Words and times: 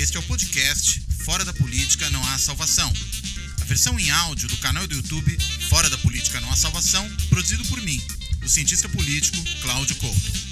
Este 0.00 0.16
é 0.16 0.20
o 0.20 0.22
podcast 0.22 0.98
Fora 1.26 1.44
da 1.44 1.52
Política 1.52 2.08
Não 2.08 2.26
Há 2.28 2.38
Salvação. 2.38 2.90
A 3.60 3.64
versão 3.66 4.00
em 4.00 4.10
áudio 4.10 4.48
do 4.48 4.56
canal 4.56 4.86
do 4.86 4.94
YouTube 4.94 5.36
Fora 5.68 5.90
da 5.90 5.98
Política 5.98 6.40
Não 6.40 6.50
Há 6.50 6.56
Salvação, 6.56 7.06
produzido 7.28 7.62
por 7.66 7.78
mim, 7.82 8.00
o 8.42 8.48
cientista 8.48 8.88
político 8.88 9.36
Cláudio 9.60 9.94
Couto. 9.96 10.49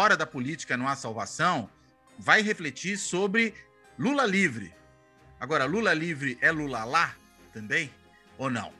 Fora 0.00 0.16
da 0.16 0.24
Política 0.24 0.78
Não 0.78 0.88
Há 0.88 0.96
Salvação 0.96 1.68
vai 2.18 2.40
refletir 2.40 2.96
sobre 2.96 3.52
Lula 3.98 4.24
livre. 4.24 4.72
Agora, 5.38 5.66
Lula 5.66 5.92
livre 5.92 6.38
é 6.40 6.50
Lula 6.50 6.84
lá 6.84 7.14
também 7.52 7.90
ou 8.38 8.48
não? 8.48 8.72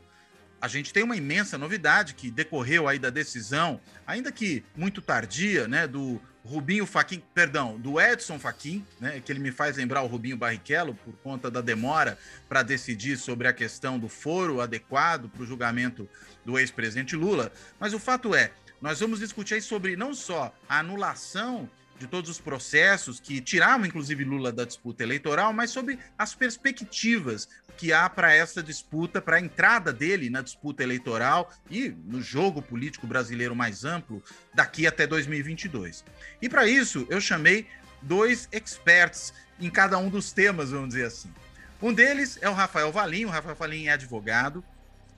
A 0.63 0.67
gente 0.67 0.95
tem 0.95 1.03
uma 1.03 1.15
imensa 1.15 1.59
novidade 1.59 2.15
que 2.15 2.31
decorreu 2.31 2.89
aí 2.89 2.99
da 2.99 3.11
decisão, 3.11 3.83
ainda 4.07 4.33
que 4.33 4.65
muito 4.75 5.03
tardia, 5.03 5.69
né, 5.69 5.87
do 5.87 6.19
Rubinho 6.43 6.87
Faquin, 6.87 7.23
perdão, 7.35 7.79
do 7.79 8.01
Edson 8.01 8.39
Faquin, 8.39 8.83
né, 8.99 9.21
que 9.21 9.31
ele 9.31 9.41
me 9.41 9.53
faz 9.53 9.77
lembrar 9.77 10.01
o 10.01 10.07
Rubinho 10.07 10.39
Barrichello 10.39 10.95
por 10.95 11.15
conta 11.17 11.51
da 11.51 11.61
demora 11.61 12.19
para 12.49 12.63
decidir 12.63 13.19
sobre 13.19 13.47
a 13.47 13.53
questão 13.53 13.99
do 13.99 14.09
foro 14.09 14.61
adequado 14.61 15.29
para 15.29 15.43
o 15.43 15.47
julgamento 15.47 16.09
do 16.47 16.59
ex-presidente 16.59 17.15
Lula. 17.15 17.53
Mas 17.79 17.93
o 17.93 17.99
fato 17.99 18.35
é, 18.35 18.53
nós 18.81 19.01
vamos 19.01 19.21
discutir 19.21 19.63
sobre 19.63 19.97
não 19.97 20.15
só 20.15 20.55
a 20.69 20.79
anulação 20.79 21.69
de 21.99 22.07
todos 22.07 22.31
os 22.31 22.41
processos 22.41 23.21
que 23.21 23.43
tiravam, 23.43 23.85
inclusive, 23.85 24.25
Lula 24.25 24.51
da 24.51 24.65
disputa 24.65 25.03
eleitoral, 25.03 25.53
mas 25.53 25.71
sobre 25.71 25.99
as 26.17 26.35
perspectivas 26.35 27.47
que 27.77 27.93
há 27.93 28.09
para 28.09 28.35
essa 28.35 28.63
disputa, 28.63 29.21
para 29.21 29.37
a 29.37 29.41
entrada 29.41 29.93
dele 29.93 30.31
na 30.31 30.41
disputa 30.41 30.83
eleitoral 30.83 31.53
e 31.71 31.91
no 31.91 32.23
jogo 32.23 32.63
político 32.63 33.07
brasileiro 33.07 33.55
mais 33.55 33.85
amplo 33.85 34.23
daqui 34.55 34.87
até 34.87 35.07
2022. 35.07 36.05
E 36.41 36.49
para 36.49 36.67
isso, 36.67 37.07
eu 37.11 37.21
chamei 37.21 37.67
dois 38.01 38.49
experts 38.51 39.35
em 39.61 39.69
cada 39.69 39.99
um 39.99 40.09
dos 40.09 40.33
temas, 40.33 40.71
vamos 40.71 40.91
dizer 40.91 41.07
assim. 41.07 41.31
Um 41.83 41.93
deles 41.93 42.39
é 42.41 42.49
o 42.49 42.55
Rafael 42.55 42.91
Valim. 42.91 43.27
O 43.27 43.31
Rafael 43.31 43.57
Valim 43.57 43.87
é 43.87 43.93
advogado, 43.93 44.65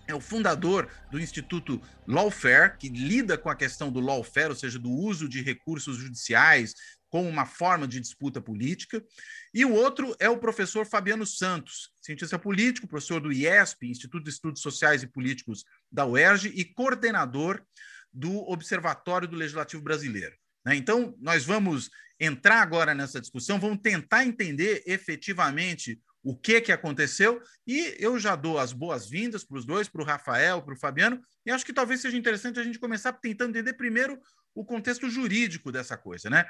é 0.06 0.14
o 0.14 0.20
fundador 0.20 0.88
do 1.10 1.20
Instituto 1.20 1.80
Lawfare, 2.06 2.76
que 2.76 2.88
lida 2.88 3.38
com 3.38 3.48
a 3.48 3.56
questão 3.56 3.90
do 3.90 4.00
lawfare, 4.00 4.50
ou 4.50 4.56
seja, 4.56 4.78
do 4.78 4.90
uso 4.90 5.28
de 5.28 5.42
recursos 5.42 5.96
judiciais 5.96 6.74
como 7.08 7.28
uma 7.28 7.44
forma 7.44 7.86
de 7.86 8.00
disputa 8.00 8.40
política. 8.40 9.04
E 9.52 9.66
o 9.66 9.72
outro 9.72 10.16
é 10.18 10.30
o 10.30 10.38
professor 10.38 10.86
Fabiano 10.86 11.26
Santos, 11.26 11.90
cientista 12.00 12.38
político, 12.38 12.88
professor 12.88 13.20
do 13.20 13.30
IESP, 13.30 13.86
Instituto 13.86 14.24
de 14.24 14.30
Estudos 14.30 14.62
Sociais 14.62 15.02
e 15.02 15.06
Políticos 15.06 15.64
da 15.90 16.06
UERJ, 16.06 16.48
e 16.54 16.64
coordenador 16.64 17.62
do 18.10 18.38
Observatório 18.50 19.28
do 19.28 19.36
Legislativo 19.36 19.82
Brasileiro. 19.82 20.34
Né? 20.64 20.74
Então, 20.74 21.14
nós 21.20 21.44
vamos 21.44 21.90
entrar 22.18 22.62
agora 22.62 22.94
nessa 22.94 23.20
discussão, 23.20 23.60
vamos 23.60 23.80
tentar 23.82 24.24
entender 24.24 24.82
efetivamente 24.86 26.00
o 26.22 26.36
que, 26.36 26.60
que 26.60 26.70
aconteceu, 26.70 27.42
e 27.66 27.96
eu 27.98 28.18
já 28.18 28.36
dou 28.36 28.58
as 28.58 28.72
boas-vindas 28.72 29.44
para 29.44 29.58
os 29.58 29.66
dois, 29.66 29.88
para 29.88 30.02
o 30.02 30.04
Rafael, 30.04 30.62
para 30.62 30.74
o 30.74 30.78
Fabiano, 30.78 31.20
e 31.44 31.50
acho 31.50 31.66
que 31.66 31.72
talvez 31.72 32.00
seja 32.00 32.16
interessante 32.16 32.60
a 32.60 32.62
gente 32.62 32.78
começar 32.78 33.12
tentando 33.14 33.50
entender 33.50 33.72
primeiro 33.72 34.20
o 34.54 34.64
contexto 34.64 35.10
jurídico 35.10 35.72
dessa 35.72 35.96
coisa, 35.96 36.30
né? 36.30 36.44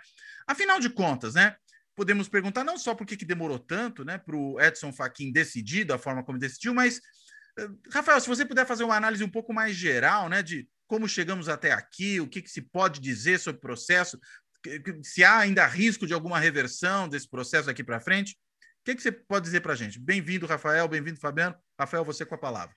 Afinal 0.47 0.79
de 0.79 0.91
contas, 0.91 1.35
né? 1.35 1.57
Podemos 1.95 2.29
perguntar 2.29 2.65
não 2.65 2.77
só 2.77 2.95
por 2.95 3.07
que, 3.07 3.17
que 3.17 3.25
demorou 3.25 3.59
tanto, 3.59 4.05
né, 4.05 4.19
para 4.19 4.37
o 4.37 4.61
Edson 4.61 4.93
Fachin 4.93 5.31
decidir 5.31 5.85
da 5.85 5.99
forma 5.99 6.25
como 6.25 6.39
decidiu, 6.39 6.73
mas, 6.73 7.01
eh, 7.59 7.69
Rafael, 7.93 8.21
se 8.21 8.29
você 8.29 8.47
puder 8.47 8.67
fazer 8.67 8.83
uma 8.83 8.97
análise 8.97 9.23
um 9.23 9.29
pouco 9.29 9.53
mais 9.53 9.77
geral, 9.77 10.29
né, 10.29 10.43
de 10.43 10.67
como 10.87 11.09
chegamos 11.09 11.49
até 11.49 11.73
aqui, 11.73 12.19
o 12.19 12.27
que, 12.27 12.43
que 12.43 12.51
se 12.51 12.63
pode 12.63 12.99
dizer 13.01 13.39
sobre 13.39 13.59
o 13.59 13.63
processo, 13.63 14.19
se 15.03 15.25
há 15.25 15.39
ainda 15.39 15.67
risco 15.67 16.07
de 16.07 16.15
alguma 16.15 16.39
reversão 16.39 17.09
desse 17.09 17.29
processo 17.29 17.69
aqui 17.69 17.83
para 17.83 18.01
frente, 18.01 18.37
que, 18.85 18.97
que 18.97 19.03
você 19.03 19.13
pode 19.13 19.45
dizer 19.45 19.61
para 19.61 19.75
a 19.75 19.77
gente? 19.77 19.99
Bem-vindo, 19.99 20.47
Rafael, 20.47 20.89
bem-vindo, 20.89 21.21
Fabiano. 21.21 21.55
Rafael, 21.79 22.05
você 22.05 22.27
com 22.27 22.35
a 22.35 22.39
palavra. 22.39 22.75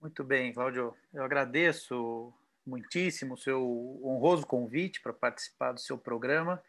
Muito 0.00 0.24
bem, 0.24 0.52
Cláudio. 0.52 0.94
Eu 1.12 1.22
agradeço 1.22 2.32
muitíssimo 2.66 3.34
o 3.34 3.38
seu 3.38 4.00
honroso 4.02 4.46
convite 4.46 5.02
para 5.02 5.12
participar 5.12 5.72
do 5.72 5.80
seu 5.80 5.98
programa, 5.98 6.62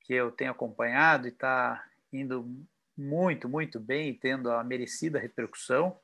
que 0.00 0.14
eu 0.14 0.30
tenho 0.30 0.50
acompanhado 0.50 1.26
e 1.26 1.30
está 1.30 1.84
indo 2.10 2.50
muito, 2.96 3.48
muito 3.48 3.78
bem 3.78 4.10
e 4.10 4.14
tendo 4.14 4.50
a 4.50 4.64
merecida 4.64 5.18
repercussão. 5.18 5.98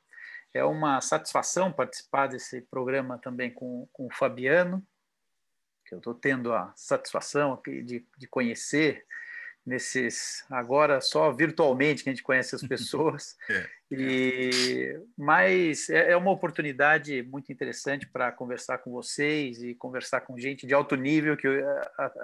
É 0.53 0.63
uma 0.63 1.01
satisfação 1.01 1.71
participar 1.71 2.27
desse 2.27 2.61
programa 2.61 3.17
também 3.17 3.51
com, 3.51 3.87
com 3.91 4.05
o 4.05 4.13
Fabiano, 4.13 4.85
que 5.85 5.95
eu 5.95 5.97
estou 5.97 6.13
tendo 6.13 6.53
a 6.53 6.71
satisfação 6.75 7.59
de, 7.65 8.05
de 8.15 8.27
conhecer 8.27 9.07
nesses 9.67 10.45
agora 10.49 11.01
só 11.01 11.29
virtualmente 11.29 12.01
que 12.01 12.09
a 12.09 12.13
gente 12.13 12.23
conhece 12.23 12.55
as 12.55 12.61
pessoas. 12.65 13.37
É. 13.49 13.69
e 13.91 14.99
mas 15.17 15.89
é, 15.89 16.13
é 16.13 16.17
uma 16.17 16.31
oportunidade 16.31 17.21
muito 17.23 17.51
interessante 17.51 18.07
para 18.07 18.31
conversar 18.31 18.77
com 18.77 18.91
vocês 18.91 19.61
e 19.61 19.75
conversar 19.75 20.21
com 20.21 20.39
gente 20.39 20.65
de 20.65 20.73
alto 20.73 20.95
nível 20.95 21.35
que 21.35 21.47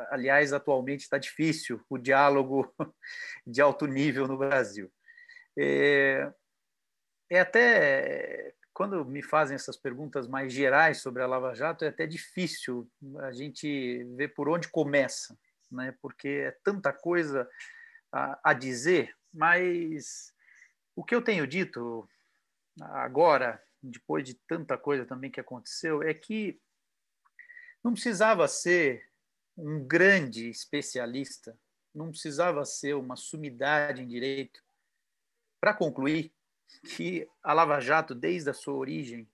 aliás 0.10 0.54
atualmente 0.54 1.02
está 1.02 1.18
difícil 1.18 1.82
o 1.90 1.98
diálogo 1.98 2.74
de 3.46 3.62
alto 3.62 3.86
nível 3.86 4.26
no 4.26 4.38
Brasil. 4.38 4.90
É, 5.60 6.32
é 7.30 7.40
até 7.42 8.54
quando 8.74 9.04
me 9.06 9.22
fazem 9.22 9.56
essas 9.56 9.76
perguntas 9.76 10.28
mais 10.28 10.52
gerais 10.54 11.00
sobre 11.00 11.22
a 11.22 11.28
Lava 11.28 11.54
Jato 11.54 11.84
é 11.84 11.90
até 11.90 12.08
difícil 12.08 12.90
a 13.20 13.34
gente 13.34 14.04
ver 14.16 14.30
por 14.30 14.48
onde 14.48 14.70
começa 14.70 15.38
né? 15.74 15.96
porque 16.02 16.28
é 16.28 16.52
tanta 16.64 16.94
coisa 16.94 17.50
a, 18.12 18.52
a 18.52 18.54
dizer, 18.54 19.16
mas 19.34 20.34
o 20.96 21.04
que 21.04 21.16
eu 21.16 21.22
tenho 21.22 21.48
dito 21.48 22.08
agora, 22.82 23.62
depois 23.82 24.24
de 24.24 24.36
tanta 24.48 24.78
coisa 24.78 25.06
também 25.06 25.32
que 25.32 25.40
aconteceu, 25.40 26.04
é 26.04 26.14
que 26.14 26.62
não 27.84 27.94
precisava 27.94 28.48
ser 28.48 29.10
um 29.58 29.86
grande 29.86 30.50
especialista, 30.50 31.58
não 31.94 32.10
precisava 32.10 32.66
ser 32.66 32.96
uma 32.96 33.16
sumidade 33.16 34.02
em 34.02 34.08
direito 34.08 34.64
para 35.60 35.74
concluir 35.74 36.34
que 36.96 37.28
a 37.42 37.54
Lava 37.54 37.80
Jato, 37.80 38.16
desde 38.16 38.50
a 38.50 38.54
sua 38.54 38.74
origem, 38.74 39.30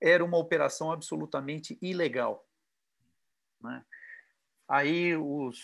era 0.00 0.24
uma 0.24 0.36
operação 0.36 0.92
absolutamente 0.92 1.78
ilegal. 1.80 2.46
Né? 3.60 3.84
Aí 4.68 5.16
os 5.16 5.58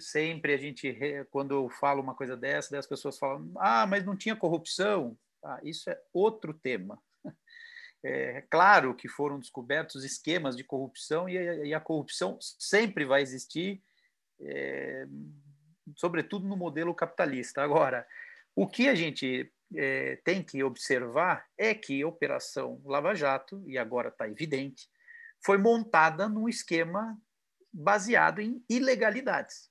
sempre 0.00 0.54
a 0.54 0.56
gente 0.56 0.96
quando 1.30 1.52
eu 1.52 1.68
falo 1.68 2.00
uma 2.00 2.14
coisa 2.14 2.36
dessa, 2.36 2.78
as 2.78 2.86
pessoas 2.86 3.18
falam: 3.18 3.52
"Ah, 3.56 3.86
mas 3.86 4.04
não 4.04 4.16
tinha 4.16 4.36
corrupção". 4.36 5.18
Ah, 5.44 5.60
isso 5.62 5.90
é 5.90 6.00
outro 6.12 6.54
tema. 6.54 7.00
É 8.02 8.40
claro 8.50 8.94
que 8.94 9.06
foram 9.06 9.38
descobertos 9.38 10.04
esquemas 10.04 10.56
de 10.56 10.64
corrupção 10.64 11.28
e 11.28 11.36
a, 11.36 11.66
e 11.66 11.74
a 11.74 11.80
corrupção 11.80 12.38
sempre 12.40 13.04
vai 13.04 13.20
existir, 13.20 13.82
é, 14.40 15.06
sobretudo 15.96 16.48
no 16.48 16.56
modelo 16.56 16.94
capitalista. 16.94 17.62
Agora, 17.62 18.06
o 18.56 18.66
que 18.66 18.88
a 18.88 18.94
gente 18.94 19.52
é, 19.76 20.16
tem 20.24 20.42
que 20.42 20.62
observar 20.62 21.46
é 21.56 21.74
que 21.74 22.02
a 22.02 22.08
Operação 22.08 22.80
Lava 22.84 23.14
Jato, 23.14 23.62
e 23.66 23.76
agora 23.76 24.08
está 24.08 24.26
evidente, 24.28 24.88
foi 25.44 25.58
montada 25.58 26.28
num 26.28 26.48
esquema 26.48 27.18
baseado 27.72 28.40
em 28.40 28.64
ilegalidades. 28.68 29.70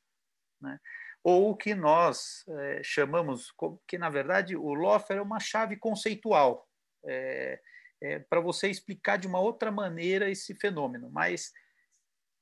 Né? 0.61 0.79
Ou 1.23 1.51
o 1.51 1.55
que 1.55 1.75
nós 1.75 2.45
é, 2.47 2.81
chamamos, 2.83 3.53
que 3.87 3.97
na 3.97 4.09
verdade 4.09 4.55
o 4.55 4.73
lawfare 4.73 5.19
é 5.19 5.23
uma 5.23 5.39
chave 5.39 5.75
conceitual, 5.75 6.67
é, 7.05 7.61
é, 8.01 8.19
para 8.19 8.39
você 8.39 8.69
explicar 8.69 9.17
de 9.17 9.27
uma 9.27 9.39
outra 9.39 9.71
maneira 9.71 10.29
esse 10.29 10.55
fenômeno. 10.55 11.09
Mas 11.09 11.51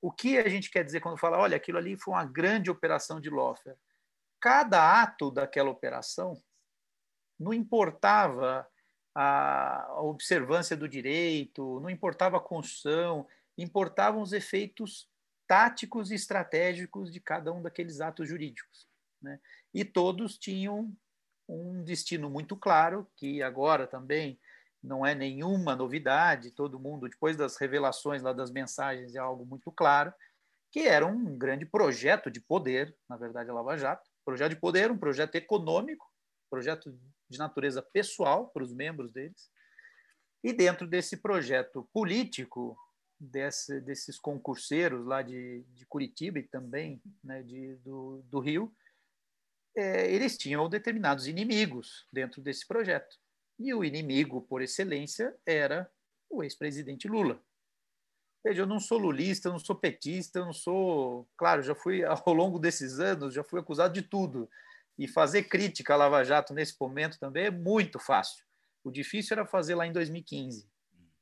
o 0.01 0.12
que 0.12 0.38
a 0.38 0.48
gente 0.48 0.69
quer 0.69 0.83
dizer 0.83 1.00
quando 1.00 1.19
fala, 1.19 1.39
olha, 1.39 1.57
aquilo 1.57 1.77
ali 1.77 1.98
foi 1.98 2.13
uma 2.13 2.25
grande 2.25 2.69
operação 2.69 3.19
de 3.19 3.30
lawfare? 3.30 3.77
cada 4.39 5.01
ato 5.01 5.31
daquela 5.31 5.69
operação 5.69 6.42
não 7.39 7.54
importava 7.54 8.68
a 9.13 10.00
observância 10.01 10.77
do 10.77 10.88
direito, 10.88 11.80
não 11.80 11.89
importava 11.89 12.38
a 12.38 12.42
construção, 12.42 13.27
importavam 13.57 14.21
os 14.21 14.31
efeitos 14.31 15.09
táticos 15.47 16.11
e 16.11 16.15
estratégicos 16.15 17.11
de 17.11 17.19
cada 17.19 17.51
um 17.51 17.61
daqueles 17.61 18.01
atos 18.01 18.27
jurídicos. 18.27 18.88
Né? 19.21 19.39
E 19.73 19.85
todos 19.85 20.38
tinham 20.38 20.94
um 21.47 21.83
destino 21.83 22.29
muito 22.29 22.55
claro, 22.57 23.07
que 23.15 23.41
agora 23.41 23.88
também 23.88 24.39
não 24.83 25.05
é 25.05 25.15
nenhuma 25.15 25.75
novidade, 25.75 26.51
todo 26.51 26.79
mundo, 26.79 27.09
depois 27.09 27.35
das 27.35 27.57
revelações 27.57 28.21
lá 28.21 28.33
das 28.33 28.51
mensagens, 28.51 29.15
é 29.15 29.19
algo 29.19 29.45
muito 29.45 29.71
claro, 29.71 30.13
que 30.71 30.81
era 30.81 31.05
um 31.05 31.38
grande 31.38 31.65
projeto 31.65 32.29
de 32.29 32.41
poder, 32.41 32.95
na 33.09 33.17
verdade, 33.17 33.49
a 33.49 33.53
Lava 33.53 33.77
Jato, 33.77 34.07
projeto 34.25 34.49
de 34.49 34.59
poder, 34.59 34.91
um 34.91 34.97
projeto 34.97 35.35
econômico, 35.35 36.05
projeto 36.49 36.91
de 37.29 37.38
natureza 37.38 37.81
pessoal 37.81 38.49
para 38.49 38.63
os 38.63 38.73
membros 38.73 39.11
deles, 39.11 39.49
e 40.44 40.53
dentro 40.53 40.85
desse 40.85 41.17
projeto 41.17 41.89
político, 41.94 42.77
desse, 43.19 43.80
desses 43.81 44.19
concurseiros 44.19 45.06
lá 45.06 45.22
de, 45.22 45.64
de 45.74 45.86
Curitiba 45.86 46.40
e 46.40 46.44
também 46.44 47.02
né, 47.24 47.42
de, 47.44 47.75
do, 47.78 48.22
do 48.30 48.40
Rio, 48.40 48.74
é, 49.75 50.12
eles 50.12 50.38
tinham 50.38 50.68
determinados 50.68 51.28
inimigos 51.28 52.08
dentro 52.12 52.42
desse 52.42 52.68
projeto. 52.68 53.16
E 53.60 53.74
o 53.74 53.84
inimigo, 53.84 54.42
por 54.42 54.62
excelência, 54.62 55.36
era 55.46 55.90
o 56.30 56.44
ex-presidente 56.44 57.08
Lula. 57.08 57.42
Veja, 58.44 58.62
eu 58.62 58.68
não 58.68 58.80
sou 58.80 58.98
lulista, 58.98 59.50
eu 59.50 59.52
não 59.52 59.60
sou 59.60 59.75
petista, 59.75 60.40
eu 60.40 60.46
não 60.46 60.54
sou. 60.54 61.28
Claro, 61.36 61.62
já 61.62 61.75
fui, 61.75 62.04
ao 62.06 62.34
longo 62.34 62.60
desses 62.60 63.00
anos, 63.00 63.34
já 63.34 63.44
fui 63.44 63.60
acusado 63.60 63.94
de 63.94 64.02
tudo. 64.02 64.50
E 64.98 65.08
fazer 65.08 65.44
crítica 65.44 65.94
à 65.94 65.98
Lava 65.98 66.24
Jato 66.24 66.54
nesse 66.54 66.75
momento 66.80 67.19
também 67.19 67.46
é 67.46 67.52
muito 67.52 68.00
fácil. 68.00 68.46
O 68.84 68.92
difícil 68.92 69.36
era 69.36 69.46
fazer 69.46 69.75
lá 69.75 69.86
em 69.86 69.92
2015, 69.92 70.68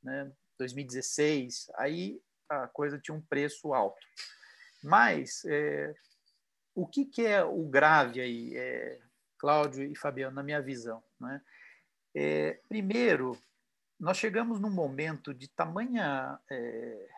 né? 0.04 0.32
2016, 0.57 1.72
aí 1.75 2.22
a 2.50 2.68
coisa 2.68 3.00
tinha 3.00 3.16
um 3.16 3.22
preço 3.22 3.74
alto. 3.74 4.06
Mas 4.84 5.44
é, 5.46 5.96
o 6.74 6.86
que, 6.86 7.06
que, 7.06 7.25
é 7.25 7.44
o 7.44 7.63
grave 7.63 8.22
aí, 8.22 8.56
é, 8.56 9.00
Cláudio 9.38 9.84
e 9.84 9.96
Fabiano, 9.96 10.36
na 10.36 10.44
minha 10.44 10.62
visão? 10.62 11.04
Né? 11.19 11.42
É, 12.13 12.60
primeiro, 12.68 13.38
nós 14.00 14.18
chegamos 14.18 14.60
num 14.60 14.69
momento 14.69 15.34
de 15.34 15.48
tamanha 15.48 16.40
é, 16.50 17.10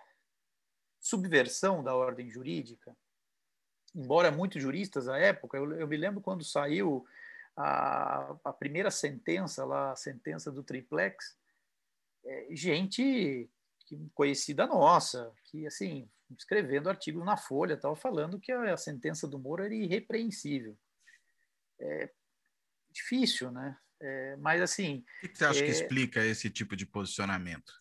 subversão 1.00 1.84
da 1.84 1.96
ordem 1.96 2.30
jurídica, 2.30 2.96
embora 3.96 4.32
muitos 4.32 4.62
juristas 4.62 5.08
à 5.08 5.18
época, 5.18 5.58
eu, 5.58 5.72
eu 5.74 5.88
me 5.88 5.98
lembro 5.98 6.22
quando 6.22 6.44
saiu 6.44 7.06
a, 7.56 8.36
a, 8.44 8.54
primeira 8.54 8.92
sentença, 8.92 9.66
lá, 9.66 9.92
a 9.92 9.96
sentença 9.96 10.52
do 10.52 10.62
triplex, 10.62 11.36
gente 12.52 13.50
conhecida 14.14 14.68
nossa, 14.68 15.32
que 15.46 15.66
assim 15.66 16.10
escrevendo 16.36 16.90
artigos 16.90 17.26
na 17.26 17.38
Folha, 17.38 17.76
estava 17.76 17.96
falando 17.96 18.40
que 18.40 18.52
a, 18.52 18.74
a, 18.74 18.78
sentença 18.78 19.28
do 19.28 19.40
Moro 19.40 19.64
era 19.64 19.74
irrepreensível. 19.74 20.78
É 21.80 22.10
difícil, 22.92 23.52
né? 23.52 23.78
É, 24.00 24.36
mas 24.38 24.62
assim. 24.62 25.06
O 25.24 25.30
que 25.30 25.38
você 25.38 25.46
acha 25.46 25.60
é... 25.60 25.66
que 25.66 25.72
explica 25.72 26.26
esse 26.26 26.50
tipo 26.50 26.76
de 26.76 26.86
posicionamento? 26.86 27.74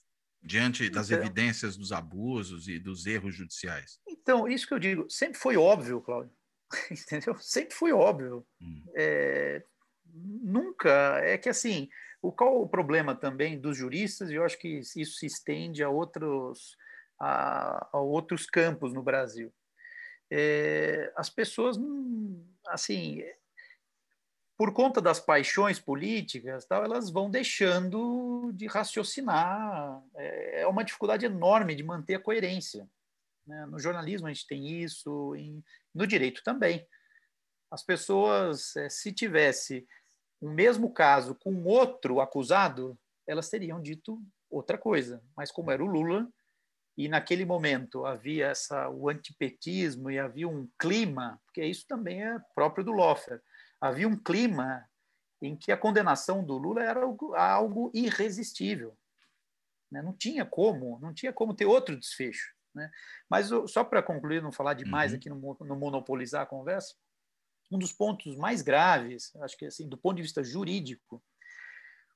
Diante 0.43 0.89
das 0.89 1.11
então, 1.11 1.25
evidências 1.25 1.77
dos 1.77 1.91
abusos 1.91 2.69
e 2.69 2.79
dos 2.79 3.07
erros 3.07 3.35
judiciais? 3.35 3.99
Então, 4.07 4.47
isso 4.47 4.67
que 4.69 4.75
eu 4.75 4.79
digo, 4.79 5.11
sempre 5.11 5.39
foi 5.39 5.57
óbvio, 5.57 6.01
Cláudio. 6.01 6.33
Entendeu? 6.91 7.37
Sempre 7.41 7.75
foi 7.75 7.93
óbvio. 7.93 8.47
Hum. 8.61 8.85
É, 8.95 9.65
nunca. 10.05 11.19
É 11.25 11.37
que 11.37 11.49
assim, 11.49 11.89
o, 12.23 12.33
qual 12.33 12.61
o 12.61 12.69
problema 12.69 13.15
também 13.15 13.59
dos 13.59 13.77
juristas, 13.77 14.31
e 14.31 14.35
eu 14.35 14.45
acho 14.45 14.59
que 14.59 14.69
isso 14.79 15.19
se 15.19 15.27
estende 15.27 15.83
a 15.83 15.89
outros, 15.89 16.77
a, 17.19 17.89
a 17.93 18.01
outros 18.01 18.47
campos 18.47 18.93
no 18.93 19.03
Brasil. 19.03 19.53
É, 20.31 21.13
as 21.17 21.31
pessoas, 21.31 21.79
assim, 22.67 23.23
por 24.57 24.73
conta 24.73 25.01
das 25.01 25.21
paixões 25.21 25.79
políticas, 25.79 26.65
tal, 26.65 26.85
elas 26.85 27.11
vão 27.11 27.31
deixando 27.31 28.51
de 28.55 28.67
raciocinar. 28.67 30.03
É, 30.17 30.63
é 30.63 30.67
uma 30.67 30.85
dificuldade 30.85 31.27
enorme 31.27 31.75
de 31.75 31.83
manter 31.83 32.15
a 32.15 32.21
coerência. 32.21 32.89
Né? 33.47 33.67
No 33.67 33.79
jornalismo 33.79 34.27
a 34.27 34.33
gente 34.33 34.47
tem 34.47 34.83
isso, 34.83 35.35
em, 35.37 35.63
no 35.95 36.07
direito 36.07 36.43
também. 36.43 36.87
As 37.71 37.83
pessoas, 37.83 38.75
é, 38.77 38.89
se 38.89 39.13
tivesse 39.13 39.87
o 40.41 40.49
mesmo 40.51 40.93
caso 40.93 41.35
com 41.35 41.65
outro 41.65 42.21
acusado, 42.21 42.99
elas 43.27 43.49
teriam 43.49 43.81
dito 43.81 44.23
outra 44.51 44.79
coisa. 44.79 45.23
Mas 45.37 45.51
como 45.51 45.71
era 45.71 45.83
o 45.83 45.87
Lula, 45.87 46.29
e 46.97 47.09
naquele 47.09 47.45
momento 47.45 48.07
havia 48.07 48.47
essa, 48.49 48.89
o 48.89 49.09
antipetismo 49.09 50.11
e 50.11 50.19
havia 50.19 50.49
um 50.49 50.69
clima, 50.79 51.41
porque 51.45 51.65
isso 51.65 51.87
também 51.87 52.25
é 52.25 52.39
próprio 52.55 52.85
do 52.85 52.93
Loffer, 52.93 53.43
havia 53.81 54.09
um 54.09 54.17
clima 54.17 54.89
em 55.43 55.55
que 55.55 55.71
a 55.71 55.77
condenação 55.77 56.43
do 56.43 56.57
Lula 56.57 56.83
era 56.83 57.03
algo, 57.03 57.35
algo 57.35 57.91
irresistível. 57.93 58.97
Né? 59.91 60.01
Não 60.01 60.15
tinha 60.15 60.47
como, 60.47 60.99
não 61.01 61.13
tinha 61.13 61.33
como 61.33 61.55
ter 61.55 61.67
outro 61.67 61.99
desfecho. 61.99 62.55
Né? 62.75 62.91
Mas 63.29 63.51
só 63.67 63.85
para 63.85 64.03
concluir, 64.03 64.43
não 64.43 64.51
falar 64.51 64.73
demais 64.73 65.13
uhum. 65.13 65.19
aqui, 65.19 65.29
no, 65.29 65.57
no 65.61 65.77
monopolizar 65.77 66.43
a 66.43 66.47
conversa, 66.47 66.95
um 67.71 67.79
dos 67.79 67.93
pontos 67.93 68.37
mais 68.37 68.63
graves, 68.63 69.35
acho 69.37 69.57
que 69.57 69.67
assim, 69.67 69.89
do 69.89 69.97
ponto 69.97 70.17
de 70.17 70.23
vista 70.23 70.43
jurídico, 70.43 71.23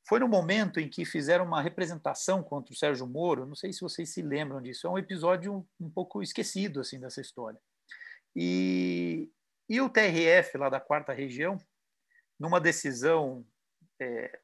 foi 0.08 0.18
no 0.18 0.28
momento 0.28 0.80
em 0.80 0.88
que 0.88 1.04
fizeram 1.04 1.44
uma 1.44 1.60
representação 1.60 2.42
contra 2.42 2.72
o 2.72 2.76
Sérgio 2.76 3.06
Moro. 3.06 3.46
Não 3.46 3.54
sei 3.54 3.72
se 3.72 3.80
vocês 3.80 4.10
se 4.10 4.22
lembram 4.22 4.60
disso. 4.60 4.86
É 4.86 4.90
um 4.90 4.98
episódio 4.98 5.54
um, 5.54 5.86
um 5.86 5.90
pouco 5.90 6.22
esquecido 6.22 6.80
assim 6.80 6.98
dessa 6.98 7.20
história. 7.20 7.60
E, 8.34 9.30
e 9.68 9.80
o 9.80 9.88
TRF, 9.88 10.56
lá 10.56 10.68
da 10.68 10.80
quarta 10.80 11.12
região, 11.12 11.58
numa 12.38 12.60
decisão 12.60 13.44
é, 14.00 14.38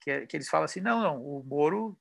que, 0.00 0.26
que, 0.26 0.36
eles 0.36 0.48
falam 0.48 0.66
assim: 0.66 0.80
não, 0.80 1.00
não, 1.00 1.22
o 1.22 1.42
Moro 1.44 1.98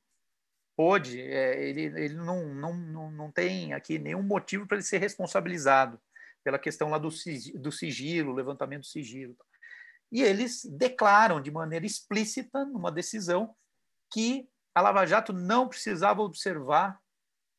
pôde, 0.75 1.21
é, 1.21 1.67
ele, 1.67 1.85
ele 1.85 2.13
não, 2.13 2.53
não, 2.53 2.73
não, 2.75 3.11
não 3.11 3.31
tem 3.31 3.73
aqui 3.73 3.97
nenhum 3.97 4.21
motivo 4.21 4.67
para 4.67 4.77
ele 4.77 4.83
ser 4.83 4.99
responsabilizado 4.99 5.99
pela 6.47 6.57
questão 6.57 6.89
lá 6.89 6.97
do, 6.97 7.09
do 7.55 7.71
sigilo, 7.73 8.33
levantamento 8.33 8.83
do 8.83 8.87
sigilo. 8.87 9.35
E 10.09 10.23
eles 10.23 10.63
declaram 10.63 11.41
de 11.41 11.51
maneira 11.51 11.85
explícita, 11.85 12.63
numa 12.63 12.89
decisão, 12.89 13.53
que 14.13 14.47
a 14.73 14.79
Lava 14.79 15.05
Jato 15.05 15.33
não 15.33 15.67
precisava 15.67 16.21
observar 16.21 16.97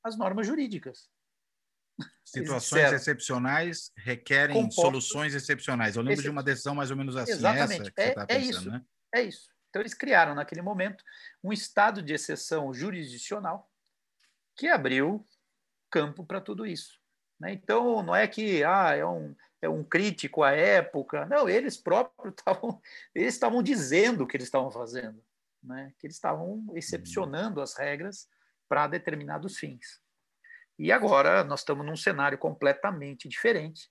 as 0.03 0.17
normas 0.17 0.47
jurídicas. 0.47 1.11
Situações 2.25 2.91
excepcionais 2.95 3.93
requerem 3.95 4.71
soluções 4.71 5.35
excepcionais. 5.35 5.95
Eu 5.95 6.03
lembro 6.03 6.23
de 6.23 6.31
uma 6.31 6.43
decisão 6.43 6.75
mais 6.75 6.91
ou 6.91 6.97
menos 6.97 7.15
assim. 7.15 7.33
Exatamente. 7.33 7.93
é, 7.95 8.15
tá 8.15 8.25
é 8.27 8.39
isso. 8.39 8.71
Né? 8.71 8.83
É 9.15 9.21
isso. 9.21 9.51
Então, 9.69 9.83
eles 9.83 9.93
criaram, 9.93 10.35
naquele 10.35 10.63
momento, 10.63 11.05
um 11.45 11.53
estado 11.53 12.01
de 12.01 12.15
exceção 12.15 12.73
jurisdicional 12.73 13.71
que 14.57 14.67
abriu 14.67 15.29
campo 15.91 16.25
para 16.25 16.41
tudo 16.41 16.65
isso. 16.65 16.99
Né? 17.39 17.53
Então, 17.53 18.03
não 18.03 18.15
é 18.15 18.27
que 18.27 18.65
ah, 18.65 18.95
é, 18.95 19.07
um, 19.07 19.35
é 19.63 19.69
um 19.69 19.85
crítico 19.85 20.43
à 20.43 20.53
época. 20.53 21.27
Não, 21.27 21.49
eles 21.49 21.77
próprios 21.77 22.35
estavam 22.39 22.81
eles 23.15 23.35
estavam 23.35 23.63
dizendo 23.63 24.25
o 24.25 24.27
que 24.27 24.37
eles 24.37 24.47
estavam 24.47 24.71
fazendo, 24.71 25.23
né? 25.63 25.93
que 25.99 26.07
eles 26.07 26.17
estavam 26.17 26.67
excepcionando 26.75 27.61
as 27.61 27.75
regras 27.75 28.29
para 28.69 28.87
determinados 28.87 29.57
fins. 29.59 30.01
E 30.79 30.93
agora 30.93 31.43
nós 31.43 31.61
estamos 31.61 31.85
num 31.85 31.97
cenário 31.97 32.39
completamente 32.39 33.29
diferente. 33.29 33.91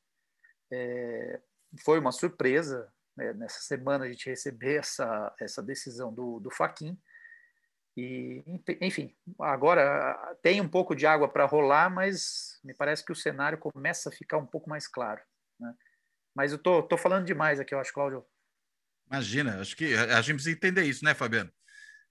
É, 0.71 1.41
foi 1.83 1.99
uma 1.99 2.11
surpresa 2.11 2.91
né, 3.15 3.33
nessa 3.33 3.59
semana 3.61 4.05
a 4.05 4.07
gente 4.07 4.29
receber 4.29 4.75
essa, 4.75 5.33
essa 5.39 5.61
decisão 5.61 6.13
do, 6.13 6.39
do 6.39 6.51
Faquin. 6.51 6.97
E, 7.97 8.43
enfim, 8.79 9.11
agora 9.39 10.15
tem 10.43 10.61
um 10.61 10.67
pouco 10.69 10.95
de 10.95 11.07
água 11.07 11.27
para 11.27 11.45
rolar, 11.45 11.89
mas 11.89 12.59
me 12.63 12.71
parece 12.71 13.03
que 13.03 13.11
o 13.11 13.15
cenário 13.15 13.57
começa 13.57 14.09
a 14.09 14.11
ficar 14.11 14.37
um 14.37 14.45
pouco 14.45 14.69
mais 14.69 14.87
claro. 14.87 15.19
Né? 15.59 15.73
Mas 16.35 16.51
eu 16.51 16.59
tô, 16.59 16.83
tô 16.83 16.95
falando 16.95 17.25
demais 17.25 17.59
aqui, 17.59 17.73
eu 17.73 17.79
acho, 17.79 17.91
Cláudio. 17.91 18.23
Imagina, 19.09 19.59
acho 19.59 19.75
que 19.75 19.95
a 19.95 20.21
gente 20.21 20.35
precisa 20.35 20.55
entender 20.55 20.83
isso, 20.83 21.03
né, 21.03 21.15
Fabiano? 21.15 21.49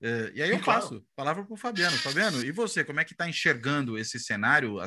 Uh, 0.02 0.35
e 0.35 0.43
aí 0.43 0.50
eu 0.50 0.61
passo 0.61 1.07
palavra 1.14 1.45
para 1.45 1.55
o 1.55 1.57
Fabiano. 1.57 1.97
Fabiano, 1.99 2.43
e 2.43 2.50
você, 2.50 2.83
como 2.83 2.99
é 2.99 3.05
que 3.05 3.12
está 3.12 3.28
enxergando 3.28 3.97
esse 3.97 4.19
cenário? 4.19 4.78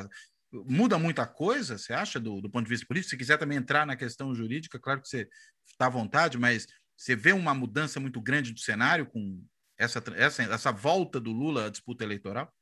Muda 0.52 0.98
muita 0.98 1.26
coisa, 1.26 1.78
você 1.78 1.94
acha, 1.94 2.20
do, 2.20 2.42
do 2.42 2.50
ponto 2.50 2.64
de 2.64 2.70
vista 2.70 2.86
político? 2.86 3.08
Se 3.08 3.16
quiser 3.16 3.38
também 3.38 3.56
entrar 3.56 3.86
na 3.86 3.96
questão 3.96 4.34
jurídica, 4.34 4.78
claro 4.78 5.00
que 5.00 5.08
você 5.08 5.26
está 5.66 5.86
à 5.86 5.90
vontade, 5.90 6.36
mas 6.36 6.66
você 6.94 7.16
vê 7.16 7.32
uma 7.32 7.54
mudança 7.54 7.98
muito 7.98 8.20
grande 8.20 8.52
do 8.52 8.60
cenário 8.60 9.06
com 9.06 9.42
essa, 9.80 10.02
essa, 10.14 10.42
essa 10.42 10.70
volta 10.70 11.18
do 11.18 11.32
Lula 11.32 11.66
à 11.66 11.70
disputa 11.70 12.04
eleitoral? 12.04 12.54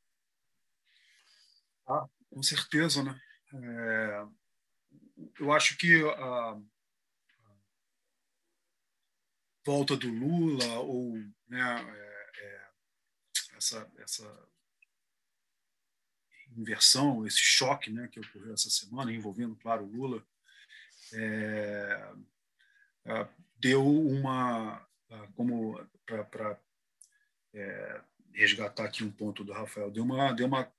Ah, 1.87 2.07
com 2.31 2.43
certeza, 2.43 3.03
né? 3.03 3.21
É, 3.53 4.27
eu 5.41 5.53
acho 5.53 5.77
que 5.77 6.01
a, 6.09 6.61
volta 9.67 9.97
do 9.97 10.09
Lula 10.09 10.79
ou 10.79 11.19
né, 11.49 11.61
é, 11.61 12.31
é, 12.41 12.69
essa, 13.57 13.91
essa 13.99 14.49
inversão, 16.57 17.27
esse 17.27 17.41
choque 17.41 17.91
né, 17.91 18.07
que 18.07 18.21
ocorreu 18.21 18.55
essa 18.55 18.71
semana, 18.71 19.13
envolvendo, 19.13 19.57
claro, 19.57 19.85
o 19.85 19.93
Lula, 19.93 20.25
é, 21.13 22.13
é 23.07 23.29
deu 23.57 23.85
uma, 23.85 24.87
como 25.35 25.85
para 26.07 26.61
é, 27.55 28.01
resgatar 28.33 28.85
aqui 28.85 29.05
um 29.05 29.11
ponto 29.11 29.45
do 29.45 29.53
Rafael, 29.53 29.91
deu 29.91 30.05
uma, 30.05 30.33
deu 30.33 30.47
uma, 30.47 30.71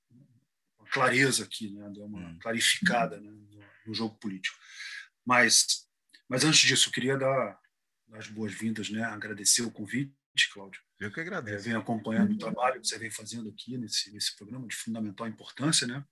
clareza 0.90 1.44
aqui, 1.44 1.70
né, 1.70 1.88
deu 1.90 2.04
uma 2.04 2.18
hum. 2.18 2.38
clarificada 2.40 3.20
né, 3.20 3.30
no, 3.30 3.64
no 3.86 3.94
jogo 3.94 4.16
político. 4.16 4.58
Mas, 5.24 5.88
mas 6.28 6.44
antes 6.44 6.60
disso, 6.60 6.88
eu 6.88 6.92
queria 6.92 7.16
dar 7.16 7.60
as 8.12 8.26
boas-vindas, 8.26 8.90
né, 8.90 9.04
agradecer 9.04 9.62
o 9.62 9.70
convite, 9.70 10.12
Cláudio. 10.52 10.80
Eu 10.98 11.12
que 11.12 11.20
agradeço. 11.20 11.56
É, 11.56 11.60
venho 11.60 11.78
acompanhando 11.78 12.32
o 12.32 12.38
trabalho 12.38 12.80
que 12.80 12.86
você 12.86 12.98
vem 12.98 13.10
fazendo 13.10 13.48
aqui 13.48 13.76
nesse, 13.78 14.12
nesse 14.12 14.36
programa 14.36 14.66
de 14.66 14.74
fundamental 14.74 15.26
importância, 15.26 15.86
né? 15.86 16.04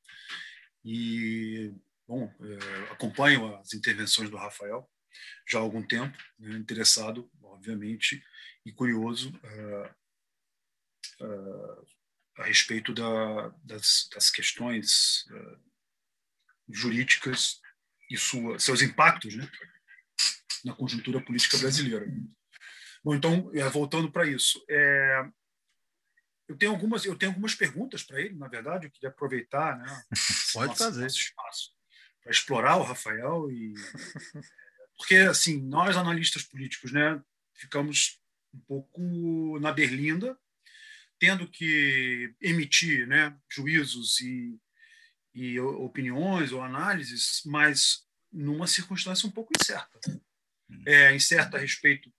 E, 0.85 1.75
bom, 2.07 2.33
é, 2.41 2.93
acompanho 2.93 3.57
as 3.57 3.75
intervenções 3.75 4.31
do 4.31 4.37
Rafael 4.37 4.89
já 5.47 5.59
há 5.59 5.63
algum 5.63 5.83
tempo, 5.83 6.17
né, 6.39 6.57
interessado, 6.57 7.31
obviamente, 7.43 8.23
e 8.65 8.73
curioso 8.73 9.31
uh, 9.31 9.95
a 12.39 12.45
respeito 12.45 12.95
da, 12.95 13.49
das, 13.65 14.09
das, 14.15 14.31
questões 14.31 15.27
uh, 15.31 15.59
jurídicas 16.69 17.61
e 18.11 18.17
sua, 18.17 18.59
seus 18.59 18.81
impactos 18.81 19.35
né, 19.35 19.51
na 20.65 20.75
conjuntura 20.75 21.21
política 21.21 21.59
brasileira. 21.59 22.07
Bom, 23.03 23.15
então, 23.15 23.51
é, 23.55 23.69
voltando 23.69 24.11
para 24.11 24.27
isso, 24.27 24.65
é, 24.69 25.29
eu 26.49 26.57
tenho 26.57 26.73
algumas 26.73 27.05
eu 27.05 27.17
tenho 27.17 27.33
algumas 27.33 27.55
perguntas 27.55 28.03
para 28.03 28.21
ele, 28.21 28.35
na 28.35 28.49
verdade, 28.49 28.87
eu 28.87 28.91
queria 28.91 29.09
aproveitar, 29.09 29.77
né? 29.77 30.03
Pode 30.53 30.69
nosso, 30.69 30.85
fazer. 30.85 31.03
Nosso 31.03 31.19
espaço 31.19 31.79
para 32.23 32.33
explorar 32.33 32.77
o 32.77 32.83
Rafael 32.83 33.51
e 33.51 33.75
porque 34.97 35.17
assim 35.17 35.63
nós 35.63 35.97
analistas 35.97 36.43
políticos, 36.43 36.93
né, 36.93 37.23
ficamos 37.55 38.21
um 38.53 38.61
pouco 38.61 39.59
na 39.61 39.73
berlinda, 39.73 40.39
tendo 41.19 41.49
que 41.49 42.35
emitir, 42.41 43.07
né, 43.07 43.37
juízos 43.51 44.21
e, 44.21 44.59
e 45.35 45.59
opiniões 45.61 46.53
ou 46.53 46.63
análises, 46.63 47.43
mas 47.45 48.07
numa 48.33 48.67
circunstância 48.67 49.29
um 49.29 49.33
pouco 49.33 49.53
incerta. 49.59 49.99
Hum. 50.71 50.83
É, 50.87 51.15
incerta 51.15 51.57
a 51.57 51.61
respeito 51.61 52.13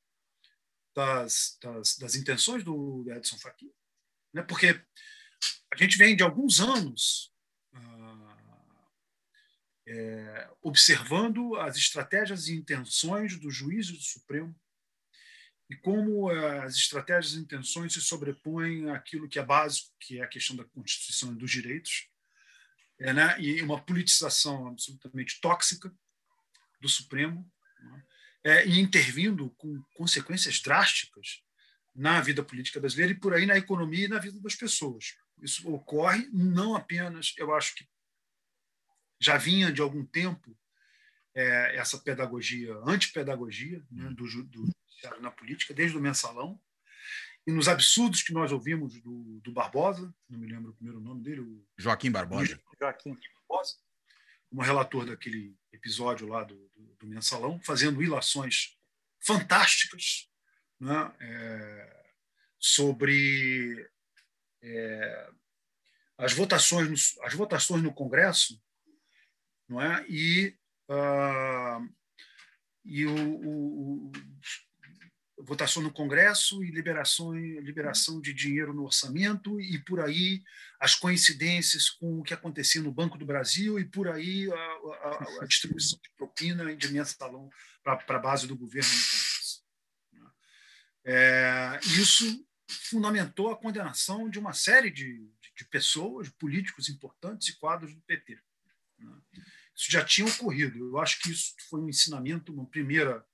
das, 0.95 1.57
das, 1.61 1.97
das 1.97 2.15
intenções 2.15 2.63
do 2.63 3.05
Edson 3.09 3.37
Fachin, 3.37 3.71
né? 4.33 4.41
porque 4.41 4.81
a 5.71 5.77
gente 5.77 5.97
vem 5.97 6.15
de 6.15 6.23
alguns 6.23 6.59
anos 6.59 7.31
ah, 7.73 8.79
é, 9.87 10.49
observando 10.61 11.55
as 11.55 11.77
estratégias 11.77 12.47
e 12.47 12.55
intenções 12.55 13.39
do 13.39 13.49
juiz 13.49 13.89
do 13.91 13.97
Supremo 13.97 14.55
e 15.69 15.75
como 15.75 16.31
eh, 16.31 16.63
as 16.63 16.75
estratégias 16.75 17.33
e 17.33 17.39
intenções 17.39 17.93
se 17.93 18.01
sobrepõem 18.01 18.89
àquilo 18.89 19.29
que 19.29 19.37
é 19.37 19.43
básico, 19.43 19.93
que 19.99 20.19
é 20.19 20.23
a 20.23 20.27
questão 20.27 20.55
da 20.55 20.63
Constituição 20.63 21.31
e 21.31 21.35
dos 21.35 21.51
direitos, 21.51 22.09
é, 22.99 23.13
né? 23.13 23.39
e 23.39 23.61
uma 23.61 23.79
politização 23.79 24.67
absolutamente 24.67 25.39
tóxica 25.39 25.93
do 26.81 26.89
Supremo, 26.89 27.49
né? 27.81 28.03
é, 28.43 28.67
e 28.67 28.79
intervindo 28.79 29.51
com 29.51 29.81
consequências 29.93 30.59
drásticas 30.59 31.43
na 31.93 32.19
vida 32.19 32.43
política 32.43 32.79
brasileira 32.79 33.13
e 33.13 33.19
por 33.19 33.33
aí 33.33 33.45
na 33.45 33.57
economia 33.57 34.05
e 34.05 34.09
na 34.09 34.19
vida 34.19 34.39
das 34.39 34.55
pessoas. 34.55 35.17
Isso 35.41 35.71
ocorre 35.71 36.27
não 36.33 36.75
apenas, 36.75 37.33
eu 37.37 37.53
acho 37.53 37.75
que 37.75 37.87
já 39.19 39.37
vinha 39.37 39.71
de 39.71 39.81
algum 39.81 40.05
tempo 40.05 40.57
é, 41.35 41.75
essa 41.75 41.97
pedagogia, 41.99 42.73
antipedagogia 42.85 43.85
né, 43.91 44.09
do, 44.11 44.43
do 44.45 44.78
na 45.19 45.31
política, 45.31 45.73
desde 45.73 45.97
o 45.97 46.01
mensalão, 46.01 46.59
e 47.47 47.51
nos 47.51 47.67
absurdos 47.67 48.21
que 48.21 48.33
nós 48.33 48.51
ouvimos 48.51 49.01
do, 49.01 49.39
do 49.41 49.51
Barbosa, 49.51 50.13
não 50.29 50.39
me 50.39 50.47
lembro 50.47 50.71
o 50.71 50.75
primeiro 50.75 50.99
nome 50.99 51.23
dele, 51.23 51.41
o 51.41 51.65
Joaquim 51.77 52.11
Barbosa. 52.11 52.59
Joaquim 52.79 53.17
Barbosa, 53.33 53.75
como 54.49 54.61
relator 54.61 55.05
daquele 55.05 55.57
episódio 55.71 56.27
lá 56.27 56.43
do, 56.43 56.55
do, 56.75 56.95
do 56.99 57.07
mensalão, 57.07 57.59
fazendo 57.61 58.03
ilações 58.03 58.77
fantásticas 59.25 60.29
né, 60.79 61.13
é, 61.19 62.05
sobre 62.59 63.89
é, 64.61 65.29
as 66.17 66.33
votações 66.33 66.87
no, 66.87 67.25
as 67.25 67.33
votações 67.33 67.81
no 67.81 67.93
Congresso, 67.93 68.61
não 69.67 69.81
é? 69.81 70.05
E 70.09 70.55
uh, 70.89 71.99
e 72.85 73.05
o, 73.05 73.15
o, 73.15 74.11
votação 75.41 75.81
no 75.81 75.91
Congresso 75.91 76.63
e 76.63 76.71
liberação, 76.71 77.33
liberação 77.33 78.19
de 78.19 78.33
dinheiro 78.33 78.73
no 78.73 78.83
orçamento 78.83 79.59
e 79.59 79.79
por 79.79 79.99
aí 79.99 80.43
as 80.79 80.95
coincidências 80.95 81.89
com 81.89 82.19
o 82.19 82.23
que 82.23 82.33
acontecia 82.33 82.81
no 82.81 82.91
Banco 82.91 83.17
do 83.17 83.25
Brasil 83.25 83.79
e 83.79 83.85
por 83.85 84.07
aí 84.07 84.51
a, 84.51 84.55
a, 84.55 85.41
a 85.41 85.45
distribuição 85.45 85.99
de 86.01 86.09
propina 86.17 86.71
e 86.71 86.75
de 86.75 86.91
mensalão 86.91 87.49
para 87.83 88.03
a 88.07 88.19
base 88.19 88.47
do 88.47 88.55
governo 88.55 88.89
no 88.89 88.95
Congresso. 88.95 89.63
É, 91.05 91.79
isso 91.99 92.45
fundamentou 92.67 93.51
a 93.51 93.57
condenação 93.57 94.29
de 94.29 94.37
uma 94.37 94.53
série 94.53 94.91
de, 94.91 95.27
de 95.55 95.65
pessoas, 95.65 96.29
políticos 96.29 96.89
importantes 96.89 97.49
e 97.49 97.57
quadros 97.57 97.95
do 97.95 98.01
PT. 98.01 98.39
Né? 98.99 99.21
Isso 99.75 99.91
já 99.91 100.03
tinha 100.03 100.27
ocorrido. 100.27 100.77
Eu 100.77 100.99
acho 100.99 101.19
que 101.21 101.31
isso 101.31 101.53
foi 101.69 101.79
um 101.79 101.89
ensinamento, 101.89 102.53
uma 102.53 102.65
primeira 102.65 103.25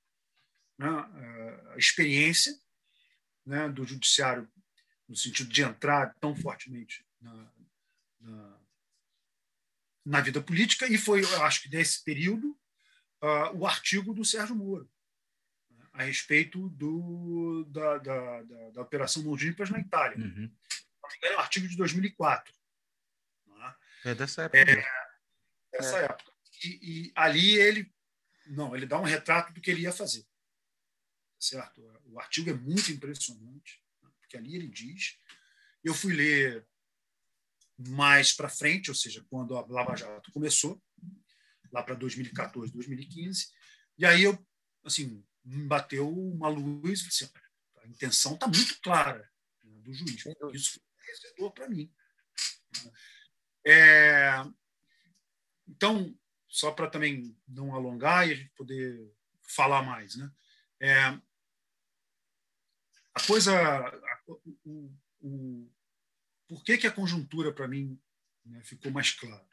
né, 0.78 0.88
eh, 0.88 1.74
a 1.74 1.78
experiência 1.78 2.54
né, 3.46 3.70
do 3.70 3.86
judiciário 3.86 4.50
no 5.08 5.16
sentido 5.16 5.52
de 5.52 5.62
entrar 5.62 6.14
tão 6.20 6.36
fortemente 6.36 7.06
na, 7.22 7.52
na, 8.20 8.60
na 10.06 10.22
vida 10.22 10.42
política 10.42 10.88
e 10.88 10.98
foi, 10.98 11.24
eu 11.24 11.44
acho 11.44 11.64
que 11.64 11.70
nesse 11.70 12.04
período, 12.04 12.52
uh, 13.22 13.56
o 13.56 13.68
artigo 13.68 14.14
do 14.14 14.26
Sérgio 14.26 14.56
Moro 14.56 14.90
né, 15.70 15.88
a 15.94 16.04
respeito 16.04 16.70
do, 16.70 17.66
da, 17.66 17.98
da, 18.00 18.44
da, 18.44 18.70
da 18.72 18.82
Operação 18.82 19.24
Mãos 19.24 19.42
Limpas 19.42 19.70
na 19.70 19.80
Itália. 19.80 20.18
Uhum. 20.18 20.52
É 21.22 21.36
um 21.36 21.40
artigo 21.40 21.68
de 21.68 21.78
2004. 21.78 22.54
Né? 23.46 23.76
É 24.06 24.16
dessa 24.16 24.44
época. 24.44 24.60
É, 24.60 24.86
dessa 25.72 26.00
é. 26.00 26.06
época. 26.06 26.32
E, 26.64 26.80
e, 26.82 27.14
ali 27.16 27.56
ele 27.58 27.94
não, 28.48 28.76
ele 28.76 28.88
dá 28.88 29.00
um 29.00 29.04
retrato 29.04 29.54
do 29.54 29.62
que 29.62 29.70
ele 29.70 29.82
ia 29.82 29.92
fazer 29.92 30.26
certo? 31.40 31.82
O 32.06 32.20
artigo 32.20 32.50
é 32.50 32.54
muito 32.54 32.92
impressionante, 32.92 33.84
né? 34.02 34.10
porque 34.20 34.38
ali 34.38 34.56
ele 34.56 34.68
diz. 34.68 35.18
Eu 35.84 35.94
fui 35.94 36.14
ler 36.14 36.68
mais 37.78 38.34
para 38.34 38.50
frente, 38.50 38.90
ou 38.90 38.96
seja, 38.96 39.26
quando 39.30 39.58
a 39.58 39.66
Lava 39.68 39.96
Jato 39.96 40.32
começou, 40.32 40.82
lá 41.72 41.84
para 41.84 41.96
2014, 41.96 42.72
2015, 42.72 43.50
e 43.98 44.06
aí 44.06 44.24
eu, 44.24 44.48
assim, 44.84 45.24
me 45.44 45.68
bateu 45.68 46.10
uma 46.10 46.48
luz, 46.48 47.06
assim, 47.08 47.30
a 47.84 47.88
intenção 47.88 48.34
está 48.34 48.48
muito 48.48 48.80
clara 48.82 49.30
né, 49.64 49.80
do 49.82 49.94
juiz. 49.94 50.24
Isso 50.54 50.80
foi 51.38 51.52
para 51.52 51.70
mim. 51.70 51.94
É, 53.66 54.44
então, 55.68 56.18
só 56.48 56.72
para 56.72 56.90
também 56.90 57.38
não 57.48 57.74
alongar 57.74 58.28
e 58.28 58.32
a 58.32 58.36
gente 58.36 58.52
poder 58.56 59.14
falar 59.42 59.84
mais, 59.84 60.16
né? 60.16 60.32
É, 60.80 60.96
a 63.14 63.22
coisa. 63.28 63.54
A, 63.54 64.22
o, 64.66 64.92
o, 65.22 65.72
por 66.48 66.64
que, 66.64 66.78
que 66.78 66.88
a 66.88 66.92
conjuntura, 66.92 67.54
para 67.54 67.68
mim, 67.68 68.00
né, 68.46 68.62
ficou 68.64 68.92
mais 68.92 69.12
clara? 69.12 69.48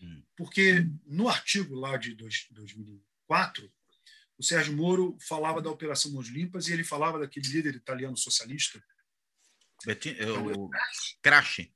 Hum. 0.00 0.22
Porque 0.36 0.86
no 1.06 1.28
artigo 1.28 1.74
lá 1.74 1.96
de 1.96 2.14
dois, 2.14 2.46
2004, 2.50 3.72
o 4.36 4.42
Sérgio 4.42 4.76
Moro 4.76 5.16
falava 5.20 5.62
da 5.62 5.70
Operação 5.70 6.12
Mãos 6.12 6.28
Limpas 6.28 6.68
e 6.68 6.72
ele 6.72 6.84
falava 6.84 7.18
daquele 7.18 7.48
líder 7.48 7.74
italiano 7.74 8.16
socialista. 8.16 8.82
Betin, 9.86 10.16
é 10.18 10.26
o 10.30 10.68
Crash. 11.22 11.70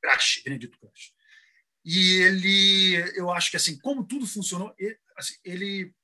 Crash, 0.00 0.42
Benedito 0.44 0.78
Crash. 0.78 1.12
E 1.84 2.22
ele, 2.22 2.94
eu 3.14 3.30
acho 3.30 3.50
que 3.50 3.56
assim, 3.56 3.78
como 3.78 4.06
tudo 4.06 4.26
funcionou, 4.26 4.74
ele, 4.78 4.98
assim, 5.16 5.34
ele 5.44 5.94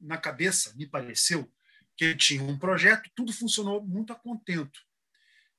na 0.00 0.16
cabeça, 0.18 0.74
me 0.74 0.86
pareceu, 0.86 1.50
que 2.00 2.14
tinha 2.14 2.42
um 2.42 2.58
projeto, 2.58 3.10
tudo 3.14 3.30
funcionou 3.30 3.86
muito 3.86 4.10
a 4.10 4.16
contento. 4.16 4.80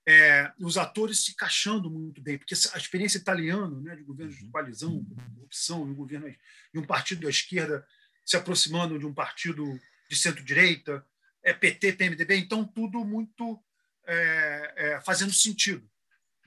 É, 0.08 0.52
os 0.60 0.76
atores 0.76 1.24
se 1.24 1.34
encaixando 1.34 1.88
muito 1.88 2.20
bem, 2.20 2.36
porque 2.36 2.56
a 2.74 2.78
experiência 2.80 3.20
italiana 3.20 3.80
né, 3.80 3.96
de 3.96 4.02
governo 4.02 4.34
de 4.34 4.46
uhum. 4.46 4.50
coalizão, 4.50 5.06
corrupção, 5.36 5.88
e 5.88 5.92
um, 5.92 5.94
governo, 5.94 6.36
e 6.74 6.80
um 6.80 6.84
partido 6.84 7.22
da 7.22 7.30
esquerda 7.30 7.88
se 8.26 8.36
aproximando 8.36 8.98
de 8.98 9.06
um 9.06 9.14
partido 9.14 9.80
de 10.10 10.16
centro-direita, 10.16 11.06
é 11.44 11.54
PT, 11.54 11.94
PMDB, 11.94 12.38
então 12.38 12.66
tudo 12.66 13.06
muito 13.06 13.64
é, 14.08 14.74
é, 14.76 15.02
fazendo 15.02 15.32
sentido. 15.32 15.88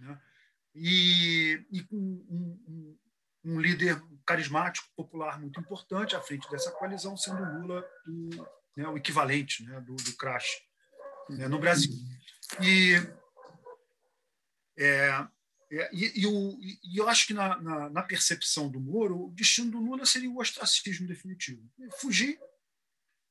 Né? 0.01 0.21
E, 0.75 1.65
e 1.71 1.85
com 1.85 1.97
um, 1.97 2.65
um, 2.67 2.99
um, 3.45 3.61
líder 3.61 4.03
carismático, 4.27 4.89
popular 4.97 5.39
muito 5.39 5.61
importante 5.61 6.17
à 6.17 6.21
frente 6.21 6.51
dessa 6.51 6.73
coalizão, 6.73 7.17
sendo 7.17 7.45
Lula 7.61 7.89
né, 8.77 8.89
o 8.89 8.97
equivalente 8.97 9.65
né, 9.65 9.81
do, 9.81 9.95
do 9.95 10.17
crash 10.17 10.63
né, 11.31 11.49
no 11.49 11.59
Brasil. 11.59 11.93
E, 12.61 12.95
é, 14.79 15.27
é, 15.73 15.91
e, 15.93 16.21
e, 16.21 16.27
o, 16.27 16.59
e, 16.61 16.99
eu 16.99 17.09
acho 17.09 17.27
que 17.27 17.35
na, 17.35 17.61
na, 17.61 17.91
na, 17.91 18.03
percepção 18.03 18.69
do 18.69 18.81
Moro, 18.81 19.27
o 19.27 19.31
destino 19.31 19.71
do 19.71 19.81
Lula 19.81 20.05
seria 20.05 20.31
o 20.31 20.39
ostracismo 20.39 21.07
definitivo. 21.07 21.63
Fugir, 21.99 22.39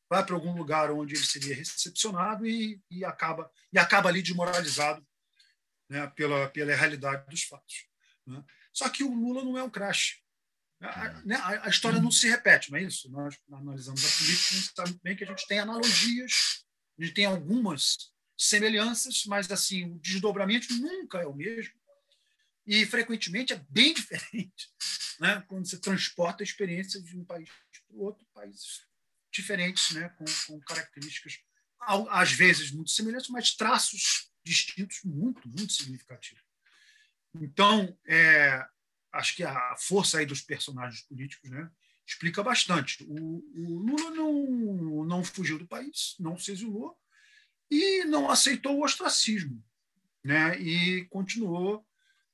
vai 0.10 0.26
para 0.26 0.36
algum 0.36 0.56
lugar 0.56 0.92
onde 0.92 1.16
ele 1.16 1.24
seria 1.24 1.56
recepcionado 1.56 2.46
e, 2.46 2.82
e, 2.90 3.06
acaba, 3.06 3.52
e 3.72 3.80
acaba 3.80 4.10
ali 4.10 4.22
desmoralizado 4.22 5.06
né, 5.90 6.08
pela, 6.16 6.50
pela 6.50 6.76
realidade 6.76 7.30
dos 7.30 7.44
fatos. 7.44 7.88
Né? 8.26 8.44
Só 8.72 8.90
que 8.90 9.04
o 9.04 9.14
Lula 9.14 9.44
não 9.44 9.58
é 9.58 9.64
um 9.64 9.70
crash. 9.70 10.23
A, 10.84 11.06
é. 11.06 11.22
né, 11.25 11.36
a, 11.36 11.68
a, 11.68 11.70
história 11.70 12.02
não 12.02 12.12
se 12.12 12.28
repete, 12.28 12.72
não 12.72 12.78
é 12.78 12.84
isso? 12.84 13.10
Nós 13.10 13.38
analisamos 13.52 14.04
a 14.06 14.18
política, 14.18 14.54
a 14.54 14.58
gente 14.58 14.74
sabe 14.75 15.00
bem 15.02 15.16
que 15.16 15.24
a 15.24 15.28
gente 15.28 15.48
tem 15.48 15.60
analogias, 15.60 16.66
a 17.00 17.04
gente 17.04 17.13
tem 17.13 17.25
algumas 17.25 18.12
semelhanças, 18.38 19.24
mas 19.25 19.50
assim 19.52 19.86
o 19.86 20.00
desdobramento 20.00 20.74
nunca 20.74 21.20
é 21.20 21.25
o 21.25 21.34
mesmo 21.34 21.74
e 22.66 22.86
frequentemente 22.86 23.54
é 23.54 23.66
bem 23.70 23.94
diferente 23.96 24.70
né? 25.20 25.44
quando 25.48 25.68
você 25.68 25.78
transporta 25.78 26.44
experiências 26.44 27.04
de 27.04 27.18
um 27.18 27.24
país 27.24 27.50
para 27.50 27.98
o 27.98 28.02
outro, 28.02 28.25
países 28.34 28.86
diferentes, 29.32 29.92
né? 29.92 30.10
com, 30.10 30.25
com 30.48 30.60
características 30.62 31.40
às 32.10 32.32
vezes 32.32 32.72
muito 32.72 32.92
semelhantes, 32.92 33.30
mas 33.30 33.56
traços 33.56 34.32
distintos 34.44 35.02
muito, 35.04 35.48
muito 35.48 35.74
significativos. 35.74 36.42
Então, 37.36 37.98
é, 38.06 38.66
acho 39.13 39.36
que 39.36 39.43
a 39.43 39.75
força 39.77 40.17
aí 40.17 40.25
dos 40.25 40.41
personagens 40.41 41.03
políticos 41.03 41.50
né, 41.50 41.70
explica 42.05 42.43
bastante. 42.43 43.03
O, 43.03 43.43
o, 43.55 43.79
Lula 43.79 44.10
não, 44.12 45.05
não 45.05 45.24
fugiu 45.24 45.58
do 45.58 45.67
país, 45.67 46.15
não 46.20 46.38
se 46.38 46.51
exilou 46.51 46.98
e 47.70 48.03
não 48.05 48.29
aceitou 48.29 48.77
o 48.77 48.84
ostracismo, 48.84 49.63
né, 50.24 50.60
e 50.60 51.05
continuou 51.05 51.86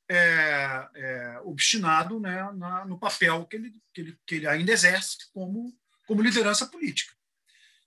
é, 0.09 0.89
é, 0.95 1.39
obstinado 1.43 2.19
né, 2.19 2.51
na, 2.53 2.86
no 2.86 2.98
papel 2.98 3.45
que 3.45 3.55
ele, 3.55 3.81
que, 3.93 4.01
ele, 4.01 4.19
que 4.25 4.36
ele 4.36 4.48
ainda 4.48 4.71
exerce 4.71 5.17
como, 5.31 5.77
como 6.07 6.21
liderança 6.21 6.65
política. 6.65 7.13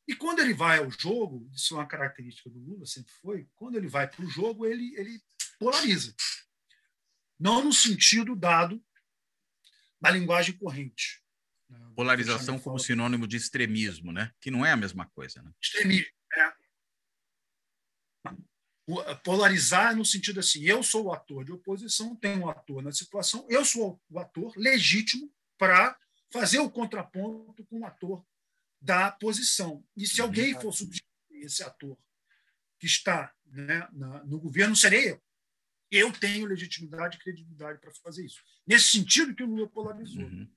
E 0.06 0.14
quando 0.14 0.40
ele 0.40 0.54
vai 0.54 0.78
ao 0.78 0.90
jogo, 0.90 1.48
isso 1.54 1.74
é 1.74 1.78
uma 1.78 1.86
característica 1.86 2.50
do 2.50 2.58
Lula, 2.58 2.86
sempre 2.86 3.12
foi, 3.20 3.48
quando 3.54 3.76
ele 3.76 3.88
vai 3.88 4.08
para 4.08 4.24
o 4.24 4.28
jogo, 4.28 4.66
ele, 4.66 4.94
ele 4.96 5.20
polariza. 5.58 6.14
Não 7.42 7.64
no 7.64 7.72
sentido 7.72 8.36
dado 8.36 8.80
da 10.00 10.10
linguagem 10.10 10.56
corrente. 10.56 11.20
Né? 11.68 11.92
Polarização 11.96 12.56
como 12.56 12.78
sinônimo 12.78 13.26
de 13.26 13.36
extremismo, 13.36 14.12
né? 14.12 14.32
que 14.40 14.48
não 14.48 14.64
é 14.64 14.70
a 14.70 14.76
mesma 14.76 15.06
coisa. 15.06 15.42
Né? 15.42 15.50
Extremismo, 15.60 16.06
é 19.08 19.14
polarizar 19.24 19.96
no 19.96 20.04
sentido 20.04 20.38
assim, 20.38 20.62
eu 20.64 20.84
sou 20.84 21.06
o 21.06 21.12
ator 21.12 21.44
de 21.44 21.50
oposição, 21.50 22.14
tem 22.14 22.38
um 22.38 22.48
ator 22.48 22.80
na 22.80 22.92
situação, 22.92 23.44
eu 23.48 23.64
sou 23.64 24.00
o 24.08 24.18
ator 24.20 24.52
legítimo 24.56 25.32
para 25.58 25.98
fazer 26.32 26.60
o 26.60 26.70
contraponto 26.70 27.64
com 27.66 27.80
o 27.80 27.86
ator 27.86 28.24
da 28.80 29.10
posição. 29.10 29.84
E 29.96 30.06
se 30.06 30.20
alguém 30.20 30.60
for 30.60 30.72
substituir 30.72 31.44
esse 31.44 31.62
ator 31.64 31.98
que 32.78 32.86
está 32.86 33.32
né, 33.46 33.88
na, 33.92 34.24
no 34.24 34.38
governo, 34.38 34.76
serei 34.76 35.10
eu. 35.10 35.22
Eu 35.92 36.10
tenho 36.10 36.46
legitimidade 36.46 37.18
e 37.18 37.20
credibilidade 37.20 37.78
para 37.78 37.92
fazer 38.02 38.24
isso. 38.24 38.42
Nesse 38.66 38.88
sentido 38.88 39.34
que 39.34 39.42
o 39.42 39.46
Lula 39.46 39.68
polarizou. 39.68 40.24
Uhum. 40.24 40.50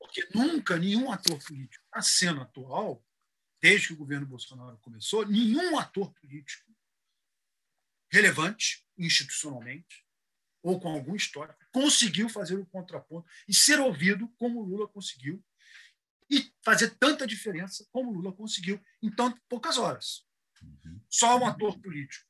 Porque 0.00 0.28
nunca 0.34 0.76
nenhum 0.76 1.12
ator 1.12 1.38
político, 1.44 1.84
na 1.94 2.02
cena 2.02 2.42
atual, 2.42 3.04
desde 3.62 3.88
que 3.88 3.92
o 3.92 3.96
governo 3.96 4.26
Bolsonaro 4.26 4.76
começou, 4.78 5.24
nenhum 5.24 5.78
ator 5.78 6.12
político 6.14 6.68
relevante 8.10 8.84
institucionalmente 8.96 10.04
ou 10.60 10.80
com 10.80 10.88
algum 10.88 11.14
histórico, 11.14 11.58
conseguiu 11.70 12.28
fazer 12.28 12.56
o 12.56 12.66
contraponto 12.66 13.30
e 13.46 13.54
ser 13.54 13.78
ouvido 13.78 14.28
como 14.38 14.62
Lula 14.62 14.88
conseguiu 14.88 15.44
e 16.28 16.52
fazer 16.64 16.90
tanta 16.96 17.26
diferença 17.26 17.86
como 17.92 18.10
Lula 18.10 18.32
conseguiu 18.32 18.82
em 19.00 19.10
tão 19.10 19.32
poucas 19.48 19.78
horas. 19.78 20.26
Uhum. 20.60 21.00
Só 21.08 21.38
um 21.38 21.46
ator 21.46 21.78
político 21.78 22.28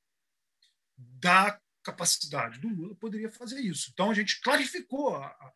da 0.96 1.58
capacidade 1.88 2.58
do 2.60 2.68
Lula 2.68 2.94
poderia 2.94 3.30
fazer 3.30 3.60
isso. 3.60 3.90
Então 3.92 4.10
a 4.10 4.14
gente 4.14 4.40
clarificou 4.40 5.14
a, 5.14 5.26
a, 5.26 5.52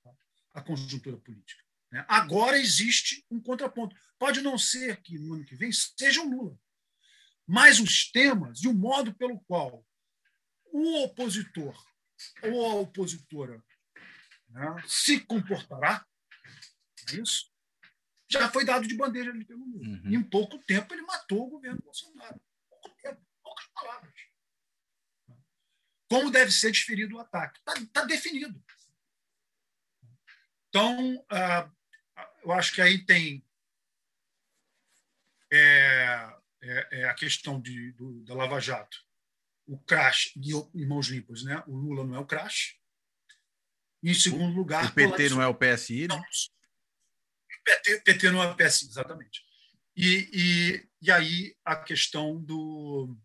a 0.55 0.62
conjuntura 0.62 1.16
política. 1.18 1.62
Né? 1.90 2.05
Agora 2.09 2.59
existe 2.59 3.25
um 3.31 3.40
contraponto. 3.40 3.95
Pode 4.18 4.40
não 4.40 4.57
ser 4.57 5.01
que 5.03 5.18
no 5.18 5.35
ano 5.35 5.45
que 5.45 5.55
vem 5.55 5.71
seja 5.73 6.23
o 6.23 6.29
Lula, 6.29 6.59
mas 7.47 7.81
os 7.81 8.11
temas 8.11 8.62
e 8.62 8.68
o 8.68 8.75
modo 8.75 9.14
pelo 9.14 9.38
qual 9.40 9.85
o 10.73 11.03
opositor 11.05 11.77
ou 12.42 12.71
a 12.71 12.75
opositora 12.77 13.62
né, 14.49 14.83
se 14.87 15.21
comportará, 15.21 16.07
é 17.11 17.16
isso? 17.16 17.51
Já 18.31 18.49
foi 18.49 18.64
dado 18.64 18.88
de 18.88 18.97
bandeja 18.97 19.31
ali 19.31 19.45
pelo 19.45 19.61
mundo. 19.61 19.85
Uhum. 19.85 20.14
Em 20.14 20.23
pouco 20.23 20.59
tempo 20.61 20.95
ele 20.95 21.03
matou 21.03 21.47
o 21.47 21.51
governo 21.51 21.83
Bolsonaro. 21.83 22.40
Pouco 22.71 22.90
tempo, 23.03 23.21
poucas 23.42 23.66
palavras. 23.75 24.12
Como 26.12 26.31
deve 26.31 26.53
ser 26.53 26.70
desferido 26.70 27.16
o 27.16 27.20
ataque? 27.20 27.59
Está 27.59 27.87
tá 27.90 28.05
definido. 28.05 28.62
Então, 30.68 31.16
uh, 31.16 31.72
eu 32.44 32.53
acho 32.53 32.75
que 32.75 32.83
aí 32.83 33.03
tem 33.03 33.42
é, 35.51 36.37
é, 36.61 37.01
é 37.01 37.05
a 37.09 37.14
questão 37.14 37.59
de, 37.59 37.92
do, 37.92 38.22
da 38.25 38.35
Lava 38.35 38.61
Jato 38.61 38.98
o 39.66 39.79
crash 39.79 40.33
de 40.37 40.53
mãos 40.85 41.09
limpas, 41.09 41.44
né? 41.44 41.62
O 41.66 41.75
Lula 41.75 42.05
não 42.05 42.16
é 42.16 42.18
o 42.18 42.27
crash. 42.27 42.77
Em 44.03 44.12
segundo 44.12 44.55
lugar, 44.55 44.85
o 44.85 44.92
PT 44.92 45.31
não 45.31 45.40
é 45.40 45.46
o 45.46 45.55
PSI, 45.55 46.09
né? 46.09 46.14
O 46.14 47.64
PT, 47.64 48.01
PT 48.01 48.31
não 48.33 48.42
é 48.42 48.48
o 48.48 48.55
PSI, 48.55 48.87
exatamente. 48.87 49.42
E, 49.96 50.29
e, 50.31 50.88
e 51.01 51.11
aí 51.11 51.57
a 51.64 51.77
questão 51.77 52.38
do, 52.38 53.16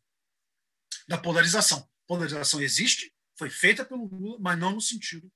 da 1.06 1.18
polarização. 1.18 1.86
Polarização 2.08 2.62
existe, 2.62 3.14
foi 3.38 3.50
feita 3.50 3.86
pelo 3.86 4.06
Lula, 4.06 4.38
mas 4.40 4.58
não 4.58 4.72
no 4.72 4.82
sentido 4.82 5.32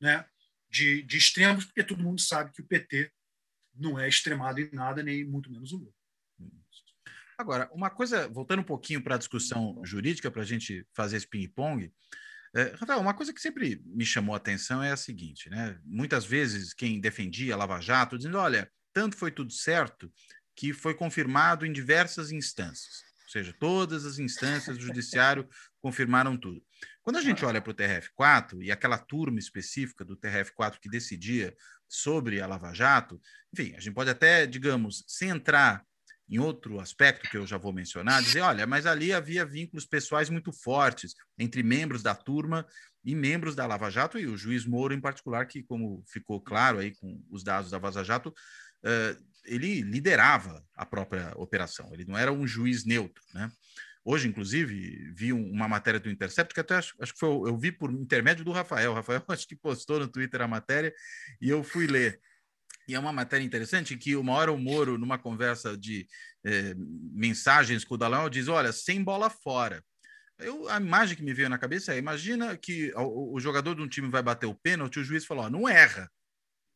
né, 0.00 0.24
de, 0.68 1.02
de 1.02 1.16
extremos, 1.18 1.64
porque 1.64 1.84
todo 1.84 2.02
mundo 2.02 2.20
sabe 2.20 2.52
que 2.52 2.62
o 2.62 2.66
PT 2.66 3.12
não 3.74 3.98
é 3.98 4.08
extremado 4.08 4.60
em 4.60 4.70
nada, 4.72 5.02
nem 5.02 5.24
muito 5.24 5.50
menos 5.50 5.72
o 5.72 5.78
Lula. 5.78 5.92
Agora, 7.38 7.70
uma 7.72 7.88
coisa, 7.88 8.28
voltando 8.28 8.60
um 8.60 8.64
pouquinho 8.64 9.02
para 9.02 9.14
a 9.14 9.18
discussão 9.18 9.80
jurídica, 9.84 10.30
para 10.30 10.42
a 10.42 10.44
gente 10.44 10.86
fazer 10.92 11.16
esse 11.16 11.26
ping-pong, 11.26 11.90
é, 12.54 12.74
Rafael, 12.76 13.00
uma 13.00 13.14
coisa 13.14 13.32
que 13.32 13.40
sempre 13.40 13.80
me 13.86 14.04
chamou 14.04 14.34
a 14.34 14.38
atenção 14.38 14.82
é 14.82 14.90
a 14.90 14.96
seguinte, 14.96 15.48
né? 15.48 15.78
Muitas 15.84 16.24
vezes 16.24 16.74
quem 16.74 17.00
defendia 17.00 17.56
Lava 17.56 17.80
Jato 17.80 18.18
dizendo, 18.18 18.38
olha, 18.38 18.70
tanto 18.92 19.16
foi 19.16 19.30
tudo 19.30 19.52
certo 19.52 20.12
que 20.56 20.74
foi 20.74 20.94
confirmado 20.94 21.64
em 21.64 21.72
diversas 21.72 22.32
instâncias, 22.32 23.04
ou 23.30 23.32
seja, 23.32 23.54
todas 23.60 24.04
as 24.04 24.18
instâncias 24.18 24.76
do 24.76 24.82
judiciário 24.82 25.48
confirmaram 25.80 26.36
tudo. 26.36 26.60
Quando 27.00 27.16
a 27.16 27.22
gente 27.22 27.44
olha 27.44 27.62
para 27.62 27.70
o 27.70 27.74
TRF4 27.74 28.60
e 28.60 28.72
aquela 28.72 28.98
turma 28.98 29.38
específica 29.38 30.04
do 30.04 30.16
TRF4 30.16 30.80
que 30.80 30.90
decidia 30.90 31.54
sobre 31.88 32.40
a 32.40 32.46
Lava 32.48 32.74
Jato, 32.74 33.20
enfim, 33.52 33.72
a 33.76 33.80
gente 33.80 33.94
pode 33.94 34.10
até, 34.10 34.46
digamos, 34.46 35.04
sem 35.06 35.28
entrar 35.28 35.84
em 36.28 36.40
outro 36.40 36.80
aspecto 36.80 37.30
que 37.30 37.36
eu 37.36 37.46
já 37.46 37.56
vou 37.56 37.72
mencionar, 37.72 38.20
dizer, 38.20 38.40
olha, 38.40 38.66
mas 38.66 38.84
ali 38.84 39.12
havia 39.12 39.44
vínculos 39.44 39.86
pessoais 39.86 40.28
muito 40.28 40.52
fortes 40.52 41.14
entre 41.38 41.62
membros 41.62 42.02
da 42.02 42.16
turma 42.16 42.66
e 43.04 43.14
membros 43.14 43.54
da 43.54 43.66
Lava 43.66 43.90
Jato 43.90 44.18
e 44.18 44.26
o 44.26 44.36
juiz 44.36 44.66
Moro 44.66 44.92
em 44.92 45.00
particular, 45.00 45.46
que 45.46 45.62
como 45.62 46.04
ficou 46.06 46.40
claro 46.40 46.78
aí 46.78 46.94
com 46.96 47.24
os 47.30 47.44
dados 47.44 47.70
da 47.70 47.78
Vaza 47.78 48.04
Jato, 48.04 48.34
uh, 48.84 49.30
ele 49.44 49.82
liderava 49.82 50.64
a 50.74 50.86
própria 50.86 51.32
operação, 51.36 51.90
ele 51.92 52.04
não 52.04 52.16
era 52.16 52.32
um 52.32 52.46
juiz 52.46 52.84
neutro, 52.84 53.22
né? 53.34 53.50
Hoje, 54.02 54.26
inclusive, 54.26 55.12
vi 55.12 55.32
uma 55.32 55.68
matéria 55.68 56.00
do 56.00 56.10
Intercept, 56.10 56.54
que 56.54 56.60
até 56.60 56.76
acho, 56.76 56.94
acho 57.00 57.12
que 57.12 57.18
foi, 57.18 57.28
eu 57.28 57.56
vi 57.58 57.70
por 57.70 57.92
intermédio 57.92 58.44
do 58.44 58.50
Rafael. 58.50 58.92
O 58.92 58.94
Rafael 58.94 59.22
acho 59.28 59.46
que 59.46 59.54
postou 59.54 60.00
no 60.00 60.08
Twitter 60.08 60.40
a 60.40 60.48
matéria 60.48 60.92
e 61.40 61.50
eu 61.50 61.62
fui 61.62 61.86
ler. 61.86 62.18
E 62.88 62.94
é 62.94 62.98
uma 62.98 63.12
matéria 63.12 63.44
interessante 63.44 63.96
que 63.96 64.16
uma 64.16 64.32
hora 64.32 64.50
o 64.50 64.58
Moro, 64.58 64.98
numa 64.98 65.18
conversa 65.18 65.76
de 65.76 66.08
eh, 66.44 66.74
mensagens 66.76 67.84
com 67.84 67.94
o 67.94 67.98
Dalão, 67.98 68.28
diz: 68.30 68.48
olha, 68.48 68.72
sem 68.72 69.04
bola 69.04 69.28
fora. 69.28 69.84
Eu, 70.38 70.68
a 70.68 70.78
imagem 70.78 71.16
que 71.16 71.22
me 71.22 71.34
veio 71.34 71.50
na 71.50 71.58
cabeça 71.58 71.94
é: 71.94 71.98
imagina 71.98 72.56
que 72.56 72.92
o, 72.96 73.34
o 73.36 73.40
jogador 73.40 73.74
de 73.74 73.82
um 73.82 73.88
time 73.88 74.08
vai 74.08 74.22
bater 74.22 74.46
o 74.46 74.54
pênalti, 74.54 74.98
o 74.98 75.04
juiz 75.04 75.24
falou: 75.24 75.48
não 75.50 75.68
erra. 75.68 76.10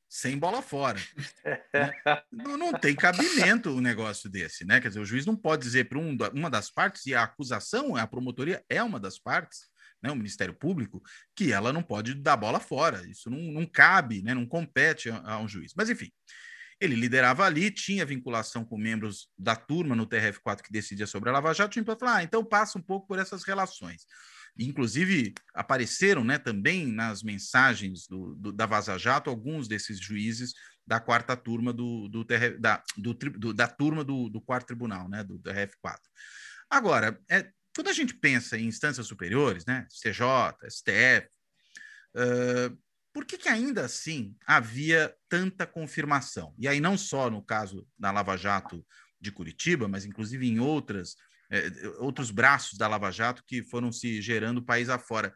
Sem 0.08 0.38
bola 0.38 0.62
fora. 0.62 0.98
Né? 1.74 1.92
não, 2.30 2.56
não, 2.56 2.72
tem 2.72 2.94
cabimento 2.94 3.70
um 3.70 3.80
negócio 3.80 4.30
desse, 4.30 4.64
né? 4.64 4.80
Quer 4.80 4.88
dizer, 4.88 5.00
o 5.00 5.04
juiz 5.04 5.26
não 5.26 5.34
pode 5.34 5.62
dizer 5.62 5.88
para 5.88 5.98
um, 5.98 6.16
uma 6.32 6.48
das 6.48 6.70
partes, 6.70 7.04
e 7.06 7.14
a 7.14 7.24
acusação, 7.24 7.96
a 7.96 8.06
promotoria 8.06 8.64
é 8.68 8.80
uma 8.80 9.00
das 9.00 9.18
partes, 9.18 9.68
né, 10.00 10.10
o 10.10 10.16
Ministério 10.16 10.54
Público, 10.54 11.02
que 11.34 11.52
ela 11.52 11.72
não 11.72 11.82
pode 11.82 12.14
dar 12.14 12.36
bola 12.36 12.60
fora. 12.60 13.04
Isso 13.08 13.28
não, 13.28 13.38
não 13.38 13.66
cabe, 13.66 14.22
né, 14.22 14.34
não 14.34 14.46
compete 14.46 15.10
a, 15.10 15.32
a 15.32 15.40
um 15.40 15.48
juiz. 15.48 15.72
Mas, 15.76 15.90
enfim, 15.90 16.12
ele 16.80 16.94
liderava 16.94 17.44
ali, 17.44 17.70
tinha 17.70 18.04
vinculação 18.04 18.64
com 18.64 18.76
membros 18.76 19.28
da 19.38 19.56
turma 19.56 19.96
no 19.96 20.06
TRF4 20.06 20.62
que 20.62 20.72
decidia 20.72 21.06
sobre 21.06 21.30
a 21.30 21.32
Lava 21.32 21.54
Jato, 21.54 21.82
para 21.84 21.96
falar, 21.96 22.16
ah, 22.16 22.22
então 22.22 22.44
passa 22.44 22.78
um 22.78 22.82
pouco 22.82 23.06
por 23.06 23.18
essas 23.18 23.44
relações. 23.44 24.06
Inclusive, 24.58 25.34
apareceram 25.52 26.22
né, 26.22 26.38
também 26.38 26.86
nas 26.86 27.22
mensagens 27.22 28.06
do, 28.06 28.34
do, 28.36 28.52
da 28.52 28.66
Vaza 28.66 28.96
Jato 28.98 29.28
alguns 29.28 29.66
desses 29.66 29.98
juízes 29.98 30.52
da 30.86 31.00
quarta 31.00 31.36
turma 31.36 31.72
do, 31.72 32.08
do, 32.08 32.24
da, 32.58 32.82
do, 32.96 33.54
da 33.54 33.66
turma 33.66 34.04
do, 34.04 34.40
quarto 34.40 34.66
tribunal, 34.66 35.08
né, 35.08 35.24
do, 35.24 35.38
do 35.38 35.50
RF4. 35.50 35.98
Agora, 36.70 37.18
é, 37.28 37.50
quando 37.74 37.88
a 37.88 37.92
gente 37.92 38.14
pensa 38.14 38.56
em 38.58 38.66
instâncias 38.66 39.06
superiores, 39.06 39.64
né, 39.64 39.86
CJ, 39.90 40.68
STF, 40.68 41.28
uh, 42.16 42.78
por 43.12 43.24
que, 43.24 43.38
que 43.38 43.48
ainda 43.48 43.84
assim 43.84 44.36
havia 44.46 45.14
tanta 45.28 45.66
confirmação? 45.66 46.54
E 46.58 46.68
aí 46.68 46.80
não 46.80 46.98
só 46.98 47.30
no 47.30 47.42
caso 47.42 47.86
da 47.98 48.10
Lava 48.10 48.36
Jato 48.36 48.84
de 49.20 49.30
Curitiba, 49.32 49.88
mas 49.88 50.04
inclusive 50.04 50.46
em 50.46 50.58
outras 50.58 51.16
é, 51.50 51.70
outros 51.98 52.30
braços 52.30 52.78
da 52.78 52.88
Lava 52.88 53.10
Jato 53.10 53.44
que 53.46 53.62
foram 53.62 53.92
se 53.92 54.20
gerando 54.20 54.64
país 54.64 54.88
afora. 54.88 55.34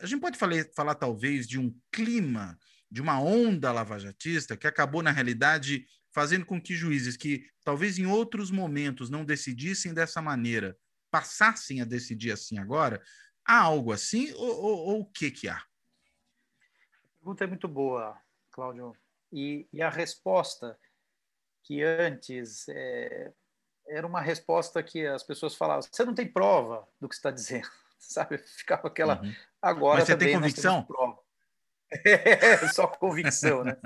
A 0.00 0.06
gente 0.06 0.20
pode 0.20 0.38
falar, 0.38 0.64
falar 0.76 0.94
talvez 0.94 1.46
de 1.46 1.58
um 1.58 1.74
clima, 1.92 2.58
de 2.90 3.00
uma 3.00 3.20
onda 3.20 3.72
lavajatista 3.72 4.56
que 4.56 4.66
acabou, 4.66 5.02
na 5.02 5.10
realidade, 5.10 5.86
fazendo 6.12 6.44
com 6.44 6.60
que 6.60 6.74
juízes 6.74 7.16
que 7.16 7.46
talvez 7.64 7.98
em 7.98 8.06
outros 8.06 8.50
momentos 8.50 9.08
não 9.08 9.24
decidissem 9.24 9.94
dessa 9.94 10.20
maneira, 10.20 10.76
passassem 11.10 11.80
a 11.80 11.84
decidir 11.84 12.32
assim 12.32 12.58
agora? 12.58 13.02
Há 13.44 13.60
algo 13.60 13.92
assim 13.92 14.32
ou, 14.32 14.62
ou, 14.62 14.78
ou 14.78 15.00
o 15.00 15.06
que, 15.06 15.30
que 15.30 15.48
há? 15.48 15.56
A 15.56 17.18
pergunta 17.18 17.44
é 17.44 17.46
muito 17.46 17.68
boa, 17.68 18.20
Cláudio. 18.50 18.94
E, 19.32 19.66
e 19.72 19.82
a 19.82 19.90
resposta 19.90 20.78
que 21.62 21.82
antes 21.82 22.66
é, 22.68 23.32
era 23.88 24.06
uma 24.06 24.20
resposta 24.20 24.82
que 24.82 25.06
as 25.06 25.22
pessoas 25.22 25.54
falavam: 25.54 25.82
você 25.82 26.04
não 26.04 26.14
tem 26.14 26.26
prova 26.26 26.86
do 27.00 27.08
que 27.08 27.14
está 27.14 27.30
dizendo, 27.30 27.68
sabe? 27.98 28.38
Ficava 28.38 28.88
aquela. 28.88 29.20
Uhum. 29.22 29.34
Agora 29.60 29.98
Mas 29.98 30.08
você 30.08 30.16
tem 30.16 30.34
convicção? 30.34 30.86
É, 32.04 32.68
só 32.68 32.86
convicção, 32.86 33.64
né? 33.64 33.76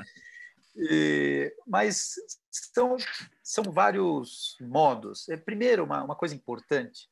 E, 0.77 1.55
mas 1.67 2.15
são, 2.51 2.97
são 3.43 3.65
vários 3.65 4.57
modos. 4.61 5.29
É, 5.29 5.37
primeiro, 5.37 5.85
uma, 5.85 6.03
uma 6.03 6.17
coisa 6.17 6.35
importante, 6.35 7.09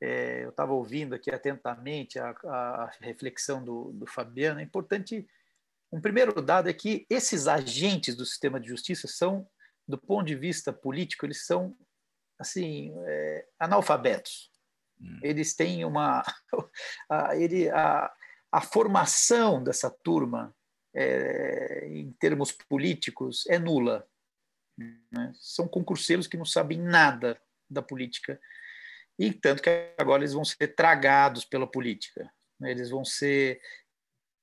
é, 0.00 0.44
eu 0.44 0.50
estava 0.50 0.72
ouvindo 0.72 1.14
aqui 1.14 1.30
atentamente 1.30 2.18
a, 2.18 2.30
a 2.30 2.90
reflexão 3.00 3.62
do, 3.62 3.92
do 3.92 4.06
Fabiano, 4.06 4.60
é 4.60 4.62
importante. 4.62 5.26
Um 5.92 6.00
primeiro 6.00 6.40
dado 6.40 6.68
é 6.68 6.72
que 6.72 7.06
esses 7.08 7.46
agentes 7.46 8.16
do 8.16 8.24
sistema 8.24 8.58
de 8.58 8.68
justiça 8.68 9.06
são, 9.06 9.46
do 9.86 9.98
ponto 9.98 10.26
de 10.26 10.34
vista 10.34 10.72
político, 10.72 11.26
eles 11.26 11.46
são 11.46 11.76
assim, 12.42 12.92
é, 13.06 13.46
analfabetos. 13.58 14.50
Hum. 15.00 15.18
Eles 15.22 15.54
têm 15.54 15.84
uma. 15.84 16.22
A, 17.08 17.36
ele, 17.36 17.68
a, 17.70 18.12
a 18.50 18.60
formação 18.60 19.62
dessa 19.62 19.90
turma, 19.90 20.54
é, 20.94 21.88
em 21.88 22.12
termos 22.12 22.52
políticos, 22.52 23.46
é 23.48 23.58
nula. 23.58 24.06
Né? 25.10 25.32
São 25.34 25.66
concurseiros 25.66 26.26
que 26.26 26.36
não 26.36 26.44
sabem 26.44 26.78
nada 26.78 27.40
da 27.68 27.82
política. 27.82 28.40
E 29.18 29.32
tanto 29.32 29.62
que 29.62 29.94
agora 29.98 30.22
eles 30.22 30.34
vão 30.34 30.44
ser 30.44 30.74
tragados 30.74 31.44
pela 31.44 31.66
política. 31.66 32.30
Né? 32.60 32.70
Eles 32.70 32.90
vão 32.90 33.04
ser. 33.04 33.60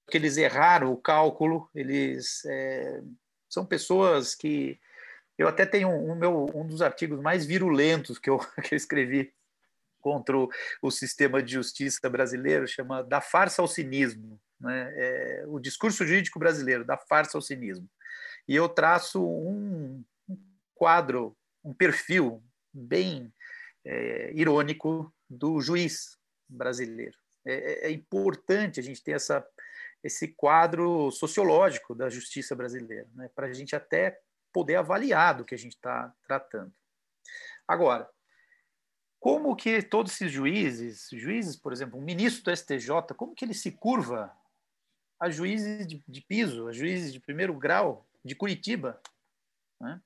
Porque 0.06 0.18
eles 0.18 0.38
erraram 0.38 0.92
o 0.92 0.98
cálculo, 0.98 1.70
eles. 1.74 2.44
É, 2.46 3.02
são 3.48 3.66
pessoas 3.66 4.36
que 4.36 4.80
eu 5.40 5.48
até 5.48 5.66
tenho 5.66 5.90
um, 5.90 6.12
um, 6.12 6.16
meu, 6.16 6.46
um 6.54 6.68
dos 6.68 6.82
artigos 6.82 7.20
mais 7.20 7.46
virulentos 7.46 8.20
que 8.20 8.30
eu, 8.30 8.38
que 8.64 8.76
eu 8.76 8.78
escrevi 8.78 9.34
contra 10.00 10.38
o, 10.38 10.50
o, 10.82 10.92
sistema 10.92 11.42
de 11.42 11.54
justiça 11.54 12.10
brasileiro, 12.10 12.68
chama 12.68 13.04
Da 13.04 13.20
Farsa 13.20 13.62
ao 13.62 13.68
Cinismo, 13.68 14.40
né? 14.60 14.94
É, 14.96 15.44
o 15.48 15.60
discurso 15.60 16.06
jurídico 16.06 16.38
brasileiro, 16.38 16.84
da 16.84 16.98
farsa 16.98 17.38
ao 17.38 17.42
cinismo. 17.42 17.90
E 18.48 18.56
eu 18.56 18.68
traço 18.68 19.24
um, 19.24 20.04
um 20.28 20.38
quadro, 20.76 21.36
um 21.64 21.74
perfil 21.74 22.44
bem 22.74 23.34
é, 23.86 24.32
irônico 24.34 25.14
do 25.30 25.62
juiz 25.62 26.18
brasileiro. 26.48 27.18
É, 27.46 27.54
é, 27.54 27.88
é 27.88 27.92
importante 27.92 28.80
a 28.80 28.84
gente 28.84 29.04
ter 29.04 29.12
essa, 29.12 29.46
esse 30.04 30.28
quadro 30.30 31.10
sociológico 31.12 31.96
da 31.96 32.10
justiça 32.10 32.56
brasileira, 32.56 33.08
né? 33.16 33.30
para 33.34 33.48
a 33.48 33.54
gente 33.54 33.76
até 33.76 34.20
poder 34.52 34.76
avaliar 34.76 35.36
do 35.36 35.46
que 35.46 35.56
a 35.56 35.58
gente 35.58 35.74
está 35.74 36.14
tratando. 36.24 36.74
Agora, 37.68 38.10
como 39.20 39.56
que 39.56 39.82
todos 39.82 40.14
esses 40.14 40.32
juízes, 40.32 41.10
juízes, 41.12 41.56
por 41.56 41.74
exemplo, 41.74 42.00
um 42.00 42.04
ministro 42.04 42.44
do 42.44 42.56
STJ, 42.56 43.14
como 43.16 43.36
que 43.36 43.46
ele 43.46 43.54
se 43.54 43.72
curva 43.72 44.36
a 45.20 45.30
juízes 45.30 45.86
de, 45.86 46.04
de 46.08 46.22
piso, 46.22 46.68
a 46.68 46.72
juízes 46.72 47.12
de 47.12 47.20
primeiro 47.20 47.54
grau 47.54 48.08
de 48.24 48.36
Curitiba? 48.36 49.02
Né? 49.80 50.02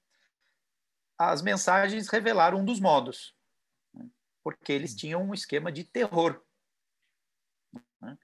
As 1.18 1.42
mensagens 1.42 2.10
revelaram 2.10 2.60
um 2.60 2.66
dos 2.66 2.80
modos, 2.80 3.36
né? 3.94 4.10
porque 4.44 4.74
eles 4.74 4.96
tinham 4.96 5.24
um 5.24 5.34
esquema 5.34 5.72
de 5.72 5.84
terror. 5.84 6.44
Né? 8.02 8.18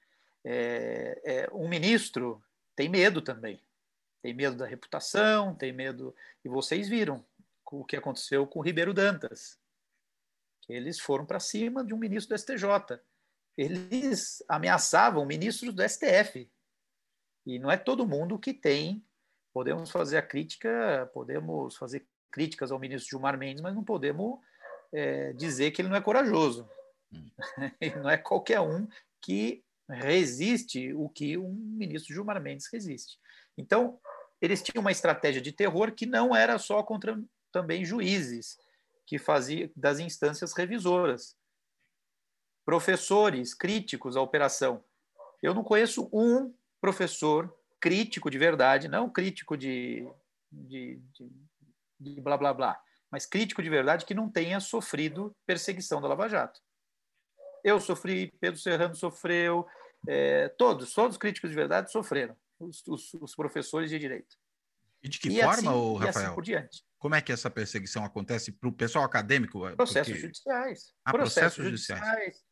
É, 0.43 1.21
é, 1.23 1.49
um 1.53 1.69
ministro 1.69 2.43
tem 2.75 2.89
medo 2.89 3.21
também 3.21 3.63
tem 4.21 4.33
medo 4.33 4.57
da 4.57 4.65
reputação, 4.65 5.55
tem 5.55 5.71
medo. 5.71 6.15
E 6.43 6.49
vocês 6.49 6.87
viram 6.87 7.25
o 7.71 7.85
que 7.85 7.95
aconteceu 7.95 8.45
com 8.45 8.59
o 8.59 8.63
Ribeiro 8.63 8.93
Dantas. 8.93 9.59
Eles 10.67 10.99
foram 10.99 11.25
para 11.25 11.39
cima 11.39 11.83
de 11.83 11.93
um 11.93 11.97
ministro 11.97 12.35
do 12.35 12.39
STJ. 12.39 12.99
Eles 13.57 14.43
ameaçavam 14.47 15.25
ministros 15.25 15.73
do 15.73 15.87
STF. 15.87 16.49
E 17.45 17.59
não 17.59 17.71
é 17.71 17.77
todo 17.77 18.07
mundo 18.07 18.39
que 18.39 18.53
tem. 18.53 19.03
Podemos 19.51 19.89
fazer 19.89 20.17
a 20.17 20.21
crítica, 20.21 21.09
podemos 21.13 21.75
fazer 21.75 22.07
críticas 22.31 22.71
ao 22.71 22.79
ministro 22.79 23.09
Gilmar 23.09 23.37
Mendes, 23.37 23.61
mas 23.61 23.73
não 23.73 23.83
podemos 23.83 24.39
é, 24.93 25.33
dizer 25.33 25.71
que 25.71 25.81
ele 25.81 25.89
não 25.89 25.95
é 25.95 26.01
corajoso. 26.01 26.69
Hum. 27.11 27.29
não 28.03 28.09
é 28.09 28.17
qualquer 28.17 28.59
um 28.59 28.87
que 29.21 29.63
resiste 29.89 30.93
o 30.93 31.09
que 31.09 31.37
um 31.37 31.51
ministro 31.51 32.13
Gilmar 32.13 32.39
Mendes 32.39 32.67
resiste. 32.71 33.17
Então, 33.59 33.99
eles 34.41 34.63
tinham 34.63 34.79
uma 34.79 34.91
estratégia 34.91 35.41
de 35.41 35.51
terror 35.51 35.91
que 35.91 36.05
não 36.05 36.33
era 36.33 36.57
só 36.57 36.81
contra 36.81 37.21
também 37.51 37.83
juízes, 37.83 38.57
que 39.05 39.19
fazia 39.19 39.69
das 39.75 39.99
instâncias 39.99 40.53
revisoras, 40.53 41.35
professores 42.63 43.53
críticos 43.53 44.15
à 44.15 44.21
operação. 44.21 44.81
Eu 45.43 45.53
não 45.53 45.63
conheço 45.63 46.09
um 46.13 46.53
professor 46.79 47.53
crítico 47.81 48.29
de 48.29 48.37
verdade, 48.37 48.87
não 48.87 49.09
crítico 49.09 49.57
de, 49.57 50.07
de, 50.49 51.01
de, 51.13 51.31
de 51.99 52.21
blá 52.21 52.37
blá 52.37 52.53
blá, 52.53 52.81
mas 53.11 53.25
crítico 53.25 53.61
de 53.61 53.69
verdade 53.69 54.05
que 54.05 54.13
não 54.13 54.29
tenha 54.29 54.61
sofrido 54.61 55.35
perseguição 55.45 55.99
da 55.99 56.07
Lava 56.07 56.29
Jato. 56.29 56.61
Eu 57.61 57.81
sofri, 57.81 58.31
Pedro 58.39 58.59
Serrano 58.59 58.95
sofreu, 58.95 59.67
é, 60.07 60.47
todos, 60.49 60.93
todos 60.93 61.15
os 61.15 61.17
críticos 61.17 61.49
de 61.49 61.55
verdade 61.57 61.91
sofreram 61.91 62.37
os, 62.59 62.85
os, 62.87 63.13
os 63.15 63.35
professores 63.35 63.89
de 63.89 63.97
direito. 63.97 64.37
E 65.01 65.07
de 65.07 65.19
que 65.19 65.29
e 65.29 65.41
forma, 65.41 65.71
assim, 65.71 65.97
Rafael? 65.97 66.25
Assim 66.25 66.35
por 66.35 66.43
diante. 66.43 66.83
Como 66.97 67.15
é 67.15 67.21
que 67.21 67.31
essa 67.31 67.49
perseguição 67.49 68.03
acontece 68.03 68.51
para 68.51 68.67
o 68.67 68.73
pessoal 68.73 69.05
acadêmico? 69.05 69.61
Processos 69.75 70.11
Porque... 70.11 70.21
judiciais. 70.21 70.93
Ah, 71.05 71.11
processos, 71.11 71.33
processos 71.33 71.63
judiciais. 71.63 72.01
judiciais. 72.01 72.45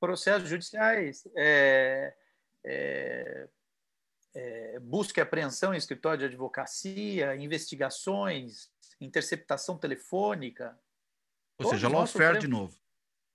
Processos 0.00 0.48
judiciais. 0.48 1.28
É, 1.36 2.14
é, 2.64 3.48
é, 4.34 4.80
busca 4.80 5.20
e 5.20 5.22
apreensão 5.22 5.72
em 5.72 5.76
escritório 5.76 6.18
de 6.18 6.24
advocacia, 6.24 7.36
investigações, 7.36 8.68
interceptação 9.00 9.78
telefônica. 9.78 10.76
Ou 11.58 11.70
seja, 11.70 11.88
lawfare 11.88 12.40
de 12.40 12.48
novo. 12.48 12.76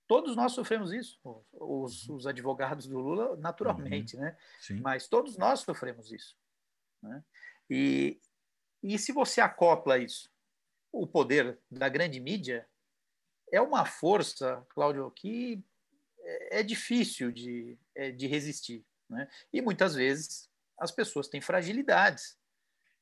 Todos 0.10 0.36
nós 0.36 0.54
sofremos 0.54 0.92
isso, 0.92 1.20
os, 1.54 2.10
os 2.10 2.26
advogados 2.26 2.88
do 2.88 2.98
Lula, 2.98 3.38
naturalmente, 3.38 4.16
uhum. 4.16 4.24
né? 4.24 4.36
Sim. 4.60 4.82
Mas 4.82 5.08
todos 5.08 5.38
nós 5.38 5.60
sofremos 5.60 6.12
isso. 6.12 6.36
Né? 7.00 7.24
E, 7.70 8.20
e 8.82 8.98
se 8.98 9.12
você 9.12 9.40
acopla 9.40 10.00
isso, 10.00 10.28
o 10.92 11.06
poder 11.06 11.60
da 11.70 11.88
grande 11.88 12.20
mídia 12.20 12.68
é 13.52 13.62
uma 13.62 13.86
força, 13.86 14.66
Cláudio, 14.70 15.12
que 15.12 15.64
é, 16.22 16.62
é 16.62 16.64
difícil 16.64 17.32
de, 17.32 17.78
é, 17.94 18.10
de 18.10 18.26
resistir. 18.26 18.84
Né? 19.08 19.30
E 19.54 19.62
muitas 19.62 19.94
vezes 19.94 20.50
as 20.80 20.92
pessoas 20.92 21.28
têm 21.28 21.40
fragilidades. 21.40 22.36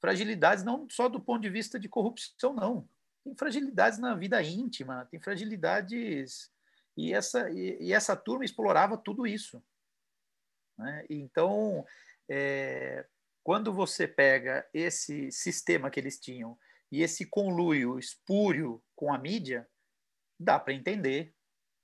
fragilidades 0.01 0.61
não 0.61 0.85
só 0.89 1.07
do 1.07 1.21
ponto 1.21 1.41
de 1.41 1.49
vista 1.49 1.79
de 1.79 1.87
corrupção, 1.87 2.53
não. 2.53 2.85
Tem 3.23 3.33
fragilidades 3.33 3.97
na 3.97 4.13
vida 4.13 4.43
íntima, 4.43 5.05
tem 5.05 5.21
fragilidades. 5.21 6.51
E 6.97 7.13
essa, 7.13 7.49
e, 7.51 7.77
e 7.79 7.93
essa 7.93 8.15
turma 8.15 8.43
explorava 8.43 8.97
tudo 8.97 9.27
isso. 9.27 9.63
Né? 10.77 11.05
Então, 11.09 11.85
é, 12.29 13.05
quando 13.43 13.71
você 13.71 14.07
pega 14.07 14.67
esse 14.73 15.31
sistema 15.31 15.89
que 15.89 15.99
eles 15.99 16.19
tinham 16.19 16.57
e 16.91 17.01
esse 17.01 17.25
conluio 17.25 17.99
espúrio 17.99 18.83
com 18.95 19.13
a 19.13 19.17
mídia, 19.17 19.67
dá 20.39 20.59
para 20.59 20.73
entender 20.73 21.33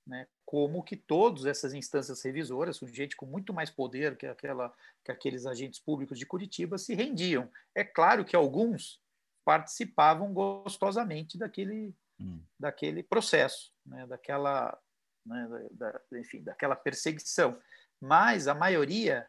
né, 0.06 0.28
como 0.46 0.84
que 0.84 0.96
todas 0.96 1.46
essas 1.46 1.74
instâncias 1.74 2.22
revisoras, 2.22 2.80
com 2.80 2.88
gente 2.88 3.16
com 3.16 3.26
muito 3.26 3.54
mais 3.54 3.70
poder 3.70 4.18
que, 4.18 4.26
aquela, 4.26 4.74
que 5.04 5.12
aqueles 5.12 5.46
agentes 5.46 5.80
públicos 5.80 6.20
de 6.20 6.26
Curitiba, 6.26 6.78
se 6.78 6.94
rendiam. 6.94 7.50
É 7.74 7.84
claro 7.84 8.26
que 8.26 8.36
alguns 8.36 9.02
participavam 9.46 10.34
gostosamente 10.34 11.38
daquele, 11.38 11.96
hum. 12.20 12.42
daquele 12.60 13.04
processo, 13.04 13.74
né, 13.86 14.06
daquela, 14.08 14.78
né, 15.26 15.48
da, 15.72 16.02
enfim, 16.14 16.44
daquela 16.44 16.76
perseguição. 16.76 17.60
Mas 18.00 18.48
a 18.48 18.54
maioria, 18.54 19.28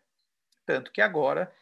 tanto 0.66 0.92
que 0.92 1.00
agora 1.00 1.52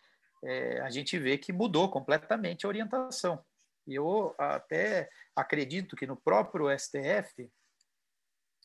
é, 0.43 0.81
a 0.81 0.91
gente 0.91 1.19
vê 1.19 1.39
que 1.39 1.53
mudou 1.53 1.91
completamente 1.91 2.65
a 2.65 2.69
orientação. 2.69 3.45
E 3.87 3.95
eu 3.95 4.35
até 4.39 5.11
acredito 5.35 5.97
que 5.97 6.07
no 6.07 6.17
próprio 6.17 6.67
STF 6.79 7.51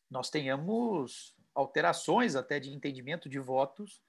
nós 0.10 0.30
tenhamos 0.30 1.36
alterações 1.54 2.36
até 2.36 2.60
de 2.60 2.72
entendimento 2.72 3.28
de 3.28 3.40
votos, 3.40 4.02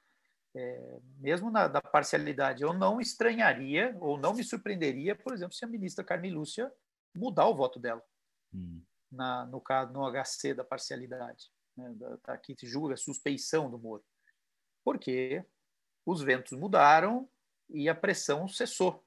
é, 0.55 0.99
mesmo 1.19 1.51
na 1.51 1.67
da 1.67 1.81
parcialidade. 1.81 2.63
Eu 2.63 2.73
não 2.73 3.01
estranharia 3.01 3.97
ou 4.01 4.19
não 4.19 4.35
me 4.35 4.45
surpreenderia, 4.45 5.15
por 5.15 5.33
exemplo, 5.33 5.55
se 5.55 5.65
a 5.65 5.69
ministra 5.69 6.05
Carmen 6.05 6.33
Lúcia 6.33 6.71
mudar 7.15 7.47
o 7.47 7.55
voto 7.55 7.81
dela 7.81 8.03
hum. 8.55 8.83
Na, 9.11 9.47
no 9.47 9.61
caso 9.61 9.93
no 9.93 10.07
HC 10.11 10.55
da 10.55 10.65
parcialidade, 10.65 11.51
né, 11.77 11.93
da, 11.95 12.17
da, 12.25 12.39
que 12.39 12.55
julga 12.63 12.95
a 12.95 12.99
suspeição 12.99 13.71
do 13.71 13.79
Moro, 13.79 14.05
porque 14.85 15.45
os 16.05 16.23
ventos 16.23 16.53
mudaram 16.59 17.29
e 17.69 17.89
a 17.89 17.95
pressão 17.95 18.49
cessou. 18.49 19.05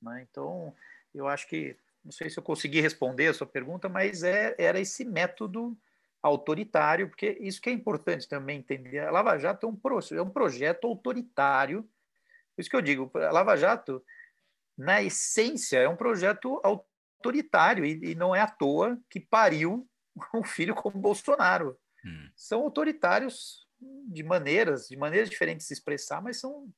Né? 0.00 0.26
Então, 0.28 0.74
eu 1.14 1.26
acho 1.26 1.48
que 1.48 1.76
não 2.04 2.12
sei 2.12 2.30
se 2.30 2.38
eu 2.38 2.42
consegui 2.42 2.80
responder 2.80 3.26
a 3.26 3.34
sua 3.34 3.46
pergunta, 3.46 3.88
mas 3.88 4.22
é, 4.22 4.54
era 4.58 4.78
esse 4.78 5.04
método 5.04 5.76
autoritário, 6.22 7.08
porque 7.08 7.36
isso 7.40 7.60
que 7.60 7.68
é 7.68 7.72
importante 7.72 8.28
também 8.28 8.58
entender. 8.58 9.00
A 9.00 9.10
Lava 9.10 9.36
Jato 9.38 9.66
é 9.66 9.68
um, 9.68 9.74
pro, 9.74 9.98
é 10.12 10.22
um 10.22 10.30
projeto 10.30 10.86
autoritário. 10.86 11.82
Por 12.54 12.60
isso 12.60 12.70
que 12.70 12.76
eu 12.76 12.82
digo, 12.82 13.10
a 13.14 13.32
Lava 13.32 13.56
Jato, 13.56 14.04
na 14.78 15.02
essência, 15.02 15.78
é 15.78 15.88
um 15.88 15.96
projeto 15.96 16.60
autoritário 16.62 16.95
e, 17.34 18.10
e 18.10 18.14
não 18.14 18.34
é 18.34 18.40
à 18.40 18.46
toa 18.46 18.98
que 19.10 19.20
pariu 19.20 19.88
um 20.34 20.44
filho 20.44 20.74
como 20.74 20.98
Bolsonaro. 20.98 21.78
Hum. 22.04 22.30
São 22.34 22.60
autoritários 22.62 23.66
de 24.08 24.22
maneiras, 24.22 24.88
de 24.88 24.96
maneiras 24.96 25.28
diferentes 25.28 25.64
de 25.64 25.68
se 25.68 25.74
expressar, 25.74 26.22
mas 26.22 26.40
são 26.40 26.68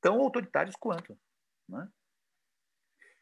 tão 0.00 0.20
autoritários 0.20 0.76
quanto. 0.78 1.18
Né? 1.68 1.88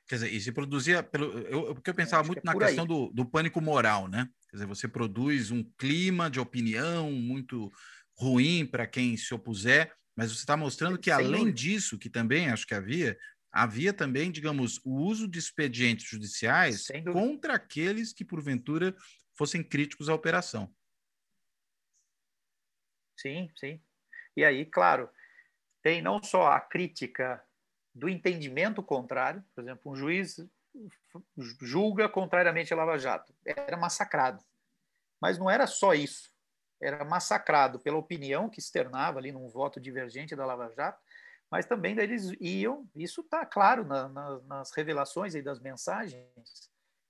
Quer 0.09 0.16
dizer, 0.16 0.33
e 0.33 0.40
se 0.40 0.53
produzia 0.53 1.03
pelo. 1.03 1.38
Eu, 1.40 1.75
porque 1.75 1.90
eu 1.90 1.95
pensava 1.95 2.23
muito 2.25 2.38
é 2.38 2.42
na 2.45 2.57
questão 2.57 2.87
do, 2.87 3.11
do 3.11 3.25
pânico 3.25 3.61
moral, 3.61 4.07
né? 4.07 4.29
Quer 4.49 4.57
dizer, 4.57 4.66
você 4.66 4.87
produz 4.87 5.51
um 5.51 5.64
clima 5.77 6.31
de 6.31 6.38
opinião 6.38 7.11
muito 7.11 7.73
ruim 8.16 8.64
para 8.64 8.87
quem 8.87 9.16
se 9.16 9.35
opuser, 9.35 9.92
mas 10.16 10.31
você 10.31 10.38
está 10.38 10.57
mostrando 10.57 10.97
que, 10.97 11.11
além 11.11 11.53
disso, 11.53 11.99
que 11.99 12.09
também 12.09 12.49
acho 12.49 12.66
que 12.66 12.75
havia, 12.75 13.19
havia 13.57 13.92
também, 13.92 14.31
digamos, 14.31 14.79
o 14.85 14.92
uso 14.92 15.27
de 15.27 15.38
expedientes 15.38 16.07
judiciais 16.07 16.88
contra 17.11 17.55
aqueles 17.55 18.12
que, 18.12 18.25
porventura, 18.25 18.95
fossem 19.35 19.62
críticos 19.62 20.11
à 20.11 20.14
operação. 20.14 20.71
Sim, 23.16 23.51
sim. 23.57 23.83
E 24.37 24.45
aí, 24.45 24.66
claro, 24.66 25.09
tem 25.83 26.03
não 26.03 26.23
só 26.23 26.49
a 26.49 26.61
crítica 26.61 27.42
do 27.95 28.11
entendimento 28.11 28.83
contrário, 28.83 29.42
por 29.55 29.64
exemplo, 29.64 29.90
um 29.90 29.97
juiz 29.97 30.37
julga 31.62 32.11
contrariamente 32.11 32.75
a 32.75 32.77
Lava 32.77 32.99
Jato. 32.99 33.35
Era 33.42 33.79
massacrado. 33.79 34.45
Mas 35.19 35.38
não 35.38 35.49
era 35.49 35.66
só 35.66 35.95
isso. 35.95 36.31
Era 36.79 37.07
massacrado 37.07 37.81
pela 37.81 37.97
opinião 37.97 38.51
que 38.51 38.61
externava 38.61 39.19
ali 39.19 39.33
num 39.33 39.49
voto 39.49 39.81
divergente 39.81 40.37
da 40.37 40.45
Lava 40.45 40.71
Jato, 40.77 41.03
mas 41.50 41.66
também 41.66 41.98
eles 41.98 42.32
iam, 42.40 42.88
isso 42.94 43.20
está 43.20 43.46
claro 43.46 43.85
na, 43.85 44.09
na, 44.09 44.40
nas 44.40 44.72
revelações 44.72 45.35
aí 45.35 45.42
das 45.42 45.61
mensagens, 45.61 46.26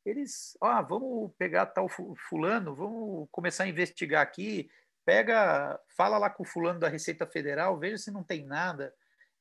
eles, 0.05 0.57
ah, 0.61 0.83
vamos 0.83 1.33
pegar 1.37 1.67
tal 1.67 1.89
fulano, 2.29 2.75
vamos 2.75 3.29
começar 3.31 3.65
a 3.65 3.69
investigar 3.69 4.23
aqui, 4.23 4.71
pega, 5.05 5.81
fala 5.97 6.19
lá 6.19 6.31
com 6.31 6.43
o 6.43 6.47
fulano 6.47 6.79
da 6.79 6.89
Receita 6.89 7.27
Federal, 7.27 7.79
veja 7.79 7.99
se 7.99 8.11
não 8.11 8.23
tem 8.23 8.45
nada, 8.45 8.95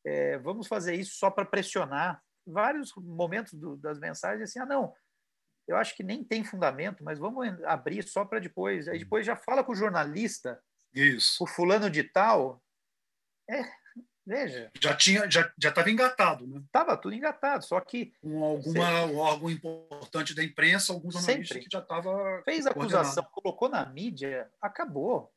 é, 0.06 0.38
vamos 0.40 0.68
fazer 0.68 0.96
isso 0.96 1.16
só 1.16 1.30
para 1.30 1.46
pressionar 1.46 2.22
vários 2.46 2.94
momentos 2.96 3.54
do, 3.54 3.76
das 3.78 4.00
mensagens 4.00 4.50
assim, 4.50 4.60
ah, 4.60 4.66
não, 4.66 4.94
eu 5.68 5.76
acho 5.78 5.96
que 5.96 6.04
nem 6.04 6.24
tem 6.24 6.44
fundamento, 6.44 7.04
mas 7.04 7.18
vamos 7.18 7.48
abrir 7.64 8.04
só 8.04 8.24
para 8.24 8.40
depois. 8.40 8.88
Aí 8.88 9.00
depois 9.00 9.26
já 9.26 9.36
fala 9.36 9.64
com 9.64 9.72
o 9.72 9.76
jornalista, 9.76 10.62
isso. 10.94 11.44
o 11.44 11.48
fulano 11.48 11.90
de 11.90 12.04
tal. 12.04 12.62
É, 13.50 13.64
veja. 14.26 14.72
Já 14.80 14.96
tinha, 14.96 15.30
já 15.30 15.52
já 15.58 15.70
estava 15.70 15.90
engatado, 15.90 16.48
né? 16.48 16.64
Tava 16.72 16.98
tudo 16.98 17.14
engatado, 17.16 17.64
só 17.64 17.80
que 17.80 18.14
com 18.22 18.44
alguma 18.44 19.06
um 19.06 19.18
órgão 19.18 19.50
importante 19.50 20.34
da 20.34 20.44
imprensa, 20.44 20.94
alguns 20.94 21.14
jornalistas 21.14 21.48
sempre. 21.50 21.64
que 21.66 21.72
já 21.72 21.80
estava 21.80 22.42
fez 22.44 22.66
a 22.66 22.72
acusação, 22.72 23.24
colocou 23.26 23.70
na 23.70 23.86
mídia, 23.86 24.52
acabou, 24.62 25.34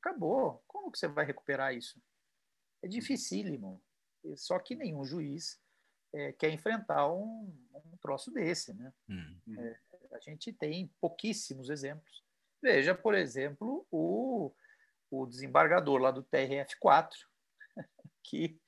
acabou. 0.00 0.62
Como 0.66 0.90
que 0.90 0.98
você 0.98 1.08
vai 1.08 1.24
recuperar 1.24 1.74
isso? 1.74 2.00
É 2.82 2.88
dificílimo. 2.88 3.82
Só 4.36 4.58
que 4.58 4.74
nenhum 4.74 5.04
juiz 5.04 5.60
é, 6.12 6.32
quer 6.32 6.50
enfrentar 6.50 7.10
um, 7.12 7.52
um 7.74 7.96
troço 8.00 8.30
desse. 8.30 8.72
Né? 8.74 8.92
Hum. 9.08 9.38
É, 9.58 9.76
a 10.12 10.18
gente 10.20 10.52
tem 10.52 10.90
pouquíssimos 11.00 11.70
exemplos. 11.70 12.24
Veja, 12.62 12.94
por 12.94 13.14
exemplo, 13.14 13.86
o, 13.90 14.52
o 15.10 15.26
desembargador 15.26 16.00
lá 16.00 16.10
do 16.10 16.24
TRF4, 16.24 17.10
que, 18.28 18.60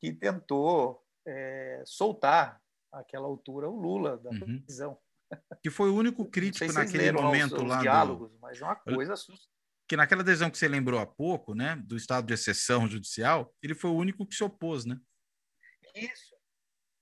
que 0.00 0.12
tentou 0.12 1.02
é, 1.26 1.82
soltar 1.86 2.60
àquela 2.92 3.26
altura 3.26 3.68
o 3.68 3.76
Lula 3.76 4.18
da 4.18 4.30
uhum. 4.30 4.62
prisão. 4.62 4.98
Que 5.62 5.70
foi 5.70 5.90
o 5.90 5.94
único 5.94 6.24
crítico 6.30 6.72
naquele 6.72 7.12
momento 7.12 7.56
os, 7.56 7.62
os 7.62 7.68
lá. 7.68 7.80
diálogos, 7.80 8.32
do... 8.32 8.38
mas 8.40 8.60
é 8.60 8.64
uma 8.64 8.76
coisa 8.76 9.14
que 9.88 9.96
naquela 9.96 10.22
decisão 10.22 10.50
que 10.50 10.58
você 10.58 10.68
lembrou 10.68 11.00
há 11.00 11.06
pouco, 11.06 11.54
né, 11.54 11.74
do 11.76 11.96
estado 11.96 12.26
de 12.26 12.34
exceção 12.34 12.86
judicial, 12.86 13.54
ele 13.62 13.74
foi 13.74 13.90
o 13.90 13.96
único 13.96 14.26
que 14.26 14.34
se 14.34 14.44
opôs, 14.44 14.84
né? 14.84 15.00
Isso, 15.94 16.36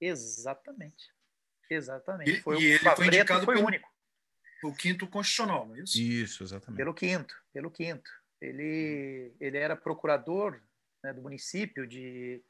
exatamente, 0.00 1.12
exatamente. 1.68 2.30
E, 2.30 2.40
foi, 2.40 2.60
e 2.60 2.66
ele 2.66 2.78
foi 2.78 3.06
indicado 3.08 3.44
foi 3.44 3.56
pelo, 3.56 3.66
único. 3.66 3.88
O 4.62 4.72
quinto 4.72 5.08
constitucional, 5.08 5.66
não 5.66 5.74
é 5.74 5.80
isso? 5.80 6.00
Isso, 6.00 6.44
exatamente. 6.44 6.76
Pelo 6.76 6.94
quinto, 6.94 7.34
pelo 7.52 7.70
quinto. 7.70 8.08
Ele, 8.40 9.34
ele 9.40 9.58
era 9.58 9.74
procurador 9.74 10.62
né, 11.06 11.12
do 11.12 11.22
município 11.22 11.86
de 11.86 12.42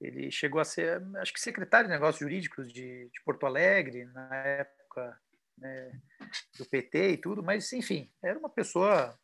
ele 0.00 0.30
chegou 0.30 0.60
a 0.60 0.64
ser, 0.64 1.02
acho 1.16 1.32
que 1.32 1.40
secretário 1.40 1.86
de 1.86 1.94
negócios 1.94 2.18
jurídicos 2.18 2.72
de, 2.72 3.08
de 3.08 3.22
Porto 3.24 3.46
Alegre 3.46 4.04
na 4.06 4.34
época 4.34 5.18
né, 5.56 5.92
do 6.58 6.66
PT 6.66 7.12
e 7.12 7.16
tudo, 7.16 7.42
mas 7.42 7.72
enfim, 7.72 8.12
era 8.22 8.38
uma 8.38 8.50
pessoa 8.50 9.18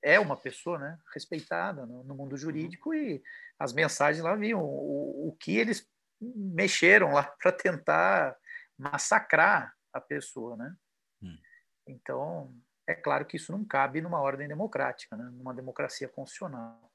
é 0.00 0.18
uma 0.18 0.36
pessoa 0.36 0.78
né, 0.78 0.98
respeitada 1.12 1.84
no, 1.84 2.04
no 2.04 2.14
mundo 2.14 2.36
jurídico 2.36 2.94
e 2.94 3.22
as 3.58 3.72
mensagens 3.72 4.22
lá 4.22 4.34
viam 4.36 4.62
o, 4.62 5.28
o 5.28 5.36
que 5.40 5.56
eles 5.56 5.88
mexeram 6.20 7.12
lá 7.12 7.24
para 7.40 7.52
tentar 7.52 8.36
massacrar 8.76 9.74
a 9.92 10.00
pessoa, 10.00 10.56
né? 10.56 10.76
Hum. 11.22 11.36
Então, 11.86 12.54
é 12.86 12.94
claro 12.94 13.26
que 13.26 13.36
isso 13.36 13.50
não 13.50 13.64
cabe 13.64 14.00
numa 14.00 14.20
ordem 14.20 14.46
democrática, 14.46 15.16
né? 15.16 15.24
numa 15.32 15.52
democracia 15.52 16.08
constitucional. 16.08 16.87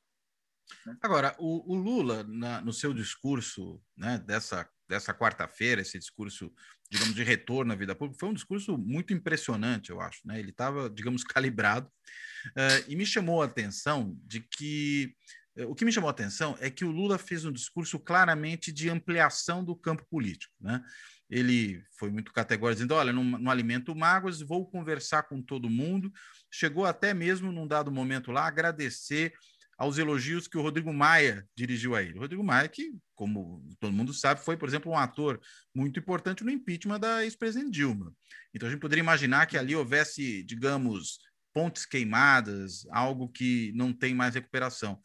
Né? 0.85 0.97
Agora, 1.01 1.35
o, 1.39 1.73
o 1.73 1.75
Lula, 1.75 2.23
na, 2.23 2.61
no 2.61 2.73
seu 2.73 2.93
discurso 2.93 3.81
né, 3.97 4.17
dessa, 4.25 4.67
dessa 4.87 5.13
quarta-feira, 5.13 5.81
esse 5.81 5.97
discurso, 5.97 6.53
digamos, 6.89 7.15
de 7.15 7.23
retorno 7.23 7.73
à 7.73 7.75
vida 7.75 7.95
pública, 7.95 8.19
foi 8.19 8.29
um 8.29 8.33
discurso 8.33 8.77
muito 8.77 9.13
impressionante, 9.13 9.89
eu 9.89 10.01
acho. 10.01 10.21
Né? 10.25 10.39
Ele 10.39 10.51
estava, 10.51 10.89
digamos, 10.89 11.23
calibrado 11.25 11.87
uh, 11.87 12.85
e 12.87 12.95
me 12.95 13.05
chamou 13.05 13.41
a 13.41 13.45
atenção 13.45 14.17
de 14.25 14.41
que 14.41 15.15
uh, 15.57 15.69
o 15.69 15.75
que 15.75 15.85
me 15.85 15.91
chamou 15.91 16.07
a 16.07 16.11
atenção 16.11 16.57
é 16.59 16.69
que 16.69 16.85
o 16.85 16.91
Lula 16.91 17.17
fez 17.17 17.45
um 17.45 17.51
discurso 17.51 17.99
claramente 17.99 18.71
de 18.71 18.89
ampliação 18.89 19.63
do 19.63 19.75
campo 19.75 20.05
político. 20.09 20.53
Né? 20.59 20.81
Ele 21.29 21.83
foi 21.97 22.11
muito 22.11 22.31
categórico, 22.31 22.75
dizendo: 22.75 22.93
olha, 22.93 23.11
não, 23.11 23.23
não 23.23 23.51
alimento 23.51 23.95
mágoas, 23.95 24.41
vou 24.41 24.69
conversar 24.69 25.23
com 25.23 25.41
todo 25.41 25.69
mundo. 25.69 26.11
Chegou 26.51 26.85
até 26.85 27.13
mesmo, 27.13 27.51
num 27.51 27.67
dado 27.67 27.91
momento 27.91 28.31
lá, 28.31 28.45
agradecer 28.45 29.33
aos 29.77 29.97
elogios 29.97 30.47
que 30.47 30.57
o 30.57 30.61
Rodrigo 30.61 30.93
Maia 30.93 31.47
dirigiu 31.55 31.95
a 31.95 32.01
ele. 32.01 32.17
O 32.17 32.21
Rodrigo 32.21 32.43
Maia, 32.43 32.67
que, 32.67 32.93
como 33.15 33.63
todo 33.79 33.93
mundo 33.93 34.13
sabe, 34.13 34.41
foi, 34.41 34.55
por 34.55 34.67
exemplo, 34.67 34.91
um 34.91 34.97
ator 34.97 35.39
muito 35.73 35.99
importante 35.99 36.43
no 36.43 36.51
impeachment 36.51 36.99
da 36.99 37.23
ex-presidente 37.23 37.71
Dilma. 37.71 38.13
Então 38.53 38.67
a 38.67 38.71
gente 38.71 38.81
poderia 38.81 39.01
imaginar 39.01 39.45
que 39.45 39.57
ali 39.57 39.75
houvesse, 39.75 40.43
digamos, 40.43 41.19
pontes 41.53 41.85
queimadas, 41.85 42.85
algo 42.91 43.29
que 43.29 43.71
não 43.75 43.93
tem 43.93 44.13
mais 44.13 44.33
recuperação. 44.35 44.99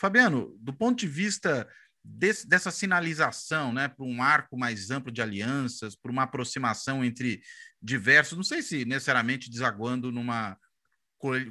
Fabiano, 0.00 0.56
do 0.60 0.72
ponto 0.72 0.98
de 0.98 1.06
vista 1.06 1.68
desse, 2.04 2.46
dessa 2.48 2.70
sinalização, 2.70 3.72
né, 3.72 3.88
para 3.88 4.04
um 4.04 4.22
arco 4.22 4.58
mais 4.58 4.90
amplo 4.90 5.12
de 5.12 5.22
alianças, 5.22 5.94
para 5.94 6.10
uma 6.10 6.24
aproximação 6.24 7.04
entre 7.04 7.40
diversos, 7.80 8.36
não 8.36 8.44
sei 8.44 8.62
se 8.62 8.84
necessariamente 8.84 9.50
desaguando 9.50 10.10
numa 10.10 10.58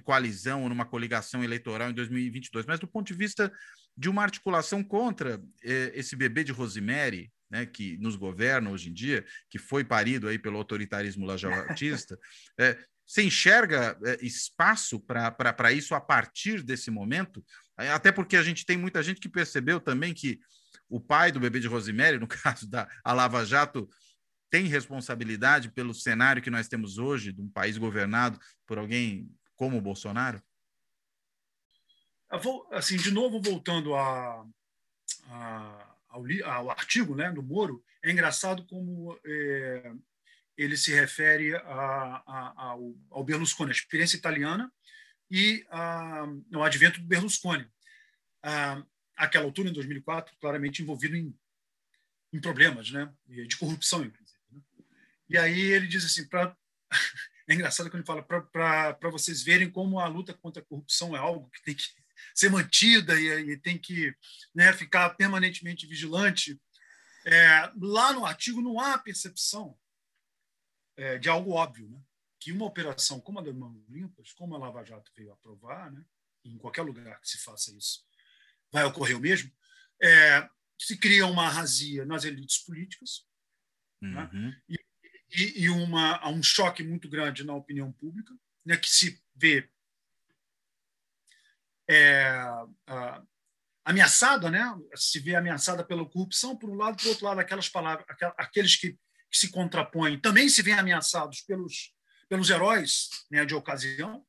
coalizão 0.04 0.64
ou 0.64 0.70
numa 0.70 0.86
coligação 0.86 1.44
eleitoral 1.44 1.90
em 1.90 1.94
2022, 1.94 2.66
mas 2.66 2.80
do 2.80 2.88
ponto 2.88 3.08
de 3.08 3.14
vista 3.14 3.52
de 3.96 4.10
uma 4.10 4.24
articulação 4.24 4.84
contra 4.84 5.42
eh, 5.64 5.92
esse 5.96 6.16
bebê 6.16 6.44
de 6.44 6.52
Rosemary, 6.52 7.32
né, 7.50 7.66
que 7.66 7.98
nos 7.98 8.16
governa 8.16 8.70
hoje 8.70 8.90
em 8.90 8.94
dia, 8.94 9.26
que 9.50 9.60
foi 9.60 9.84
parido 9.84 10.28
aí 10.28 10.40
pelo 10.40 10.58
autoritarismo 10.58 11.26
lajatista, 11.26 12.18
é, 12.58 12.78
você 13.06 13.24
enxerga 13.24 13.98
é, 14.06 14.26
espaço 14.26 14.98
para 15.00 15.72
isso 15.74 15.94
a 15.94 16.00
partir 16.00 16.64
desse 16.64 16.90
momento? 16.90 17.44
Até 17.76 18.10
porque 18.10 18.38
a 18.38 18.44
gente 18.44 18.66
tem 18.66 18.78
muita 18.78 19.04
gente 19.04 19.20
que 19.20 19.28
percebeu 19.28 19.82
também 19.82 20.14
que 20.14 20.40
o 20.88 21.00
pai 21.00 21.30
do 21.30 21.40
bebê 21.40 21.60
de 21.60 21.68
Rosemary, 21.68 22.18
no 22.18 22.28
caso 22.28 22.70
da 22.70 22.88
Lava 23.06 23.44
Jato, 23.46 23.90
tem 24.50 24.66
responsabilidade 24.66 25.72
pelo 25.72 25.94
cenário 25.94 26.42
que 26.42 26.50
nós 26.50 26.68
temos 26.68 26.98
hoje, 26.98 27.34
de 27.34 27.42
um 27.42 27.50
país 27.50 27.78
governado 27.78 28.40
por 28.66 28.78
alguém 28.78 29.30
como 29.62 29.78
o 29.78 29.82
Bolsonaro? 29.82 30.42
Vou, 32.42 32.68
assim, 32.72 32.98
de 32.98 33.12
novo, 33.12 33.40
voltando 33.40 33.94
a, 33.94 34.44
a, 35.28 35.96
ao, 36.10 36.24
ao, 36.46 36.72
artigo 36.72 37.16
né, 37.16 37.32
do 37.32 37.44
Moro, 37.44 37.86
é 38.02 38.10
engraçado 38.10 38.66
como 38.66 39.16
é, 39.24 39.94
ele 40.58 40.76
se 40.76 40.92
refere 40.92 41.54
a, 41.58 42.24
a, 42.26 42.54
ao, 42.56 42.96
ao, 43.12 43.24
Berlusconi, 43.24 43.70
a 43.70 43.74
experiência 43.74 44.18
italiana 44.18 44.74
e 45.30 45.64
a, 45.70 46.26
o 46.56 46.64
advento 46.64 47.00
do 47.00 47.06
Berlusconi. 47.06 47.70
A, 48.42 48.84
aquela 49.16 49.46
altura, 49.46 49.70
em 49.70 49.74
2004, 49.74 50.36
claramente 50.42 50.82
envolvido 50.82 51.16
em, 51.16 51.38
em 52.34 52.42
problemas 52.42 52.90
né, 52.90 53.14
de 53.28 53.58
corrupção, 53.58 54.04
inclusive. 54.04 54.40
Né? 54.52 54.60
E 55.30 55.38
aí 55.38 55.60
ele 55.60 55.86
diz 55.86 56.04
assim, 56.04 56.28
pra, 56.28 56.58
é 57.48 57.54
engraçado 57.54 57.90
quando 57.90 58.02
ele 58.02 58.06
fala 58.06 58.24
para 58.24 59.10
vocês 59.10 59.42
verem 59.42 59.70
como 59.70 60.00
a 60.00 60.08
luta 60.08 60.34
contra 60.34 60.62
a 60.62 60.66
corrupção 60.66 61.16
é 61.16 61.20
algo 61.20 61.50
que 61.50 61.62
tem 61.64 61.76
que 61.76 61.84
ser 62.36 62.50
mantida 62.50 63.20
e, 63.20 63.52
e 63.52 63.58
tem 63.58 63.78
que 63.78 64.14
né, 64.54 64.72
ficar 64.74 65.10
permanentemente 65.12 65.88
vigilante. 65.88 66.60
É, 67.26 67.72
lá 67.80 68.14
no 68.14 68.26
artigo 68.26 68.62
não 68.62 68.80
há 68.80 68.98
percepção 68.98 69.78
é, 70.98 71.18
de 71.18 71.30
algo 71.30 71.52
óbvio, 71.52 71.90
né? 71.90 72.00
que 72.40 72.52
uma 72.52 72.66
operação 72.66 73.20
como 73.20 73.40
a 73.40 73.44
da 73.44 73.54
Mãos 73.54 73.88
Limpas, 73.88 74.34
como 74.34 74.56
a 74.56 74.58
Lava 74.58 74.84
Jato 74.84 75.12
veio 75.16 75.32
aprovar, 75.32 75.92
né? 75.92 76.04
em 76.44 76.58
qualquer 76.58 76.82
lugar 76.82 77.20
que 77.22 77.30
se 77.30 77.38
faça 77.38 77.72
isso, 77.76 78.04
vai 78.72 78.84
ocorrer 78.84 79.16
o 79.16 79.20
mesmo, 79.20 79.52
é, 80.02 80.50
se 80.80 80.98
cria 80.98 81.28
uma 81.28 81.48
razia 81.48 82.04
nas 82.06 82.24
elites 82.24 82.58
políticas 82.60 83.28
né? 84.02 84.30
uhum. 84.34 84.50
né? 84.50 84.62
e, 84.68 84.80
e, 85.32 85.64
e 85.64 85.70
uma, 85.70 86.28
um 86.30 86.44
choque 86.44 86.84
muito 86.84 87.10
grande 87.10 87.44
na 87.44 87.54
opinião 87.54 87.92
pública, 87.92 88.34
né? 88.66 88.78
que 88.78 88.90
se 88.90 89.22
vê 89.36 89.70
é, 91.90 92.34
ameaçada, 93.84 94.50
né? 94.50 94.64
se 94.96 95.20
vê 95.20 95.36
ameaçada 95.36 95.84
pela 95.84 96.06
corrupção, 96.06 96.56
por 96.56 96.70
um 96.70 96.76
lado, 96.76 97.02
por 97.02 97.10
outro 97.10 97.26
lado, 97.26 97.40
aquelas 97.40 97.70
palavras, 97.70 98.06
aqueles 98.38 98.76
que 98.76 98.98
que 99.32 99.38
se 99.38 99.50
contrapõem 99.50 100.20
também 100.20 100.50
se 100.50 100.62
veem 100.62 100.78
ameaçados 100.78 101.42
pelos, 101.42 101.94
pelos 102.28 102.50
heróis 102.50 103.10
né, 103.32 103.46
de 103.46 103.56
ocasião, 103.56 104.26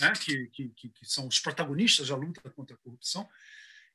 né, 0.00 0.12
que, 0.12 0.46
que, 0.46 0.68
que, 0.68 0.92
são 1.02 1.26
os 1.26 1.40
protagonistas 1.40 2.08
da 2.08 2.16
luta 2.16 2.48
contra 2.50 2.76
a 2.76 2.78
corrupção. 2.78 3.28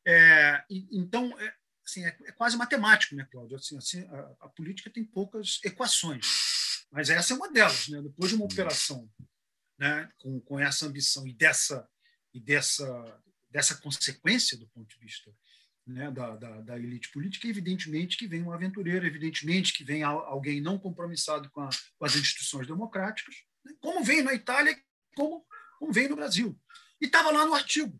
É, 0.05 0.63
então, 0.69 1.33
é, 1.39 1.53
assim, 1.87 2.05
é, 2.05 2.15
é, 2.25 2.31
quase 2.33 2.57
matemático, 2.57 3.15
né, 3.15 3.25
Cláudio? 3.31 3.57
Assim, 3.57 3.77
assim, 3.77 4.01
a, 4.07 4.35
a, 4.41 4.49
política 4.49 4.89
tem 4.89 5.03
poucas 5.03 5.59
equações, 5.63 6.85
mas 6.91 7.09
essa 7.09 7.33
é 7.33 7.35
uma 7.35 7.51
delas. 7.51 7.87
Né? 7.87 8.01
Depois 8.01 8.29
de 8.29 8.35
uma 8.35 8.45
operação 8.45 9.09
né, 9.79 10.11
com, 10.19 10.39
com 10.41 10.59
essa 10.59 10.85
ambição 10.85 11.25
e 11.25 11.33
dessa, 11.33 11.87
e 12.33 12.39
dessa, 12.39 13.21
dessa 13.49 13.75
consequência 13.77 14.57
do 14.57 14.67
ponto 14.67 14.87
de 14.87 14.99
vista 14.99 15.33
né, 15.85 16.11
da, 16.11 16.35
da, 16.35 16.61
da, 16.61 16.77
elite 16.77 17.09
política, 17.11 17.47
evidentemente 17.47 18.17
que 18.17 18.27
vem 18.27 18.43
um 18.43 18.51
aventureiro, 18.51 19.07
evidentemente 19.07 19.71
que 19.71 19.85
vem 19.85 20.03
alguém 20.03 20.59
não 20.59 20.77
compromissado 20.77 21.49
com, 21.51 21.61
a, 21.61 21.69
com 21.97 22.05
as 22.05 22.15
instituições 22.15 22.67
democráticas, 22.67 23.35
né, 23.63 23.73
como 23.79 24.03
vem 24.03 24.21
na 24.21 24.33
Itália, 24.33 24.77
como, 25.15 25.45
como 25.79 25.93
vem 25.93 26.09
no 26.09 26.17
Brasil. 26.17 26.59
E 26.99 27.05
estava 27.05 27.31
lá 27.31 27.45
no 27.45 27.53
artigo. 27.53 27.97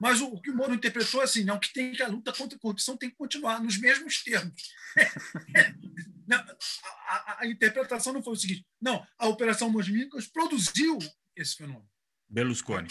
Mas 0.00 0.20
o, 0.20 0.28
o, 0.28 0.40
que 0.40 0.50
o 0.50 0.56
Moro 0.56 0.72
interpretou 0.72 1.20
é 1.20 1.24
assim, 1.24 1.44
não, 1.44 1.60
que 1.60 1.72
tem 1.72 1.92
que 1.92 2.02
a 2.02 2.08
luta 2.08 2.32
contra 2.32 2.56
a 2.56 2.60
corrupção 2.60 2.96
tem 2.96 3.10
que 3.10 3.16
continuar 3.16 3.62
nos 3.62 3.76
mesmos 3.76 4.22
termos. 4.24 4.72
a, 6.32 7.14
a, 7.14 7.40
a, 7.42 7.46
interpretação 7.46 8.12
não 8.14 8.22
foi 8.22 8.32
o 8.32 8.36
seguinte, 8.36 8.66
não, 8.80 9.06
a 9.18 9.28
Operação 9.28 9.70
Mosmicas 9.70 10.26
produziu 10.26 10.98
esse 11.36 11.56
fenômeno. 11.56 11.88
Berlusconi. 12.30 12.88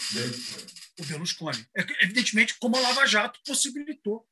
O 1.00 1.04
Berlusconi. 1.04 1.66
É 1.76 2.04
evidentemente, 2.04 2.56
como 2.60 2.76
a 2.76 2.80
Lava 2.80 3.06
Jato 3.06 3.40
possibilitou, 3.44 4.28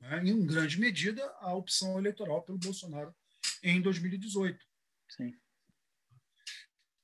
né, 0.00 0.22
em 0.24 0.46
grande 0.46 0.80
medida, 0.80 1.24
a 1.38 1.54
opção 1.54 1.98
eleitoral 1.98 2.42
pelo 2.42 2.58
Bolsonaro 2.58 3.14
em 3.62 3.80
2018. 3.80 4.58
Sim. 5.08 5.38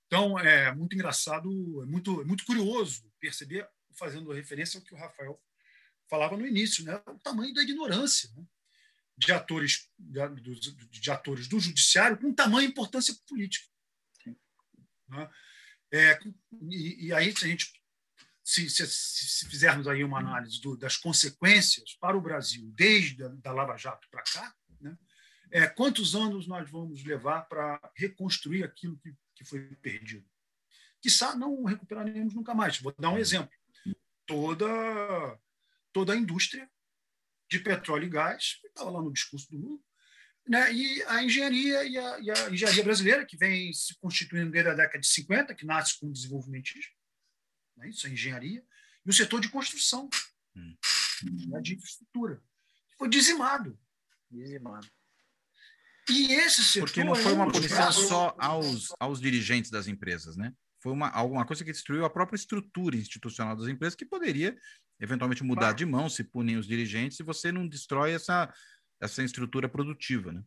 Então, 0.06 0.38
é 0.38 0.74
muito 0.74 0.94
engraçado, 0.94 1.48
é 1.82 1.86
muito, 1.86 2.20
é 2.20 2.24
muito 2.24 2.44
curioso 2.44 3.12
perceber, 3.20 3.68
fazendo 3.98 4.32
referência 4.32 4.78
ao 4.78 4.84
que 4.84 4.94
o 4.94 4.98
Rafael 4.98 5.40
falava 6.08 6.36
no 6.36 6.46
início, 6.46 6.84
né, 6.84 7.00
o 7.06 7.18
tamanho 7.18 7.52
da 7.52 7.62
ignorância 7.62 8.30
né, 8.36 8.44
de, 9.16 9.32
atores, 9.32 9.88
de, 9.98 10.88
de, 10.88 11.10
atores 11.10 11.48
do 11.48 11.58
judiciário 11.58 12.18
com 12.18 12.32
tamanha 12.32 12.68
importância 12.68 13.14
política. 13.26 13.66
Né? 15.08 15.30
É, 15.92 16.18
e, 16.62 17.06
e, 17.06 17.12
aí, 17.12 17.36
se 17.36 17.44
a 17.44 17.48
gente 17.48 17.72
se, 18.42 18.68
se, 18.70 18.86
se 18.86 19.48
fizermos 19.48 19.88
aí 19.88 20.04
uma 20.04 20.18
análise 20.18 20.60
do, 20.60 20.76
das 20.76 20.96
consequências 20.96 21.94
para 21.94 22.16
o 22.16 22.20
Brasil 22.20 22.70
desde 22.74 23.24
a 23.24 23.28
da 23.28 23.52
Lava 23.52 23.76
Jato 23.76 24.08
para 24.10 24.22
cá, 24.22 24.54
né, 24.80 24.96
é, 25.50 25.66
quantos 25.66 26.14
anos 26.14 26.46
nós 26.46 26.68
vamos 26.70 27.04
levar 27.04 27.42
para 27.42 27.80
reconstruir 27.96 28.64
aquilo 28.64 28.98
que, 28.98 29.14
que 29.34 29.44
foi 29.44 29.60
perdido? 29.76 30.26
Quizá 31.00 31.36
não 31.36 31.64
recuperaremos 31.64 32.34
nunca 32.34 32.54
mais. 32.54 32.78
Vou 32.80 32.94
dar 32.98 33.10
um 33.10 33.18
exemplo. 33.18 33.54
Toda, 34.26 34.66
toda 35.92 36.12
a 36.12 36.16
indústria 36.16 36.68
de 37.48 37.60
petróleo 37.60 38.06
e 38.06 38.10
gás, 38.10 38.60
estava 38.66 38.90
lá 38.90 39.00
no 39.00 39.12
discurso 39.12 39.48
do 39.50 39.58
Lula, 39.58 39.80
né? 40.48 40.72
e 40.72 41.02
a 41.04 41.22
engenharia 41.22 41.84
e 41.84 41.98
a, 41.98 42.18
e 42.20 42.30
a, 42.30 42.50
engenharia 42.50 42.84
brasileira, 42.84 43.24
que 43.24 43.36
vem 43.36 43.72
se 43.72 43.96
constituindo 43.98 44.50
desde 44.50 44.70
a 44.70 44.74
década 44.74 44.98
de 44.98 45.06
50, 45.06 45.54
que 45.54 45.64
nasce 45.64 45.98
com 45.98 46.08
o 46.08 46.12
desenvolvimentismo, 46.12 46.92
né? 47.76 47.88
isso 47.88 48.06
é 48.06 48.10
engenharia, 48.10 48.64
e 49.04 49.10
o 49.10 49.12
setor 49.12 49.40
de 49.40 49.48
construção, 49.48 50.08
hum. 50.56 50.76
né? 51.48 51.60
de 51.60 51.74
infraestrutura, 51.74 52.42
que 52.88 52.96
foi 52.96 53.08
dizimado. 53.08 53.78
Dizimado. 54.30 54.88
E 56.08 56.32
esse 56.32 56.64
setor. 56.64 56.86
Porque 56.86 57.04
não 57.04 57.14
foi 57.14 57.32
uma 57.32 57.50
punição 57.50 57.92
só 57.92 58.36
aos, 58.38 58.92
aos 59.00 59.20
dirigentes 59.20 59.70
das 59.70 59.88
empresas, 59.88 60.36
né? 60.36 60.54
Foi 60.86 60.92
uma, 60.92 61.08
alguma 61.08 61.44
coisa 61.44 61.64
que 61.64 61.72
destruiu 61.72 62.04
a 62.04 62.10
própria 62.10 62.36
estrutura 62.36 62.96
institucional 62.96 63.56
das 63.56 63.66
empresas, 63.66 63.96
que 63.96 64.04
poderia 64.04 64.56
eventualmente 65.00 65.42
mudar 65.42 65.62
claro. 65.62 65.76
de 65.78 65.84
mão 65.84 66.08
se 66.08 66.22
punem 66.22 66.58
os 66.58 66.64
dirigentes, 66.64 67.16
se 67.16 67.24
você 67.24 67.50
não 67.50 67.66
destrói 67.66 68.12
essa, 68.12 68.54
essa 69.00 69.20
estrutura 69.24 69.68
produtiva. 69.68 70.30
Né? 70.30 70.44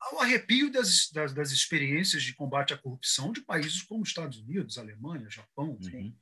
Ao 0.00 0.22
arrepio 0.22 0.72
das, 0.72 1.10
das, 1.12 1.34
das, 1.34 1.52
experiências 1.52 2.22
de 2.22 2.32
combate 2.32 2.72
à 2.72 2.78
corrupção 2.78 3.30
de 3.30 3.42
países 3.42 3.82
como 3.82 4.02
Estados 4.02 4.38
Unidos, 4.38 4.78
Alemanha, 4.78 5.28
Japão. 5.28 5.76
Uhum. 5.82 6.16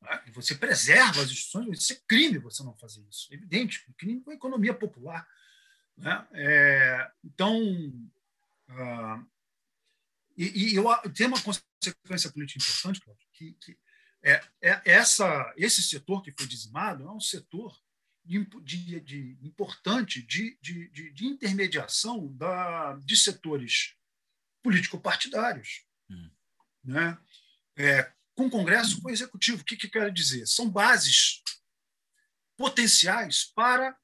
Né? 0.00 0.22
Você 0.32 0.54
preserva 0.54 1.20
as 1.20 1.30
instituições, 1.30 1.80
isso 1.80 1.92
é 1.92 2.00
crime 2.08 2.38
você 2.38 2.62
não 2.62 2.74
fazer 2.74 3.06
isso. 3.10 3.28
É 3.30 3.34
evidente, 3.34 3.84
crime 3.98 4.22
com 4.22 4.30
a 4.30 4.34
economia 4.34 4.72
popular. 4.72 5.28
Né? 5.94 6.26
É, 6.32 7.10
então, 7.22 7.60
uh, 8.70 9.26
e, 10.38 10.72
e 10.72 10.74
eu, 10.76 10.84
tem 11.12 11.26
uma 11.26 11.42
consequência 11.42 12.30
política 12.30 12.60
importante, 12.62 13.00
Cláudio, 13.00 13.26
que, 13.32 13.52
que 13.54 13.78
é, 14.22 14.42
é, 14.62 14.82
essa, 14.84 15.52
esse 15.56 15.82
setor 15.82 16.22
que 16.22 16.32
foi 16.36 16.46
dizimado 16.46 17.04
é 17.04 17.10
um 17.10 17.20
setor 17.20 17.76
de, 18.24 19.00
de, 19.00 19.38
importante 19.42 20.22
de, 20.22 20.58
de, 20.60 20.88
de, 21.12 21.26
intermediação 21.26 22.32
da, 22.36 22.94
de 22.96 23.16
setores 23.16 23.96
político-partidários. 24.62 25.84
Hum. 26.10 26.30
Né? 26.84 27.18
É, 27.76 28.12
com 28.34 28.46
o 28.46 28.50
Congresso 28.50 29.00
com 29.00 29.08
o 29.08 29.10
Executivo. 29.10 29.62
O 29.62 29.64
que, 29.64 29.76
que 29.76 29.88
quero 29.88 30.12
dizer? 30.12 30.46
São 30.46 30.70
bases 30.70 31.42
potenciais 32.56 33.44
para 33.44 33.98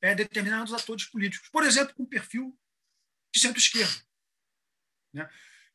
é, 0.00 0.14
determinados 0.14 0.72
atores 0.72 1.04
políticos. 1.04 1.48
Por 1.50 1.64
exemplo, 1.64 1.94
com 1.94 2.06
perfil 2.06 2.58
de 3.32 3.40
centro-esquerda. 3.40 4.02
Né? 5.12 5.28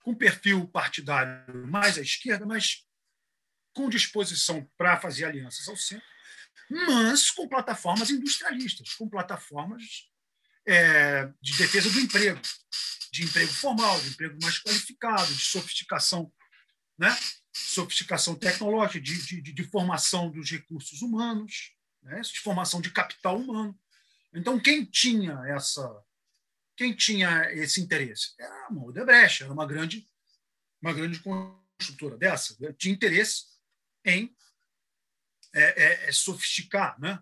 Com 0.04 0.14
perfil 0.14 0.68
partidário 0.68 1.66
mais 1.68 1.98
à 1.98 2.02
esquerda, 2.02 2.46
mas 2.46 2.86
com 3.74 3.90
disposição 3.90 4.70
para 4.78 5.00
fazer 5.00 5.26
alianças 5.26 5.68
ao 5.68 5.76
centro, 5.76 6.06
mas 6.70 7.32
com 7.32 7.48
plataformas 7.48 8.10
industrialistas, 8.12 8.94
com 8.94 9.10
plataformas 9.10 10.10
é, 10.68 11.30
de 11.42 11.58
defesa 11.58 11.90
do 11.90 12.00
emprego, 12.00 12.40
de 13.12 13.24
emprego 13.24 13.52
formal, 13.52 14.00
de 14.02 14.10
emprego 14.10 14.38
mais 14.42 14.60
qualificado, 14.60 15.34
de 15.34 15.44
sofisticação, 15.44 16.32
né? 16.98 17.16
sofisticação 17.52 18.36
tecnológica, 18.36 19.00
de, 19.00 19.42
de, 19.42 19.54
de 19.54 19.64
formação 19.66 20.32
dos 20.32 20.50
recursos 20.50 21.02
humanos, 21.02 21.76
né? 22.02 22.22
de 22.22 22.40
formação 22.40 22.82
de 22.82 22.92
capital 22.92 23.38
humano. 23.40 23.78
Então, 24.34 24.60
quem 24.60 24.84
tinha 24.86 25.40
essa, 25.48 25.88
quem 26.76 26.96
tinha 26.96 27.52
esse 27.52 27.82
interesse? 27.82 28.34
Era 28.40 28.68
a 28.68 28.74
Odebrecht, 28.74 29.44
era 29.44 29.54
uma 29.54 29.66
grande, 29.66 30.08
uma 30.82 30.94
grande 30.94 31.20
construtora 31.20 32.18
dessa, 32.18 32.56
tinha 32.74 32.94
interesse 32.94 33.46
em 34.06 34.36
é, 35.54 35.84
é, 35.84 36.10
é 36.10 36.12
sofisticar, 36.12 37.00
né? 37.00 37.20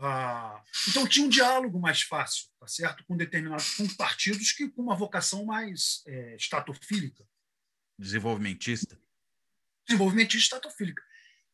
Ah, 0.00 0.62
então 0.88 1.06
tinha 1.08 1.26
um 1.26 1.28
diálogo 1.28 1.80
mais 1.80 2.02
fácil, 2.02 2.46
tá 2.60 2.68
certo, 2.68 3.04
com 3.04 3.16
determinados 3.16 3.74
com 3.74 3.86
partidos 3.96 4.52
que 4.52 4.68
com 4.68 4.80
uma 4.80 4.94
vocação 4.94 5.44
mais 5.44 6.04
é, 6.06 6.36
estatofílica, 6.36 7.28
desenvolvimentista, 7.98 8.96
desenvolvimentista 9.84 10.56
estatofílica. 10.56 11.02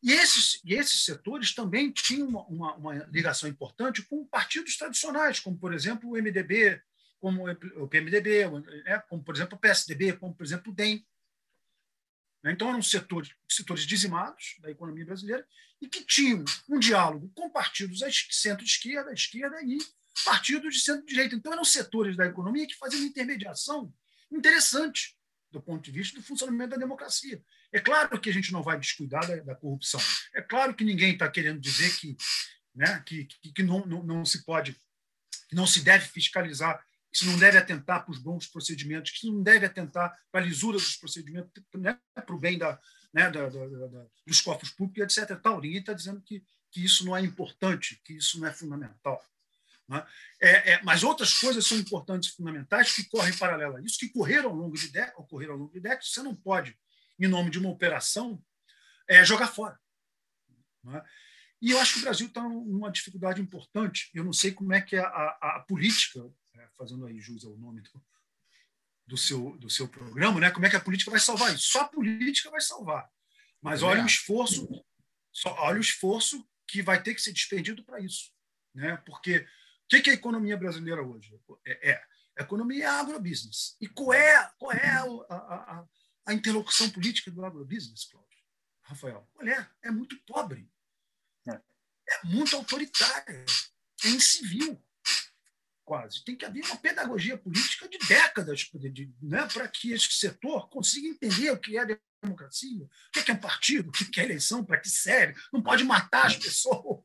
E 0.02 0.12
esses, 0.12 0.60
e 0.62 0.74
esses 0.74 1.06
setores 1.06 1.54
também 1.54 1.90
tinham 1.90 2.28
uma, 2.28 2.44
uma, 2.44 2.74
uma, 2.74 2.94
ligação 3.10 3.48
importante 3.48 4.02
com 4.02 4.26
partidos 4.26 4.76
tradicionais, 4.76 5.40
como, 5.40 5.56
por 5.56 5.72
exemplo, 5.72 6.10
o 6.10 6.22
MDB, 6.22 6.78
como 7.24 7.50
o 7.76 7.88
PMDB, 7.88 8.50
né? 8.84 8.98
como, 9.08 9.24
por 9.24 9.34
exemplo, 9.34 9.56
o 9.56 9.58
PSDB, 9.58 10.12
como, 10.12 10.34
por 10.34 10.44
exemplo, 10.44 10.70
o 10.70 10.74
DEM. 10.74 11.02
Né? 12.42 12.52
Então, 12.52 12.68
eram 12.68 12.82
setores, 12.82 13.30
setores 13.48 13.86
dizimados 13.86 14.56
da 14.60 14.70
economia 14.70 15.06
brasileira 15.06 15.48
e 15.80 15.88
que 15.88 16.04
tinham 16.04 16.44
um 16.68 16.78
diálogo 16.78 17.32
com 17.34 17.48
partidos 17.48 18.00
centro-esquerda, 18.30 19.10
esquerda 19.10 19.56
e 19.62 19.78
partidos 20.22 20.74
de 20.74 20.80
centro-direita. 20.82 21.34
Então, 21.34 21.50
eram 21.50 21.64
setores 21.64 22.14
da 22.14 22.26
economia 22.26 22.66
que 22.66 22.76
faziam 22.76 23.00
uma 23.00 23.08
intermediação 23.08 23.90
interessante 24.30 25.16
do 25.50 25.62
ponto 25.62 25.82
de 25.82 25.92
vista 25.92 26.18
do 26.18 26.26
funcionamento 26.26 26.72
da 26.72 26.76
democracia. 26.76 27.42
É 27.72 27.80
claro 27.80 28.20
que 28.20 28.28
a 28.28 28.32
gente 28.34 28.52
não 28.52 28.62
vai 28.62 28.78
descuidar 28.78 29.26
da, 29.26 29.36
da 29.36 29.54
corrupção. 29.54 30.00
É 30.34 30.42
claro 30.42 30.74
que 30.74 30.84
ninguém 30.84 31.14
está 31.14 31.30
querendo 31.30 31.58
dizer 31.58 31.96
que, 31.96 32.18
né, 32.74 33.02
que, 33.06 33.24
que, 33.24 33.50
que 33.50 33.62
não, 33.62 33.86
não, 33.86 34.02
não, 34.02 34.26
se 34.26 34.44
pode, 34.44 34.76
que 35.48 35.54
não 35.54 35.66
se 35.66 35.80
deve 35.80 36.06
fiscalizar, 36.06 36.84
que 37.14 37.26
não 37.26 37.38
deve 37.38 37.56
atentar 37.56 38.04
para 38.04 38.12
os 38.12 38.18
bons 38.18 38.46
procedimentos, 38.46 39.12
que 39.12 39.30
não 39.30 39.42
deve 39.42 39.64
atentar 39.64 40.18
para 40.32 40.40
a 40.40 40.44
lisura 40.44 40.76
dos 40.76 40.96
procedimentos, 40.96 41.50
né, 41.74 41.98
para 42.14 42.34
o 42.34 42.38
bem 42.38 42.58
da, 42.58 42.80
né, 43.12 43.30
da, 43.30 43.48
da, 43.48 43.66
da, 43.66 44.06
dos 44.26 44.40
cofres 44.40 44.70
públicos, 44.70 45.16
etc. 45.16 45.38
Tal. 45.40 45.60
Ninguém 45.60 45.80
está 45.80 45.92
dizendo 45.92 46.20
que, 46.20 46.44
que 46.70 46.84
isso 46.84 47.04
não 47.04 47.16
é 47.16 47.20
importante, 47.20 48.00
que 48.04 48.14
isso 48.14 48.40
não 48.40 48.48
é 48.48 48.52
fundamental. 48.52 49.24
Né? 49.88 50.04
É, 50.40 50.72
é, 50.72 50.82
mas 50.82 51.04
outras 51.04 51.32
coisas 51.34 51.66
são 51.66 51.78
importantes 51.78 52.30
e 52.30 52.36
fundamentais 52.36 52.92
que 52.92 53.04
correm 53.04 53.36
paralelo 53.36 53.76
a 53.76 53.82
isso, 53.82 53.98
que 53.98 54.08
correram 54.08 54.50
ao 54.50 54.56
longo 54.56 54.76
de 54.76 54.88
décadas, 54.88 55.18
ocorreram 55.18 55.52
ao 55.52 55.58
longo 55.60 55.72
de 55.72 55.80
décadas, 55.80 56.10
você 56.10 56.22
não 56.22 56.34
pode 56.34 56.76
em 57.18 57.28
nome 57.28 57.50
de 57.50 57.58
uma 57.58 57.70
operação, 57.70 58.42
é, 59.08 59.24
jogar 59.24 59.48
fora. 59.48 59.78
É? 60.92 61.04
E 61.62 61.70
eu 61.70 61.78
acho 61.78 61.94
que 61.94 62.00
o 62.00 62.02
Brasil 62.02 62.26
está 62.26 62.42
numa 62.42 62.90
dificuldade 62.90 63.40
importante. 63.40 64.10
Eu 64.12 64.24
não 64.24 64.32
sei 64.32 64.52
como 64.52 64.72
é 64.72 64.80
que 64.80 64.96
a, 64.96 65.06
a, 65.06 65.56
a 65.56 65.60
política, 65.60 66.20
é, 66.20 66.28
fazendo 66.76 67.06
aí 67.06 67.20
jus 67.20 67.44
ao 67.44 67.56
nome 67.56 67.80
do, 67.82 68.04
do, 69.06 69.16
seu, 69.16 69.56
do 69.58 69.70
seu 69.70 69.88
programa, 69.88 70.40
né? 70.40 70.50
como 70.50 70.66
é 70.66 70.70
que 70.70 70.76
a 70.76 70.80
política 70.80 71.10
vai 71.10 71.20
salvar 71.20 71.54
isso. 71.54 71.68
Só 71.70 71.82
a 71.82 71.88
política 71.88 72.50
vai 72.50 72.60
salvar. 72.60 73.10
Mas 73.60 73.82
olha 73.82 74.02
o 74.02 74.06
esforço, 74.06 74.68
só, 75.32 75.54
olha 75.60 75.78
o 75.78 75.80
esforço 75.80 76.46
que 76.66 76.82
vai 76.82 77.02
ter 77.02 77.14
que 77.14 77.22
ser 77.22 77.32
despendido 77.32 77.84
para 77.84 78.00
isso. 78.00 78.30
Né? 78.74 78.96
Porque 79.06 79.38
o 79.38 79.88
que 79.88 80.10
é 80.10 80.12
a 80.12 80.16
economia 80.16 80.56
brasileira 80.56 81.02
hoje? 81.02 81.40
É, 81.66 81.90
é 81.90 82.04
a 82.38 82.42
economia 82.42 82.84
é 82.84 82.86
agrobusiness. 82.88 83.76
E 83.80 83.88
qual 83.88 84.12
é, 84.12 84.50
qual 84.58 84.72
é 84.72 84.88
a, 84.88 85.34
a, 85.34 85.86
a 86.26 86.34
interlocução 86.34 86.90
política 86.90 87.30
do 87.30 87.44
agrobusiness, 87.44 88.06
Cláudio? 88.06 88.38
Rafael, 88.82 89.28
olha, 89.36 89.70
é 89.82 89.90
muito 89.90 90.18
pobre. 90.26 90.68
É, 91.48 91.52
é 91.52 92.24
muito 92.24 92.56
autoritária. 92.56 93.44
É 94.04 94.08
incivil, 94.08 94.83
quase. 95.84 96.24
Tem 96.24 96.36
que 96.36 96.44
haver 96.44 96.64
uma 96.64 96.76
pedagogia 96.76 97.36
política 97.36 97.88
de 97.88 97.98
décadas 97.98 98.68
né, 99.22 99.46
para 99.52 99.68
que 99.68 99.92
esse 99.92 100.12
setor 100.12 100.68
consiga 100.68 101.08
entender 101.08 101.50
o 101.50 101.58
que 101.58 101.76
é 101.76 101.98
democracia, 102.22 102.84
o 102.84 103.22
que 103.22 103.30
é 103.30 103.34
um 103.34 103.38
partido, 103.38 103.90
o 103.90 103.92
que 103.92 104.20
é 104.20 104.24
eleição, 104.24 104.64
para 104.64 104.80
que 104.80 104.88
serve. 104.88 105.38
Não 105.52 105.62
pode 105.62 105.84
matar 105.84 106.26
as 106.26 106.36
pessoas, 106.36 107.02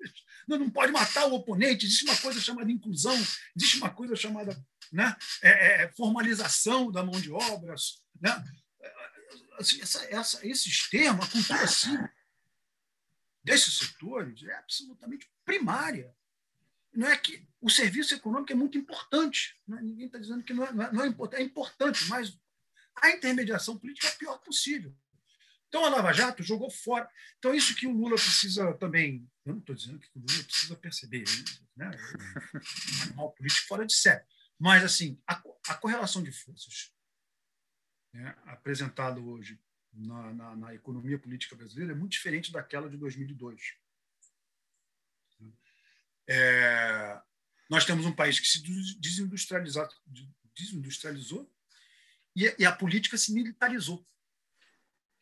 não 0.48 0.70
pode 0.70 0.92
matar 0.92 1.28
o 1.28 1.34
oponente. 1.34 1.86
Existe 1.86 2.06
uma 2.06 2.18
coisa 2.18 2.40
chamada 2.40 2.72
inclusão, 2.72 3.16
existe 3.56 3.78
uma 3.78 3.90
coisa 3.90 4.16
chamada 4.16 4.58
né, 4.92 5.16
é, 5.42 5.84
é, 5.84 5.92
formalização 5.94 6.92
da 6.92 7.04
mão 7.04 7.20
de 7.20 7.32
obras. 7.32 8.02
Né? 8.20 8.44
assim, 9.60 9.82
essa, 9.82 10.04
essa, 10.06 10.48
esse 10.48 10.64
sistema, 10.64 11.24
a 11.24 11.28
cultura 11.28 12.14
desses 13.44 13.78
setores 13.78 14.44
é 14.44 14.56
absolutamente 14.56 15.30
primária. 15.46 16.16
Não 16.94 17.08
é 17.08 17.18
que 17.18 17.48
o 17.62 17.70
serviço 17.70 18.16
econômico 18.16 18.52
é 18.52 18.56
muito 18.56 18.78
importante. 18.78 19.56
Né? 19.68 19.80
Ninguém 19.82 20.06
está 20.08 20.18
dizendo 20.18 20.44
que 20.44 20.54
não 20.54 20.66
é, 20.66 20.72
não 20.92 21.04
é, 21.04 21.08
importante, 21.08 21.42
é 21.42 21.44
importante, 21.44 22.06
mas 22.08 22.38
a 22.96 23.12
intermediação 23.12 23.78
política 23.78 24.08
é 24.08 24.12
a 24.12 24.16
pior 24.16 24.38
possível. 24.40 24.96
Então 25.68 25.86
a 25.86 25.90
Lava 25.90 26.12
Jato 26.12 26.42
jogou 26.42 26.72
fora. 26.72 27.10
Então 27.38 27.54
isso 27.54 27.76
que 27.76 27.86
o 27.86 27.92
Lula 27.92 28.16
precisa 28.16 28.74
também. 28.74 29.30
Eu 29.46 29.54
não 29.54 29.60
estou 29.60 29.76
dizendo 29.76 30.00
que 30.00 30.08
o 30.16 30.20
Lula 30.20 30.44
precisa 30.44 30.76
perceber, 30.76 31.24
né? 31.76 31.92
um 32.54 33.04
animal 33.04 33.32
político 33.34 33.68
fora 33.68 33.86
de 33.86 33.94
série. 33.94 34.24
Mas 34.58 34.84
assim, 34.84 35.22
a, 35.28 35.42
a 35.68 35.76
correlação 35.76 36.24
de 36.24 36.32
forças 36.32 36.92
né, 38.14 38.36
apresentado 38.46 39.26
hoje 39.30 39.60
na, 39.94 40.34
na, 40.34 40.56
na, 40.56 40.76
economia 40.76 41.18
política 41.18 41.56
brasileira 41.56 41.94
é 41.94 41.96
muito 41.96 42.14
diferente 42.14 42.52
daquela 42.52 42.90
de 42.90 42.98
2002. 42.98 43.76
É, 46.30 47.22
nós 47.70 47.86
temos 47.86 48.06
um 48.06 48.16
país 48.16 48.40
que 48.40 48.48
se 48.48 48.62
desindustrializou, 49.00 49.88
desindustrializou 50.56 51.52
e, 52.36 52.56
e 52.60 52.66
a 52.66 52.72
política 52.72 53.18
se 53.18 53.34
militarizou. 53.34 54.06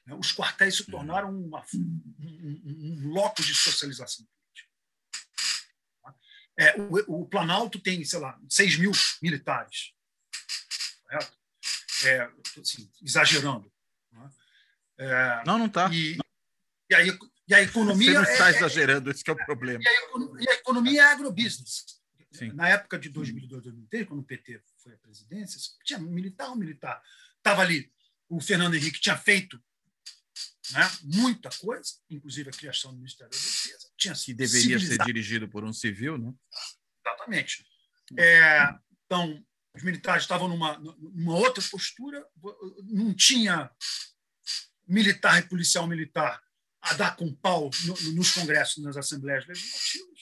Né. 0.05 0.13
Os 0.15 0.33
quartéis 0.33 0.75
se 0.75 0.85
tornaram 0.85 1.29
uma, 1.29 1.63
um, 1.73 2.61
um, 2.65 3.09
loco 3.09 3.41
de 3.41 3.55
socialização 3.55 4.25
política. 4.25 4.71
É, 6.59 6.75
o, 6.81 7.21
o, 7.21 7.25
Planalto 7.27 7.79
tem, 7.79 8.03
sei 8.03 8.19
lá, 8.19 8.39
6 8.49 8.77
mil 8.77 8.91
militares. 9.21 9.93
Correto? 11.03 11.37
é, 12.05 12.29
assim, 12.59 12.89
exagerando. 13.01 13.71
Né? 14.11 14.29
É, 14.97 15.43
não, 15.45 15.57
não 15.57 15.65
está. 15.67 15.89
E, 15.91 16.17
e, 16.89 16.95
a, 16.95 17.01
e 17.47 17.53
a 17.53 17.61
economia. 17.61 18.11
Você 18.11 18.13
não 18.13 18.23
está 18.23 18.49
é, 18.49 18.53
é, 18.53 18.57
exagerando, 18.57 19.11
esse 19.11 19.23
é 19.27 19.31
o 19.31 19.45
problema. 19.45 19.79
E 19.81 19.87
a, 19.87 19.91
e 20.41 20.49
a 20.49 20.53
economia 20.55 21.01
é 21.01 21.05
agrobusiness. 21.05 21.97
Sim. 22.31 22.51
Na 22.53 22.69
época 22.69 22.99
de 22.99 23.09
2002, 23.09 23.63
2003, 23.63 24.07
quando 24.07 24.19
o 24.19 24.23
PT 24.23 24.61
foi 24.83 24.93
à 24.93 24.97
presidência, 24.97 25.59
tinha 25.83 25.97
militar 25.99 26.49
ou 26.49 26.55
militar. 26.55 27.01
Estava 27.37 27.61
ali, 27.61 27.91
o 28.29 28.41
Fernando 28.41 28.75
Henrique 28.75 28.99
tinha 28.99 29.17
feito 29.17 29.61
né, 30.71 30.91
muita 31.03 31.49
coisa, 31.57 31.93
inclusive 32.09 32.49
a 32.49 32.53
criação 32.53 32.91
do 32.91 32.97
Ministério 32.97 33.31
da 33.31 33.37
Defesa. 33.37 33.89
Tinha 33.97 34.13
que 34.13 34.33
deveria 34.33 34.79
ser 34.79 34.97
dirigido 35.05 35.47
por 35.47 35.63
um 35.63 35.71
civil, 35.71 36.17
né? 36.17 36.33
Exatamente. 37.05 37.65
É, 38.17 38.75
então, 39.05 39.43
os 39.73 39.83
militares 39.83 40.23
estavam 40.23 40.49
numa, 40.49 40.77
numa 40.77 41.35
outra 41.35 41.63
postura, 41.71 42.25
não 42.83 43.13
tinha 43.13 43.71
militar 44.85 45.39
e 45.39 45.47
policial 45.47 45.87
militar 45.87 46.41
a 46.89 46.93
dar 46.93 47.15
com 47.15 47.33
pau 47.33 47.69
no, 47.85 48.13
nos 48.13 48.31
congressos, 48.31 48.83
nas 48.83 48.97
assembleias 48.97 49.45
legislativas. 49.45 50.19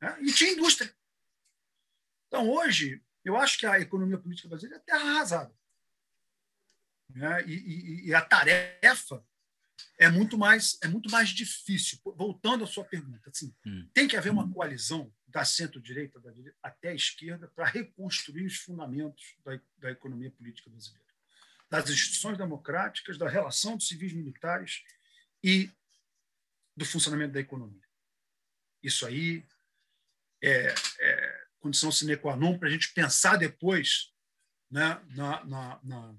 Né? 0.00 0.18
E 0.22 0.32
tinha 0.32 0.52
indústria. 0.52 0.94
Então, 2.28 2.48
hoje, 2.48 3.02
eu 3.24 3.36
acho 3.36 3.58
que 3.58 3.66
a 3.66 3.80
economia 3.80 4.18
política 4.18 4.48
brasileira 4.48 4.82
é 4.82 4.84
terra 4.84 5.10
arrasada. 5.10 5.54
Né? 7.10 7.44
E, 7.46 7.54
e, 7.54 8.06
e, 8.08 8.14
a 8.14 8.20
tarefa 8.20 9.24
é 9.98 10.08
muito 10.08 10.36
mais 10.36 10.78
é 10.82 10.88
muito 10.88 11.10
mais 11.10 11.30
difícil. 11.30 11.98
Voltando 12.04 12.64
à 12.64 12.66
sua 12.66 12.84
pergunta, 12.84 13.30
assim, 13.30 13.54
hum. 13.64 13.88
tem 13.92 14.08
que 14.08 14.16
haver 14.16 14.30
uma 14.30 14.50
coalizão 14.52 15.12
da 15.26 15.44
centro-direita 15.44 16.20
até 16.62 16.90
a 16.90 16.94
esquerda 16.94 17.48
para 17.48 17.66
reconstruir 17.66 18.46
os 18.46 18.56
fundamentos 18.56 19.36
da, 19.44 19.60
da 19.78 19.90
economia 19.90 20.30
política 20.30 20.70
brasileira, 20.70 21.06
das 21.68 21.90
instituições 21.90 22.38
democráticas, 22.38 23.18
da 23.18 23.28
relação 23.28 23.76
dos 23.76 23.88
civis 23.88 24.12
militares 24.12 24.82
e 25.42 25.70
do 26.76 26.84
funcionamento 26.84 27.32
da 27.32 27.40
economia. 27.40 27.86
Isso 28.82 29.06
aí 29.06 29.44
é, 30.42 30.74
é 31.00 31.46
condição 31.58 31.90
sine 31.90 32.16
qua 32.16 32.36
non 32.36 32.58
para 32.58 32.68
a 32.68 32.70
gente 32.70 32.92
pensar 32.92 33.36
depois 33.36 34.12
né, 34.70 35.00
na, 35.10 35.44
na, 35.44 35.80
na, 35.82 36.14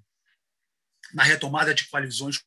na 1.13 1.24
retomada 1.24 1.74
de 1.74 1.88
coalizões, 1.88 2.43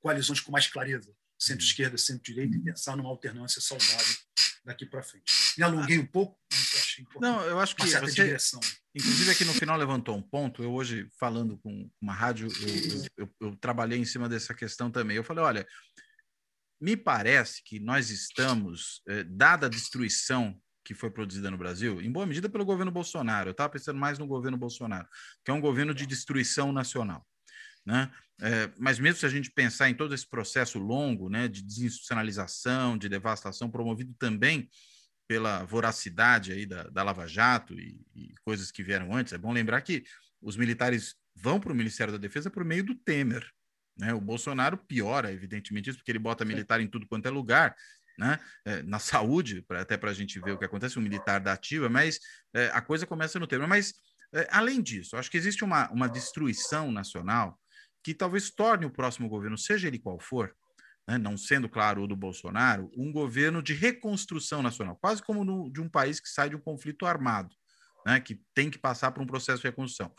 coalizões 0.00 0.40
com 0.40 0.52
mais 0.52 0.66
clareza, 0.66 1.14
centro-esquerda, 1.38 1.96
centro-direita, 1.96 2.56
e 2.56 2.62
pensar 2.62 2.96
numa 2.96 3.08
alternância 3.08 3.60
saudável 3.60 4.27
daqui 4.68 4.86
para 4.86 5.02
frente. 5.02 5.24
Me 5.56 5.64
alonguei 5.64 5.98
um 5.98 6.06
pouco, 6.06 6.38
mas 6.52 6.72
eu 6.72 6.80
achei 6.80 7.02
importante. 7.02 7.32
Não, 7.32 7.42
eu 7.44 7.58
acho 7.58 7.74
que 7.74 7.86
você, 7.86 8.10
direção. 8.10 8.60
inclusive 8.94 9.30
aqui 9.30 9.44
no 9.44 9.54
final 9.54 9.76
levantou 9.76 10.16
um 10.16 10.22
ponto. 10.22 10.62
Eu 10.62 10.72
hoje 10.72 11.08
falando 11.18 11.58
com 11.58 11.90
uma 12.00 12.12
rádio, 12.12 12.48
eu, 12.60 13.24
eu, 13.24 13.34
eu, 13.40 13.56
trabalhei 13.56 13.98
em 13.98 14.04
cima 14.04 14.28
dessa 14.28 14.54
questão 14.54 14.90
também. 14.90 15.16
Eu 15.16 15.24
falei, 15.24 15.42
olha, 15.42 15.66
me 16.80 16.96
parece 16.96 17.62
que 17.64 17.80
nós 17.80 18.10
estamos, 18.10 19.02
eh, 19.08 19.24
dada 19.24 19.66
a 19.66 19.70
destruição 19.70 20.60
que 20.84 20.94
foi 20.94 21.10
produzida 21.10 21.50
no 21.50 21.58
Brasil, 21.58 22.00
em 22.00 22.12
boa 22.12 22.26
medida 22.26 22.48
pelo 22.48 22.64
governo 22.64 22.92
Bolsonaro. 22.92 23.48
Eu 23.48 23.52
estava 23.52 23.70
pensando 23.70 23.98
mais 23.98 24.18
no 24.18 24.26
governo 24.26 24.56
Bolsonaro, 24.56 25.08
que 25.44 25.50
é 25.50 25.54
um 25.54 25.60
governo 25.60 25.94
de 25.94 26.06
destruição 26.06 26.72
nacional. 26.72 27.26
Né? 27.88 28.10
É, 28.42 28.70
mas 28.78 28.98
mesmo 28.98 29.18
se 29.18 29.24
a 29.24 29.30
gente 29.30 29.50
pensar 29.50 29.88
em 29.88 29.94
todo 29.94 30.14
esse 30.14 30.28
processo 30.28 30.78
longo 30.78 31.30
né, 31.30 31.48
de 31.48 31.62
desinstitucionalização, 31.62 32.98
de 32.98 33.08
devastação, 33.08 33.70
promovido 33.70 34.14
também 34.18 34.68
pela 35.26 35.64
voracidade 35.64 36.52
aí 36.52 36.66
da, 36.66 36.82
da 36.84 37.02
Lava 37.02 37.26
Jato 37.26 37.72
e, 37.80 37.98
e, 38.14 38.34
coisas 38.44 38.70
que 38.70 38.82
vieram 38.82 39.14
antes, 39.14 39.32
é 39.32 39.38
bom 39.38 39.52
lembrar 39.54 39.80
que 39.80 40.04
os 40.40 40.54
militares 40.54 41.16
vão 41.34 41.58
para 41.58 41.72
o 41.72 41.74
Ministério 41.74 42.12
da 42.12 42.18
Defesa 42.18 42.50
por 42.50 42.62
meio 42.62 42.84
do 42.84 42.94
Temer. 42.94 43.50
Né? 43.96 44.12
O 44.12 44.20
Bolsonaro 44.20 44.76
piora, 44.76 45.32
evidentemente, 45.32 45.88
isso, 45.88 45.98
porque 45.98 46.12
ele 46.12 46.18
bota 46.18 46.44
militar 46.44 46.82
em 46.82 46.88
tudo 46.88 47.08
quanto 47.08 47.26
é 47.26 47.30
lugar, 47.30 47.74
né? 48.18 48.38
É, 48.66 48.82
na 48.82 48.98
saúde, 49.00 49.62
pra, 49.62 49.80
até 49.80 49.96
para 49.96 50.10
a 50.10 50.14
gente 50.14 50.38
ver 50.40 50.52
o 50.52 50.58
que 50.58 50.64
acontece, 50.66 50.98
o 50.98 51.02
militar 51.02 51.40
da 51.40 51.54
ativa, 51.54 51.88
mas 51.88 52.20
é, 52.54 52.66
a 52.66 52.82
coisa 52.82 53.06
começa 53.06 53.38
no 53.38 53.46
Temer. 53.46 53.66
Mas, 53.66 53.94
é, 54.34 54.46
além 54.50 54.82
disso, 54.82 55.16
acho 55.16 55.30
que 55.30 55.38
existe 55.38 55.64
uma, 55.64 55.90
uma 55.90 56.06
destruição 56.06 56.92
nacional 56.92 57.58
que 58.08 58.14
talvez 58.14 58.50
torne 58.50 58.86
o 58.86 58.90
próximo 58.90 59.28
governo, 59.28 59.58
seja 59.58 59.86
ele 59.86 59.98
qual 59.98 60.18
for, 60.18 60.54
né, 61.06 61.18
não 61.18 61.36
sendo, 61.36 61.68
claro, 61.68 62.02
o 62.02 62.06
do 62.06 62.16
Bolsonaro, 62.16 62.90
um 62.96 63.12
governo 63.12 63.62
de 63.62 63.74
reconstrução 63.74 64.62
nacional, 64.62 64.96
quase 64.96 65.22
como 65.22 65.44
no, 65.44 65.70
de 65.70 65.78
um 65.78 65.90
país 65.90 66.18
que 66.18 66.28
sai 66.28 66.48
de 66.48 66.56
um 66.56 66.60
conflito 66.60 67.04
armado, 67.04 67.54
né, 68.06 68.18
que 68.18 68.40
tem 68.54 68.70
que 68.70 68.78
passar 68.78 69.10
por 69.12 69.22
um 69.22 69.26
processo 69.26 69.60
de 69.60 69.68
reconstrução. 69.68 70.10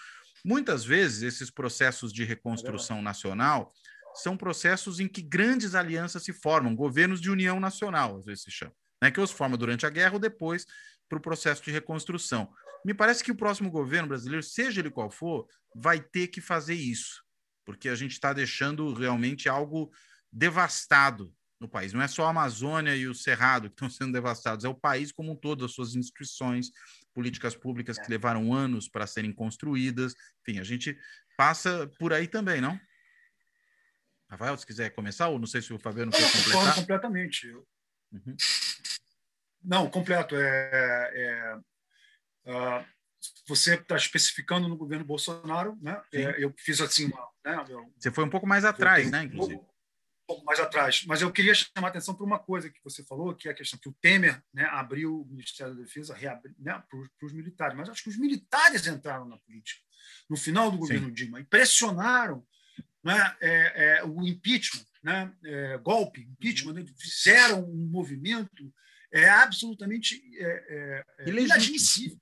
Muitas 0.46 0.86
vezes, 0.86 1.24
esses 1.24 1.50
processos 1.50 2.14
de 2.14 2.24
reconstrução 2.24 3.02
nacional 3.02 3.74
são 4.14 4.38
processos 4.38 5.00
em 5.00 5.08
que 5.08 5.22
grandes 5.24 5.74
alianças 5.74 6.24
se 6.24 6.32
formam, 6.32 6.76
governos 6.76 7.20
de 7.20 7.32
união 7.32 7.60
nacional, 7.60 8.18
às 8.18 8.26
vezes 8.26 8.44
se 8.44 8.52
chama, 8.52 8.74
né, 9.02 9.10
que 9.10 9.20
os 9.20 9.32
forma 9.32 9.58
durante 9.58 9.88
a 9.88 9.90
guerra 9.90 10.14
ou 10.14 10.20
depois 10.20 10.64
para 11.10 11.18
o 11.18 11.22
processo 11.22 11.64
de 11.64 11.72
reconstrução. 11.72 12.54
Me 12.86 12.94
parece 12.94 13.24
que 13.24 13.32
o 13.32 13.36
próximo 13.36 13.72
governo 13.72 14.10
brasileiro, 14.10 14.44
seja 14.44 14.80
ele 14.80 14.92
qual 14.92 15.10
for, 15.10 15.48
vai 15.76 16.00
ter 16.00 16.28
que 16.28 16.40
fazer 16.40 16.76
isso 16.76 17.28
porque 17.70 17.88
a 17.88 17.94
gente 17.94 18.14
está 18.14 18.34
deixando 18.34 18.92
realmente 18.96 19.48
algo 19.48 19.94
devastado 20.32 21.32
no 21.60 21.70
país. 21.70 21.94
Não 21.94 22.02
é 22.02 22.08
só 22.08 22.26
a 22.26 22.32
Amazônia 22.32 22.96
e 22.96 23.08
o 23.08 23.14
Cerrado 23.14 23.70
que 23.70 23.76
estão 23.76 23.88
sendo 23.88 24.12
devastados, 24.12 24.66
é 24.66 24.68
o 24.68 24.74
país 24.74 25.12
como 25.12 25.34
um 25.34 25.36
todo, 25.36 25.64
as 25.64 25.74
suas 25.74 25.94
instituições, 25.94 26.72
políticas 27.14 27.56
públicas 27.56 28.00
que 28.00 28.10
levaram 28.10 28.52
anos 28.52 28.90
para 28.90 29.06
serem 29.06 29.32
construídas. 29.32 30.16
Enfim, 30.42 30.60
a 30.60 30.64
gente 30.64 30.98
passa 31.38 31.88
por 32.00 32.12
aí 32.12 32.28
também, 32.28 32.60
não? 32.60 32.80
Rafael, 34.32 34.58
se 34.58 34.66
quiser 34.66 34.90
começar, 34.90 35.28
ou 35.28 35.38
não 35.38 35.46
sei 35.46 35.62
se 35.62 35.72
o 35.72 35.78
Fabiano 35.78 36.12
quer 36.12 36.32
completar. 36.32 36.74
completamente. 36.74 37.54
Uhum. 38.12 38.36
Não, 39.64 39.88
completo. 39.92 40.36
É, 40.36 41.12
é, 41.14 41.56
uh, 42.48 42.86
você 43.48 43.76
está 43.76 43.96
especificando 43.96 44.68
no 44.68 44.78
governo 44.78 45.04
Bolsonaro, 45.04 45.78
né? 45.82 46.02
É, 46.14 46.44
eu 46.44 46.54
fiz 46.58 46.80
assim 46.80 47.06
uma, 47.06 47.28
né? 47.44 47.66
Você 47.98 48.12
foi 48.12 48.24
um 48.24 48.30
pouco 48.30 48.48
mais 48.48 48.64
atrás, 48.64 49.10
né? 49.10 49.24
Inclusive. 49.24 49.56
Um 49.56 49.66
pouco, 50.28 50.46
mais 50.46 50.60
atrás, 50.60 51.04
mas 51.08 51.24
eu 51.24 51.32
queria 51.32 51.56
chamar 51.56 51.88
a 51.88 51.90
atenção 51.90 52.14
para 52.14 52.24
uma 52.24 52.38
coisa 52.38 52.70
que 52.70 52.80
você 52.84 53.04
falou, 53.04 53.34
que 53.34 53.48
é 53.48 53.52
a 53.52 53.56
questão 53.56 53.80
que 53.80 53.90
o 53.90 53.96
Temer, 54.00 54.40
né, 54.54 54.64
abriu 54.66 55.22
o 55.22 55.26
Ministério 55.26 55.74
da 55.74 55.82
Defesa, 55.82 56.16
né, 56.60 56.84
para 56.88 57.26
os 57.26 57.34
militares, 57.34 57.76
mas 57.76 57.90
acho 57.90 58.04
que 58.04 58.10
os 58.10 58.18
militares 58.18 58.86
entraram 58.86 59.26
na 59.28 59.38
política 59.38 59.82
no 60.30 60.38
final 60.38 60.70
do 60.70 60.78
governo 60.78 61.08
Sim. 61.08 61.14
Dilma 61.14 61.40
e 61.40 61.46
pressionaram, 61.46 62.46
né, 63.04 63.36
é, 63.42 63.98
é, 63.98 64.04
o 64.04 64.22
impeachment, 64.22 64.86
né, 65.02 65.34
é, 65.44 65.78
golpe, 65.80 66.22
impeachment, 66.22 66.74
né, 66.74 66.86
fizeram 66.96 67.64
um 67.64 67.90
movimento 67.90 68.72
é 69.12 69.28
absolutamente 69.28 70.22
é, 70.38 71.04
é, 71.18 71.28
é 71.28 71.30
inadmissível 71.32 72.20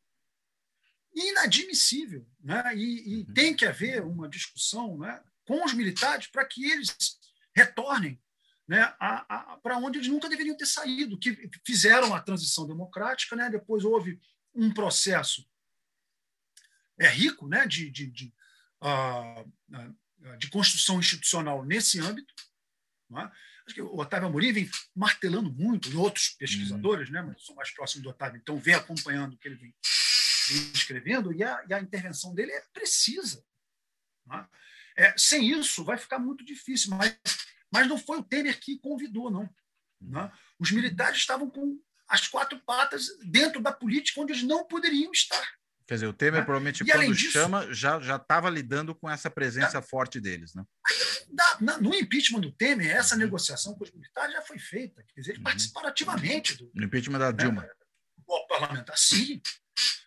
inadmissível. 1.18 2.28
Né? 2.42 2.76
E, 2.76 3.14
e 3.14 3.16
uhum. 3.18 3.34
tem 3.34 3.56
que 3.56 3.66
haver 3.66 4.04
uma 4.04 4.30
discussão 4.30 4.98
né, 4.98 5.22
com 5.46 5.64
os 5.66 5.74
militares 5.74 6.28
para 6.28 6.46
que 6.46 6.70
eles 6.70 6.96
retornem 7.56 8.20
né, 8.68 8.94
para 9.64 9.78
onde 9.78 9.98
eles 9.98 10.10
nunca 10.10 10.28
deveriam 10.28 10.58
ter 10.58 10.66
saído, 10.66 11.18
que 11.18 11.50
fizeram 11.66 12.14
a 12.14 12.22
transição 12.22 12.68
democrática, 12.68 13.36
né, 13.36 13.50
depois 13.50 13.86
houve 13.86 14.20
um 14.54 14.74
processo 14.74 15.48
é 17.00 17.08
rico 17.08 17.48
né, 17.48 17.66
de, 17.68 17.90
de, 17.92 18.08
de, 18.08 18.34
uh, 18.82 20.38
de 20.38 20.50
construção 20.50 21.00
institucional 21.00 21.64
nesse 21.64 22.00
âmbito. 22.00 22.34
Né? 23.08 23.32
Acho 23.66 23.76
que 23.76 23.82
o 23.82 23.98
Otávio 23.98 24.28
Amorim 24.28 24.52
vem 24.52 24.70
martelando 24.96 25.54
muito, 25.54 25.90
e 25.90 25.96
outros 25.96 26.30
pesquisadores, 26.30 27.08
uhum. 27.08 27.14
né, 27.14 27.22
mas 27.22 27.44
sou 27.44 27.56
mais 27.56 27.70
próximo 27.72 28.04
do 28.04 28.10
Otávio, 28.10 28.40
então 28.42 28.58
vem 28.58 28.74
acompanhando 28.74 29.34
o 29.34 29.38
que 29.38 29.48
ele 29.48 29.56
vem 29.56 29.74
escrevendo 30.50 31.34
e 31.34 31.44
a, 31.44 31.64
e 31.70 31.74
a 31.74 31.80
intervenção 31.80 32.34
dele 32.34 32.52
é 32.52 32.62
precisa. 32.74 33.44
Né? 34.26 34.48
É, 34.96 35.14
sem 35.18 35.52
isso, 35.52 35.84
vai 35.84 35.98
ficar 35.98 36.20
muito 36.20 36.44
difícil. 36.44 36.96
Mas, 36.96 37.18
mas 37.72 37.88
não 37.88 37.98
foi 37.98 38.20
o 38.20 38.24
Temer 38.24 38.60
que 38.60 38.80
convidou, 38.80 39.30
não. 39.30 39.50
Né? 40.02 40.32
Os 40.60 40.72
militares 40.72 41.18
estavam 41.18 41.50
com 41.50 41.80
as 42.08 42.28
quatro 42.28 42.60
patas 42.60 43.08
dentro 43.26 43.62
da 43.62 43.72
política 43.72 44.22
onde 44.22 44.34
eles 44.34 44.44
não 44.44 44.66
poderiam 44.66 45.12
estar. 45.12 45.46
Quer 45.86 45.94
dizer, 45.94 46.08
o 46.08 46.14
Temer, 46.14 46.42
né? 46.42 46.46
provavelmente, 46.46 46.84
e, 46.84 46.86
quando 46.86 47.16
disso, 47.16 47.32
chama, 47.32 47.74
já 47.74 47.98
estava 48.18 48.50
lidando 48.50 48.94
com 48.94 49.10
essa 49.10 49.30
presença 49.30 49.82
forte 49.82 50.20
deles. 50.20 50.54
Né? 50.54 50.66
Na, 51.62 51.78
no 51.80 51.96
impeachment 51.96 52.42
do 52.42 52.52
Temer, 52.52 52.94
essa 52.94 53.16
uhum. 53.16 53.22
negociação 53.22 53.74
com 53.74 53.86
os 53.86 53.92
militares 53.92 54.34
já 54.34 54.42
foi 54.42 54.60
feita. 54.60 55.02
Quer 55.04 55.22
dizer, 55.22 55.32
eles 55.32 55.40
uhum. 55.40 55.44
participaram 55.46 55.88
ativamente. 55.88 56.58
Do, 56.58 56.70
no 56.76 56.84
impeachment 56.84 57.20
da 57.20 57.32
Dilma. 57.32 57.62
Né? 57.62 57.70
O 58.28 58.48
parlamentar, 58.48 58.98
sim. 58.98 59.42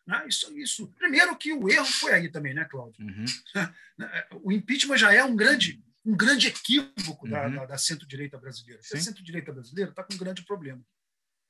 Né? 0.07 0.27
Isso, 0.27 0.53
isso. 0.59 0.89
Primeiro 0.93 1.37
que 1.37 1.53
o 1.53 1.68
erro 1.68 1.87
foi 1.87 2.12
aí 2.12 2.31
também, 2.31 2.55
né, 2.55 2.64
Cláudio? 2.64 3.05
Uhum. 3.05 3.25
O 4.43 4.51
impeachment 4.51 4.97
já 4.97 5.12
é 5.12 5.23
um 5.23 5.37
grande, 5.37 5.85
um 6.05 6.16
grande 6.16 6.49
equívoco 6.49 7.27
uhum. 7.27 7.31
da, 7.31 7.49
da, 7.49 7.66
da 7.66 7.79
centro-direita 7.79 8.39
brasileira. 8.39 8.81
A 8.81 8.99
centro-direita 8.99 9.53
brasileira 9.53 9.91
está 9.91 10.03
com 10.03 10.14
um 10.14 10.18
grande 10.18 10.45
problema. 10.45 10.83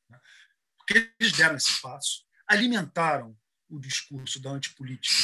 Né? 0.08 0.20
Porque 0.76 1.12
eles 1.18 1.32
deram 1.32 1.56
esse 1.56 1.80
passo, 1.80 2.24
alimentaram 2.46 3.36
o 3.68 3.78
discurso 3.78 4.40
da 4.40 4.50
antipolítica 4.50 5.14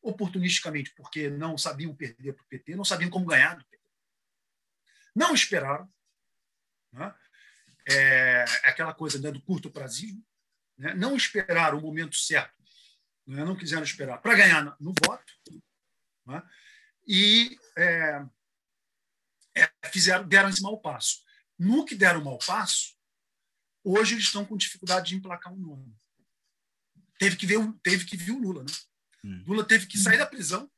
oportunisticamente, 0.00 0.92
porque 0.96 1.30
não 1.30 1.56
sabiam 1.56 1.94
perder 1.94 2.32
para 2.32 2.42
o 2.42 2.48
PT, 2.48 2.74
não 2.74 2.84
sabiam 2.84 3.10
como 3.10 3.26
ganhar 3.26 3.56
do 3.56 3.64
PT. 3.66 3.84
Não 5.14 5.34
esperaram. 5.34 5.88
Né? 6.92 7.14
É, 7.88 8.44
é 8.64 8.68
aquela 8.68 8.92
coisa 8.94 9.20
né, 9.20 9.30
do 9.30 9.40
curto 9.42 9.70
prazismo. 9.70 10.24
Né? 10.82 10.94
Não 10.94 11.16
esperaram 11.16 11.78
o 11.78 11.80
momento 11.80 12.16
certo 12.16 12.62
né? 13.26 13.44
não 13.44 13.56
quiseram 13.56 13.82
esperar 13.82 14.18
para 14.18 14.34
ganhar 14.34 14.76
no 14.80 14.92
voto, 15.04 15.32
né? 16.26 16.42
e 17.06 17.56
é, 17.76 18.24
é, 19.56 19.70
fizeram, 19.90 20.26
deram 20.26 20.48
esse 20.48 20.62
mau 20.62 20.80
passo. 20.80 21.22
No 21.58 21.84
que 21.84 21.94
deram 21.94 22.24
mau 22.24 22.38
passo, 22.38 22.94
hoje 23.84 24.14
eles 24.14 24.24
estão 24.24 24.44
com 24.44 24.56
dificuldade 24.56 25.10
de 25.10 25.16
emplacar 25.16 25.52
um 25.52 25.58
nome. 25.58 25.94
Teve 27.18 27.36
que 27.36 27.46
ver, 27.46 27.58
teve 27.82 28.04
que 28.04 28.16
ver 28.16 28.32
o 28.32 28.38
Lula. 28.38 28.64
Né? 28.64 28.72
Hum. 29.24 29.44
Lula 29.46 29.64
teve 29.64 29.86
que 29.86 29.98
sair 29.98 30.18
da 30.18 30.26
prisão, 30.26 30.70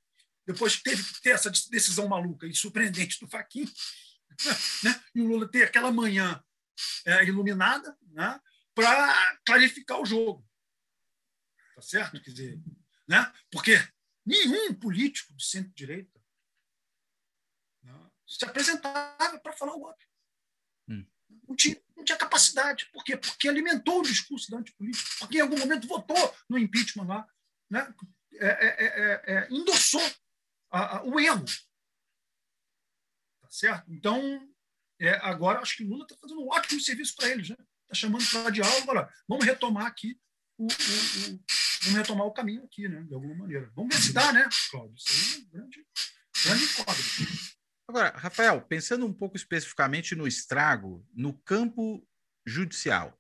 depois 0.47 0.81
teve 0.83 1.03
que 1.03 1.23
ter 1.23 1.31
essa 1.31 1.51
decisão 1.71 2.07
maluca 2.07 2.47
e 2.47 2.55
surpreendente 2.55 3.19
do 3.19 3.29
Faquinha, 3.29 3.71
né? 4.85 5.03
e 5.15 5.23
o 5.23 5.27
Lula 5.27 5.49
ter 5.49 5.65
aquela 5.65 5.91
manhã 5.91 6.43
é, 7.07 7.25
iluminada 7.25 7.97
né? 8.13 8.39
Para 8.75 9.39
clarificar 9.45 10.01
o 10.01 10.07
jogo. 10.07 10.47
Tá 11.75 11.83
certo? 11.83 12.21
Quer 12.21 12.31
dizer, 12.31 12.63
né? 13.09 13.33
Porque 13.51 13.73
nenhum 14.25 14.75
político 14.75 15.35
de 15.35 15.45
centro-direita 15.45 16.21
né, 17.83 18.11
se 18.27 18.45
apresentava 18.45 19.39
para 19.39 19.53
falar 19.53 19.75
o 19.75 19.83
óbvio. 19.83 20.09
Hum. 20.89 21.07
Não, 21.49 21.57
tinha, 21.57 21.81
não 21.97 22.05
tinha 22.05 22.19
capacidade. 22.19 22.87
Por 22.93 23.05
quê? 23.05 23.17
Porque 23.17 23.49
alimentou 23.49 24.01
o 24.01 24.05
discurso 24.05 24.51
da 24.51 24.59
antipolítica, 24.59 25.11
porque 25.19 25.39
em 25.39 25.41
algum 25.41 25.59
momento 25.59 25.89
votou 25.89 26.37
no 26.49 26.59
impeachment 26.59 27.07
lá, 27.07 27.29
né? 27.71 27.95
É, 28.35 28.47
é, 28.47 28.85
é, 28.85 29.35
é 29.35 29.49
endossou 29.51 30.03
a, 30.71 30.97
a, 30.97 31.05
o 31.05 31.21
erro. 31.21 31.45
Tá 33.41 33.51
certo? 33.51 33.93
Então, 33.93 34.53
é, 34.99 35.11
agora 35.17 35.61
acho 35.61 35.77
que 35.77 35.85
Lula 35.85 36.05
está 36.05 36.17
fazendo 36.17 36.41
um 36.41 36.49
ótimo 36.49 36.81
serviço 36.81 37.15
para 37.17 37.29
eles, 37.29 37.51
né? 37.51 37.57
Está 37.95 38.09
chamando 38.09 38.29
para 38.29 38.51
diálogo, 38.51 38.83
agora 38.83 39.09
vamos 39.29 39.45
retomar 39.45 39.87
aqui 39.87 40.19
o, 40.59 40.65
o, 40.65 40.67
o, 40.67 41.41
vamos 41.85 41.99
retomar 41.99 42.27
o 42.27 42.33
caminho 42.33 42.65
aqui, 42.65 42.89
né? 42.89 43.03
De 43.05 43.15
alguma 43.15 43.37
maneira. 43.37 43.71
Vamos 43.77 43.95
ver 43.95 44.03
se 44.03 44.13
dá, 44.13 44.33
né, 44.33 44.49
Cláudio? 44.71 44.95
Isso 44.97 45.09
aí 45.13 45.35
é 45.35 45.39
um 45.39 45.51
grande, 45.51 45.87
grande. 46.45 47.45
Agora, 47.87 48.13
Rafael, 48.17 48.61
pensando 48.63 49.07
um 49.07 49.13
pouco 49.13 49.37
especificamente 49.37 50.17
no 50.17 50.27
estrago 50.27 51.07
no 51.15 51.33
campo 51.33 52.05
judicial, 52.45 53.17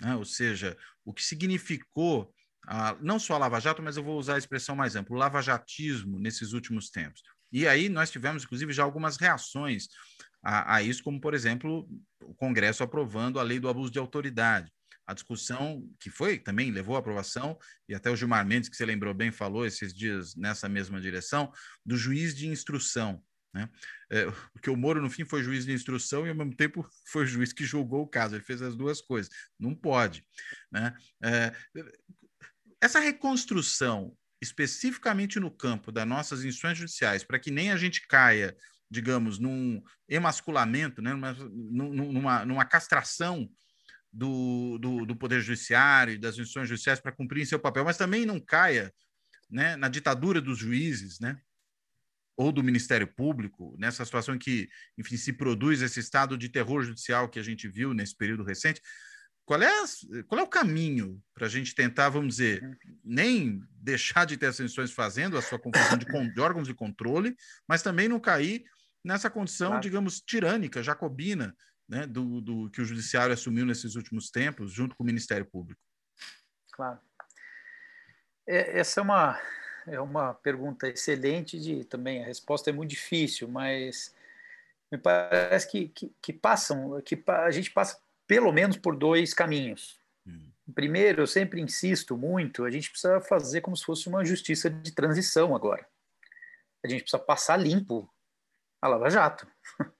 né? 0.00 0.16
ou 0.16 0.24
seja, 0.24 0.76
o 1.04 1.14
que 1.14 1.22
significou 1.22 2.34
ah, 2.66 2.96
não 3.00 3.20
só 3.20 3.34
a 3.34 3.38
Lava 3.38 3.60
Jato, 3.60 3.80
mas 3.80 3.96
eu 3.96 4.02
vou 4.02 4.18
usar 4.18 4.34
a 4.34 4.38
expressão 4.38 4.74
mais 4.74 4.96
ampla, 4.96 5.14
o 5.14 5.18
lavajatismo 5.18 6.18
nesses 6.18 6.52
últimos 6.52 6.90
tempos. 6.90 7.22
E 7.52 7.68
aí 7.68 7.88
nós 7.88 8.10
tivemos, 8.10 8.42
inclusive, 8.42 8.72
já 8.72 8.82
algumas 8.82 9.16
reações 9.16 9.86
a, 10.46 10.76
a 10.76 10.82
isso, 10.82 11.02
como, 11.02 11.20
por 11.20 11.34
exemplo, 11.34 11.88
o 12.22 12.32
Congresso 12.32 12.84
aprovando 12.84 13.40
a 13.40 13.42
lei 13.42 13.58
do 13.58 13.68
abuso 13.68 13.90
de 13.90 13.98
autoridade. 13.98 14.72
A 15.04 15.12
discussão 15.12 15.84
que 15.98 16.08
foi, 16.08 16.38
também 16.38 16.70
levou 16.70 16.94
à 16.94 17.00
aprovação, 17.00 17.58
e 17.88 17.94
até 17.96 18.10
o 18.10 18.16
Gilmar 18.16 18.46
Mendes, 18.46 18.68
que 18.68 18.76
você 18.76 18.86
lembrou 18.86 19.12
bem, 19.12 19.32
falou 19.32 19.66
esses 19.66 19.92
dias 19.92 20.36
nessa 20.36 20.68
mesma 20.68 21.00
direção, 21.00 21.52
do 21.84 21.96
juiz 21.96 22.32
de 22.34 22.46
instrução. 22.46 23.20
Né? 23.52 23.68
É, 24.08 24.26
porque 24.52 24.70
o 24.70 24.76
Moro, 24.76 25.02
no 25.02 25.10
fim, 25.10 25.24
foi 25.24 25.42
juiz 25.42 25.66
de 25.66 25.72
instrução 25.72 26.24
e, 26.24 26.28
ao 26.28 26.34
mesmo 26.34 26.54
tempo, 26.54 26.88
foi 27.10 27.24
o 27.24 27.26
juiz 27.26 27.52
que 27.52 27.64
julgou 27.64 28.02
o 28.02 28.08
caso. 28.08 28.36
Ele 28.36 28.44
fez 28.44 28.62
as 28.62 28.76
duas 28.76 29.00
coisas. 29.00 29.32
Não 29.58 29.74
pode. 29.74 30.24
Né? 30.70 30.94
É, 31.24 31.52
essa 32.80 33.00
reconstrução, 33.00 34.16
especificamente 34.40 35.40
no 35.40 35.50
campo 35.50 35.90
das 35.90 36.06
nossas 36.06 36.44
instituições 36.44 36.78
judiciais, 36.78 37.24
para 37.24 37.40
que 37.40 37.50
nem 37.50 37.72
a 37.72 37.76
gente 37.76 38.06
caia, 38.06 38.56
digamos, 38.90 39.38
num 39.38 39.82
emasculamento, 40.08 41.02
né? 41.02 41.12
numa, 41.12 41.32
numa, 41.32 42.44
numa 42.44 42.64
castração 42.64 43.50
do, 44.12 44.78
do, 44.78 45.06
do 45.06 45.16
Poder 45.16 45.40
Judiciário 45.40 46.14
e 46.14 46.18
das 46.18 46.34
instituições 46.34 46.68
judiciais 46.68 47.00
para 47.00 47.12
cumprir 47.12 47.46
seu 47.46 47.58
papel, 47.58 47.84
mas 47.84 47.96
também 47.96 48.24
não 48.24 48.40
caia 48.40 48.92
né, 49.50 49.76
na 49.76 49.88
ditadura 49.88 50.40
dos 50.40 50.58
juízes, 50.58 51.20
né? 51.20 51.38
ou 52.36 52.52
do 52.52 52.62
Ministério 52.62 53.06
Público, 53.06 53.74
nessa 53.78 54.04
situação 54.04 54.34
em 54.34 54.38
que, 54.38 54.68
enfim, 54.98 55.16
se 55.16 55.32
produz 55.32 55.80
esse 55.80 56.00
estado 56.00 56.36
de 56.36 56.50
terror 56.50 56.82
judicial 56.82 57.30
que 57.30 57.38
a 57.38 57.42
gente 57.42 57.66
viu 57.66 57.94
nesse 57.94 58.14
período 58.14 58.44
recente, 58.44 58.80
qual 59.46 59.62
é, 59.62 59.70
qual 60.26 60.40
é 60.40 60.44
o 60.44 60.48
caminho 60.48 61.22
para 61.32 61.46
a 61.46 61.48
gente 61.48 61.74
tentar, 61.74 62.08
vamos 62.08 62.36
dizer, 62.36 62.60
nem 63.02 63.62
deixar 63.70 64.26
de 64.26 64.36
ter 64.36 64.46
as 64.46 64.56
instituições 64.56 64.90
fazendo 64.90 65.38
a 65.38 65.42
sua 65.42 65.58
confusão 65.58 65.96
de, 65.96 66.04
de, 66.04 66.40
órgãos 66.40 66.66
de 66.66 66.74
controle, 66.74 67.34
mas 67.66 67.82
também 67.82 68.08
não 68.08 68.20
cair 68.20 68.64
nessa 69.06 69.30
condição, 69.30 69.68
claro. 69.68 69.82
digamos, 69.82 70.20
tirânica, 70.20 70.82
jacobina, 70.82 71.56
né, 71.88 72.06
do, 72.06 72.40
do 72.40 72.70
que 72.70 72.80
o 72.80 72.84
judiciário 72.84 73.32
assumiu 73.32 73.64
nesses 73.64 73.94
últimos 73.94 74.30
tempos, 74.30 74.72
junto 74.72 74.96
com 74.96 75.04
o 75.04 75.06
Ministério 75.06 75.46
Público? 75.46 75.80
Claro. 76.72 76.98
É, 78.46 78.80
essa 78.80 79.00
é 79.00 79.02
uma 79.02 79.40
é 79.86 80.00
uma 80.00 80.34
pergunta 80.34 80.88
excelente 80.88 81.60
de 81.60 81.84
também 81.84 82.20
a 82.20 82.26
resposta 82.26 82.70
é 82.70 82.72
muito 82.72 82.90
difícil, 82.90 83.46
mas 83.46 84.12
me 84.90 84.98
parece 84.98 85.70
que, 85.70 85.88
que, 85.88 86.12
que 86.20 86.32
passam, 86.32 87.00
que 87.02 87.22
a 87.28 87.50
gente 87.52 87.70
passa 87.70 88.00
pelo 88.26 88.50
menos 88.50 88.76
por 88.76 88.96
dois 88.96 89.32
caminhos. 89.32 90.00
Hum. 90.26 90.50
Primeiro, 90.74 91.22
eu 91.22 91.26
sempre 91.28 91.60
insisto 91.60 92.16
muito, 92.16 92.64
a 92.64 92.70
gente 92.70 92.90
precisa 92.90 93.20
fazer 93.20 93.60
como 93.60 93.76
se 93.76 93.84
fosse 93.84 94.08
uma 94.08 94.24
justiça 94.24 94.68
de 94.68 94.90
transição 94.90 95.54
agora. 95.54 95.86
A 96.84 96.88
gente 96.88 97.02
precisa 97.02 97.22
passar 97.22 97.56
limpo 97.56 98.12
a 98.80 98.88
Lava 98.88 99.10
Jato. 99.10 99.46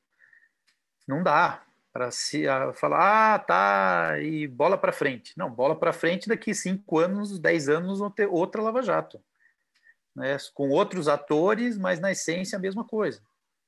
Não 1.06 1.22
dá 1.22 1.62
para 1.92 2.10
se 2.10 2.44
falar, 2.74 3.34
ah, 3.34 3.38
tá, 3.38 4.20
e 4.20 4.46
bola 4.46 4.76
para 4.76 4.92
frente. 4.92 5.32
Não, 5.36 5.50
bola 5.50 5.78
para 5.78 5.92
frente 5.92 6.28
daqui 6.28 6.54
cinco 6.54 6.98
anos, 6.98 7.38
dez 7.38 7.68
anos 7.68 8.00
vão 8.00 8.10
ter 8.10 8.26
outra 8.26 8.60
Lava 8.60 8.82
Jato 8.82 9.22
né, 10.16 10.38
com 10.54 10.70
outros 10.70 11.08
atores, 11.08 11.76
mas 11.76 12.00
na 12.00 12.10
essência 12.10 12.56
a 12.56 12.60
mesma 12.60 12.84
coisa. 12.84 13.20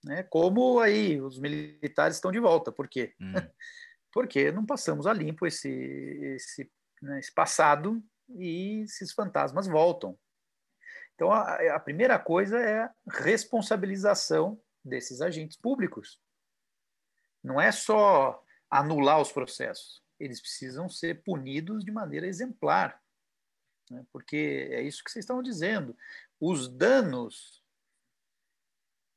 Né? 0.03 0.23
Como 0.23 0.81
aí 0.81 1.21
os 1.21 1.39
militares 1.39 2.17
estão 2.17 2.33
de 2.33 2.41
volta, 2.41 2.73
por 2.73 2.89
quê? 2.89 3.15
Hum. 3.21 3.35
Porque 4.11 4.51
não 4.51 4.65
passamos 4.65 5.07
a 5.07 5.13
limpo 5.13 5.47
esse, 5.47 5.69
esse, 5.69 6.73
né, 7.03 7.19
esse 7.19 7.33
passado 7.33 8.03
e 8.31 8.81
esses 8.81 9.13
fantasmas 9.13 9.67
voltam. 9.67 10.19
Então, 11.15 11.31
a, 11.31 11.75
a 11.75 11.81
primeira 11.81 12.19
coisa 12.19 12.59
é 12.59 12.85
a 12.85 12.91
responsabilização 13.07 14.59
desses 14.85 15.21
agentes 15.21 15.57
públicos. 15.57 16.21
Não 17.43 17.61
é 17.61 17.71
só 17.71 18.45
anular 18.71 19.21
os 19.21 19.33
processos, 19.33 20.03
eles 20.19 20.41
precisam 20.41 20.89
ser 20.89 21.23
punidos 21.23 21.85
de 21.85 21.91
maneira 21.91 22.27
exemplar, 22.27 23.03
né? 23.91 24.05
porque 24.13 24.69
é 24.71 24.83
isso 24.83 25.03
que 25.03 25.11
vocês 25.11 25.23
estão 25.23 25.43
dizendo 25.43 25.97
os 26.41 26.69
danos 26.69 27.63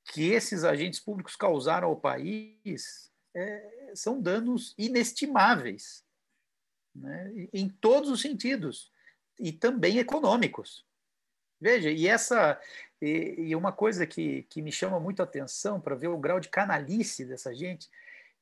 que 0.05 0.31
esses 0.31 0.63
agentes 0.63 0.99
públicos 0.99 1.35
causaram 1.35 1.87
ao 1.87 1.99
país 1.99 3.11
é, 3.33 3.91
são 3.95 4.21
danos 4.21 4.73
inestimáveis, 4.77 6.05
né? 6.93 7.31
em 7.53 7.69
todos 7.69 8.09
os 8.09 8.21
sentidos, 8.21 8.91
e 9.39 9.51
também 9.51 9.97
econômicos. 9.97 10.85
Veja, 11.61 11.91
e 11.91 12.07
essa 12.07 12.59
e, 13.01 13.35
e 13.37 13.55
uma 13.55 13.71
coisa 13.71 14.07
que, 14.07 14.43
que 14.49 14.61
me 14.61 14.71
chama 14.71 14.99
muito 14.99 15.21
a 15.21 15.25
atenção 15.25 15.79
para 15.79 15.95
ver 15.95 16.07
o 16.07 16.17
grau 16.17 16.39
de 16.39 16.49
canalice 16.49 17.23
dessa 17.23 17.53
gente, 17.53 17.87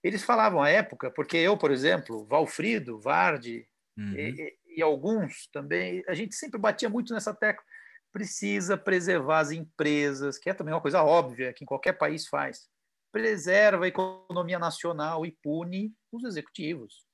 eles 0.02 0.24
falavam 0.24 0.62
à 0.62 0.70
época, 0.70 1.12
porque 1.12 1.36
eu, 1.36 1.58
por 1.58 1.72
exemplo, 1.72 2.26
Valfrido, 2.26 3.00
Varde 3.00 3.68
uhum. 3.98 4.14
e, 4.16 4.58
e, 4.78 4.82
alguns 4.82 5.48
também, 5.48 6.02
a 6.08 6.14
gente 6.14 6.34
sempre 6.34 6.58
batia 6.58 6.90
muito 6.90 7.14
nessa 7.14 7.34
tecla 7.34 7.64
precisa 8.12 8.78
preservar 8.78 9.40
as 9.40 9.52
empresas, 9.52 10.38
que 10.38 10.50
é 10.50 10.54
também 10.54 10.74
uma 10.74 10.82
coisa 10.82 11.04
óbvia 11.04 11.54
que 11.54 11.64
em 11.64 11.68
qualquer 11.68 11.94
país 11.94 12.28
faz. 12.28 12.68
Preserva 13.12 13.86
a 13.86 13.88
economia 13.88 14.60
nacional 14.60 15.26
e 15.26 15.32
pune 15.32 15.94
os 16.12 16.24
executivos. 16.24 17.06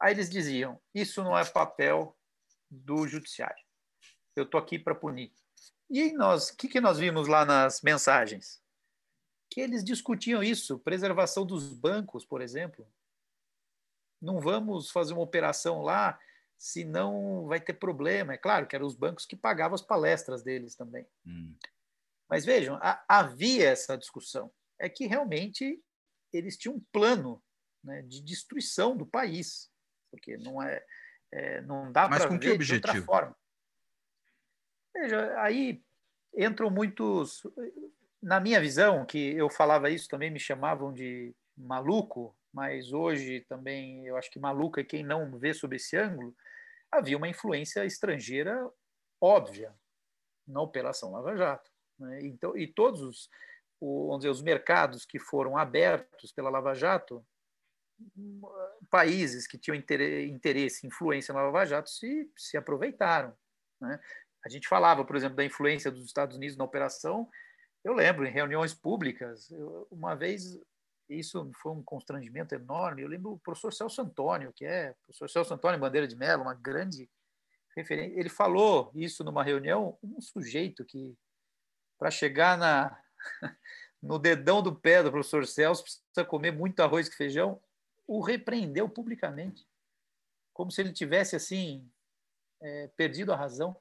Aí 0.00 0.12
eles 0.12 0.30
diziam: 0.30 0.80
isso 0.94 1.22
não 1.22 1.36
é 1.36 1.44
papel 1.44 2.16
do 2.70 3.06
judiciário. 3.06 3.65
Eu 4.36 4.44
estou 4.44 4.60
aqui 4.60 4.78
para 4.78 4.94
punir. 4.94 5.32
E 5.88 6.12
nós, 6.12 6.50
o 6.50 6.56
que, 6.56 6.68
que 6.68 6.80
nós 6.80 6.98
vimos 6.98 7.26
lá 7.28 7.44
nas 7.44 7.80
mensagens? 7.80 8.62
Que 9.50 9.60
eles 9.60 9.84
discutiam 9.84 10.42
isso, 10.42 10.78
preservação 10.78 11.46
dos 11.46 11.72
bancos, 11.72 12.24
por 12.24 12.42
exemplo. 12.42 12.86
Não 14.20 14.40
vamos 14.40 14.90
fazer 14.90 15.12
uma 15.12 15.22
operação 15.22 15.82
lá 15.82 16.18
senão 16.58 17.46
vai 17.46 17.60
ter 17.60 17.74
problema. 17.74 18.34
É 18.34 18.38
claro 18.38 18.66
que 18.66 18.74
eram 18.74 18.86
os 18.86 18.94
bancos 18.94 19.26
que 19.26 19.36
pagavam 19.36 19.74
as 19.74 19.82
palestras 19.82 20.42
deles 20.42 20.74
também. 20.74 21.06
Hum. 21.26 21.54
Mas 22.28 22.44
vejam, 22.44 22.76
a, 22.82 23.04
havia 23.08 23.68
essa 23.68 23.96
discussão. 23.96 24.52
É 24.78 24.88
que 24.88 25.06
realmente 25.06 25.82
eles 26.32 26.56
tinham 26.56 26.76
um 26.76 26.84
plano 26.92 27.42
né, 27.82 28.02
de 28.02 28.20
destruição 28.20 28.96
do 28.96 29.06
país, 29.06 29.70
porque 30.10 30.36
não 30.36 30.62
é, 30.62 30.84
é 31.32 31.60
não 31.62 31.92
dá 31.92 32.08
para 32.08 32.26
ver 32.26 32.52
objetivo? 32.52 32.64
de 32.64 32.74
outra 32.74 33.02
forma. 33.02 33.36
Veja, 34.98 35.40
aí 35.40 35.82
entram 36.36 36.70
muitos. 36.70 37.46
Na 38.22 38.40
minha 38.40 38.60
visão, 38.60 39.04
que 39.04 39.34
eu 39.34 39.48
falava 39.48 39.90
isso 39.90 40.08
também 40.08 40.30
me 40.30 40.40
chamavam 40.40 40.92
de 40.92 41.34
maluco, 41.56 42.36
mas 42.52 42.92
hoje 42.92 43.40
também 43.48 44.06
eu 44.06 44.16
acho 44.16 44.30
que 44.30 44.38
maluco 44.38 44.80
é 44.80 44.84
quem 44.84 45.04
não 45.04 45.38
vê 45.38 45.52
sob 45.52 45.76
esse 45.76 45.96
ângulo 45.96 46.34
havia 46.90 47.16
uma 47.16 47.28
influência 47.28 47.84
estrangeira 47.84 48.70
óbvia 49.20 49.74
na 50.46 50.60
Operação 50.60 51.12
Lava 51.12 51.36
Jato. 51.36 51.70
Né? 51.98 52.20
Então, 52.22 52.56
e 52.56 52.66
todos 52.66 53.00
os, 53.00 53.30
vamos 53.80 54.18
dizer, 54.18 54.30
os 54.30 54.42
mercados 54.42 55.04
que 55.04 55.18
foram 55.18 55.56
abertos 55.56 56.32
pela 56.32 56.50
Lava 56.50 56.74
Jato, 56.74 57.24
países 58.90 59.46
que 59.46 59.58
tinham 59.58 59.74
interesse, 59.74 60.86
influência 60.86 61.32
na 61.32 61.42
Lava 61.42 61.64
Jato 61.64 61.90
se, 61.90 62.30
se 62.36 62.56
aproveitaram. 62.56 63.34
Né? 63.80 63.98
A 64.46 64.48
gente 64.48 64.68
falava, 64.68 65.04
por 65.04 65.16
exemplo, 65.16 65.36
da 65.36 65.44
influência 65.44 65.90
dos 65.90 66.04
Estados 66.04 66.36
Unidos 66.36 66.56
na 66.56 66.62
operação. 66.62 67.28
Eu 67.82 67.92
lembro, 67.92 68.24
em 68.24 68.30
reuniões 68.30 68.72
públicas, 68.72 69.50
eu, 69.50 69.88
uma 69.90 70.14
vez 70.14 70.56
isso 71.08 71.50
foi 71.60 71.72
um 71.72 71.82
constrangimento 71.82 72.54
enorme. 72.54 73.02
Eu 73.02 73.08
lembro 73.08 73.32
o 73.32 73.38
professor 73.40 73.72
Celso 73.72 74.00
Antônio, 74.00 74.52
que 74.52 74.64
é 74.64 74.92
o 74.92 75.06
professor 75.06 75.28
Celso 75.28 75.52
Antônio 75.52 75.80
Bandeira 75.80 76.06
de 76.06 76.14
Mello, 76.14 76.42
uma 76.42 76.54
grande 76.54 77.10
referência. 77.76 78.16
Ele 78.16 78.28
falou 78.28 78.92
isso 78.94 79.24
numa 79.24 79.42
reunião, 79.42 79.98
um 80.00 80.20
sujeito 80.20 80.84
que, 80.84 81.18
para 81.98 82.08
chegar 82.08 82.56
na, 82.56 82.96
no 84.00 84.16
dedão 84.16 84.62
do 84.62 84.76
pé 84.76 85.02
do 85.02 85.10
professor 85.10 85.44
Celso, 85.44 85.82
precisa 85.82 86.24
comer 86.24 86.52
muito 86.52 86.78
arroz 86.78 87.08
e 87.08 87.16
feijão, 87.16 87.60
o 88.06 88.20
repreendeu 88.20 88.88
publicamente, 88.88 89.66
como 90.54 90.70
se 90.70 90.80
ele 90.80 90.92
tivesse 90.92 91.34
assim 91.34 91.90
é, 92.62 92.86
perdido 92.96 93.32
a 93.32 93.36
razão. 93.36 93.76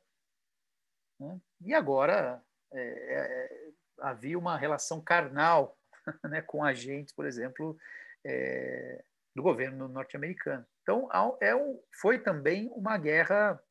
Né? 1.20 1.40
E 1.62 1.74
agora 1.74 2.44
é, 2.74 2.80
é, 2.82 3.70
havia 4.00 4.38
uma 4.38 4.58
relação 4.58 5.02
carnal 5.02 5.78
né, 6.24 6.42
com 6.42 6.64
agentes, 6.64 7.14
por 7.14 7.26
exemplo, 7.26 7.78
é, 8.26 9.04
do 9.36 9.44
governo 9.44 9.88
norte-americano. 9.88 10.66
Então, 10.82 11.10
é 11.42 11.56
um, 11.56 11.82
foi 12.00 12.20
também 12.20 12.70
uma 12.74 12.98
guerra 12.98 13.62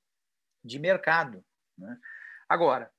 de 0.64 0.78
mercado. 0.78 1.45
Né? 1.78 1.99
Agora, 2.49 2.90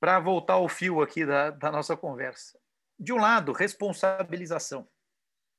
para 0.00 0.18
voltar 0.18 0.54
ao 0.54 0.68
fio 0.68 1.00
aqui 1.00 1.24
da, 1.24 1.50
da, 1.50 1.70
nossa 1.70 1.96
conversa, 1.96 2.58
de 2.98 3.12
um 3.12 3.16
lado, 3.16 3.52
responsabilização 3.52 4.88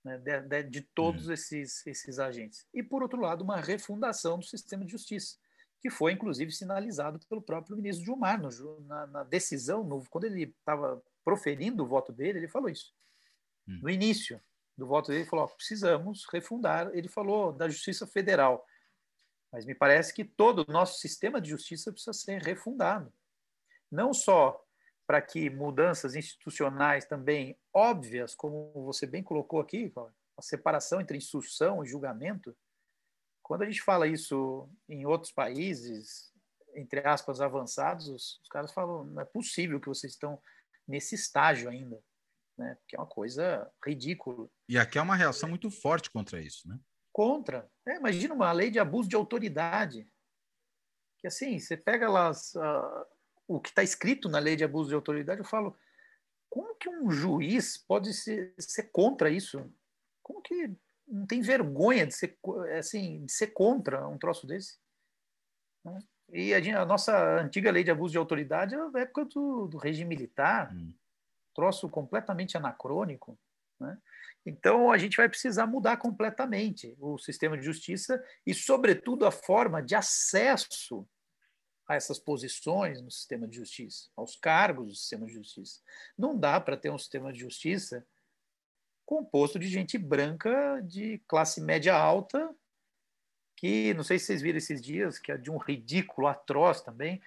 né, 0.04 0.18
de, 0.18 0.42
de, 0.42 0.64
de, 0.64 0.82
todos 0.82 1.28
uhum. 1.28 1.34
esses, 1.34 1.86
esses 1.88 2.20
agentes, 2.20 2.68
e 2.74 2.84
por 2.84 3.02
outro 3.02 3.22
lado, 3.22 3.44
uma 3.44 3.62
refundação 3.62 4.38
do 4.38 4.46
sistema 4.46 4.84
de 4.84 4.92
justiça, 4.92 5.38
que 5.84 5.90
foi 5.90 6.14
inclusive 6.14 6.52
sinalizado 6.52 7.20
pelo 7.28 7.42
próprio 7.42 7.78
ministro 7.78 8.06
Gilmar 8.06 8.42
no, 8.42 8.80
na, 8.88 9.06
na, 9.06 9.24
decisão, 9.24 9.84
no, 9.84 10.04
quando 10.10 10.24
ele 10.24 10.44
estava 10.44 11.04
proferindo 11.24 11.84
o 11.84 11.88
voto 11.88 12.12
dele, 12.12 12.40
ele 12.40 12.48
falou 12.48 12.70
isso. 12.70 12.92
Uhum. 13.68 13.80
No 13.84 13.90
início 13.90 14.42
do 14.76 14.88
voto 14.88 15.10
dele, 15.10 15.22
ele 15.22 15.30
falou: 15.30 15.46
ó, 15.46 15.48
precisamos 15.48 16.26
refundar. 16.32 16.90
Ele 16.94 17.08
falou 17.08 17.54
da 17.54 17.70
Justiça 17.70 18.08
Federal 18.08 18.66
mas 19.54 19.68
me 19.68 19.76
parece 19.76 20.12
que 20.12 20.26
todo 20.26 20.66
o 20.68 20.72
nosso 20.72 20.98
sistema 20.98 21.40
de 21.40 21.52
justiça 21.52 21.92
precisa 21.92 22.12
ser 22.12 22.42
refundado. 22.42 23.14
Não 23.92 24.12
só 24.12 24.60
para 25.06 25.22
que 25.22 25.48
mudanças 25.48 26.16
institucionais 26.16 27.06
também 27.06 27.56
óbvias, 27.72 28.34
como 28.34 28.72
você 28.74 29.06
bem 29.06 29.22
colocou 29.22 29.60
aqui, 29.60 29.94
a 30.36 30.42
separação 30.42 31.00
entre 31.00 31.18
instrução 31.18 31.84
e 31.84 31.88
julgamento. 31.88 32.58
Quando 33.44 33.64
a 33.64 33.66
gente 33.66 33.82
fala 33.82 34.08
isso 34.08 34.70
em 34.90 35.06
outros 35.06 35.32
países, 35.32 36.32
entre 36.74 37.06
aspas, 37.06 37.42
avançados, 37.42 38.08
os, 38.08 38.40
os 38.42 38.48
caras 38.50 38.74
falam: 38.74 39.04
não 39.04 39.22
é 39.22 39.26
possível 39.26 39.80
que 39.80 39.88
vocês 39.88 40.14
estão 40.14 40.42
nesse 40.88 41.14
estágio 41.14 41.70
ainda, 41.70 42.02
né? 42.58 42.78
que 42.88 42.96
é 42.96 43.00
uma 43.00 43.08
coisa 43.08 43.70
ridícula. 43.86 44.50
E 44.68 44.78
aqui 44.78 44.98
é 44.98 45.02
uma 45.02 45.16
reação 45.16 45.50
muito 45.50 45.70
forte 45.70 46.10
contra 46.10 46.42
isso, 46.42 46.68
né? 46.68 46.80
contra. 47.14 47.70
É, 47.88 47.96
imagina 47.96 48.34
uma 48.34 48.52
lei 48.52 48.72
de 48.72 48.80
abuso 48.80 49.08
de 49.08 49.16
autoridade. 49.16 50.10
Que 51.20 51.28
assim, 51.28 51.60
você 51.60 51.78
pega 51.78 52.10
lá 52.10 52.32
uh, 52.32 53.06
o 53.48 53.62
que 53.62 53.70
está 53.70 53.84
escrito 53.84 54.28
na 54.28 54.40
lei 54.40 54.56
de 54.56 54.64
abuso 54.64 54.90
de 54.90 54.96
autoridade, 54.96 55.40
eu 55.40 55.46
falo, 55.46 55.78
como 56.50 56.76
que 56.76 56.90
um 56.90 57.12
juiz 57.12 57.78
pode 57.78 58.14
ser, 58.14 58.54
ser 58.58 58.90
contra 58.92 59.30
isso? 59.30 59.72
Como 60.24 60.42
que 60.42 60.76
não 61.08 61.26
tem 61.26 61.42
vergonha 61.42 62.08
de 62.08 62.14
ser, 62.14 62.38
assim, 62.78 63.26
de 63.26 63.32
ser 63.32 63.48
contra 63.48 64.08
um 64.08 64.18
troço 64.18 64.48
desse? 64.48 64.78
Né? 65.84 66.00
E 66.32 66.54
a, 66.54 66.82
a, 66.82 66.86
nossa 66.86 67.40
antiga 67.40 67.72
lei 67.72 67.84
de 67.84 67.92
abuso 67.92 68.14
de 68.14 68.18
autoridade 68.18 68.76
é 68.76 68.90
da 68.90 69.02
época 69.02 69.26
do, 69.26 69.68
do 69.68 69.78
regime 69.78 70.10
militar, 70.10 70.74
hum. 70.74 70.94
troço 71.54 71.90
completamente 71.90 72.58
anacrônico. 72.58 73.38
Né? 73.80 73.98
Então, 74.46 74.92
a 74.92 74.98
gente 74.98 75.18
vai 75.18 75.30
precisar 75.30 75.68
mudar 75.68 75.98
completamente 75.98 76.96
o 77.00 77.18
sistema 77.18 77.58
de 77.58 77.64
justiça 77.64 78.24
e, 78.46 78.54
sobretudo, 78.54 79.26
a 79.26 79.32
forma 79.32 79.82
de 79.82 79.96
acesso 79.96 81.08
a 81.88 81.96
essas 81.96 82.18
posições 82.18 83.02
no 83.02 83.12
sistema 83.12 83.48
de 83.48 83.58
justiça, 83.58 84.10
aos 84.16 84.36
cargos 84.36 84.88
do 84.88 84.96
sistema 84.96 85.26
de 85.26 85.34
justiça. 85.34 85.82
Não 86.18 86.38
dá 86.38 86.60
para 86.60 86.78
ter 86.78 86.90
um 86.90 86.98
sistema 86.98 87.32
de 87.32 87.40
justiça 87.40 88.06
composto 89.06 89.60
de 89.60 89.68
gente 89.68 89.98
branca 89.98 90.82
de 90.82 91.20
classe 91.28 91.62
média 91.62 91.96
alta, 91.96 92.54
que 93.58 93.94
não 93.94 94.04
sei 94.04 94.20
se 94.20 94.26
vocês 94.26 94.42
viram 94.42 94.58
esses 94.58 94.82
dias, 94.82 95.20
que 95.20 95.32
é 95.32 95.38
de 95.38 95.52
um 95.52 95.58
ridículo 95.58 96.28
atroz 96.28 96.82
também, 96.82 97.22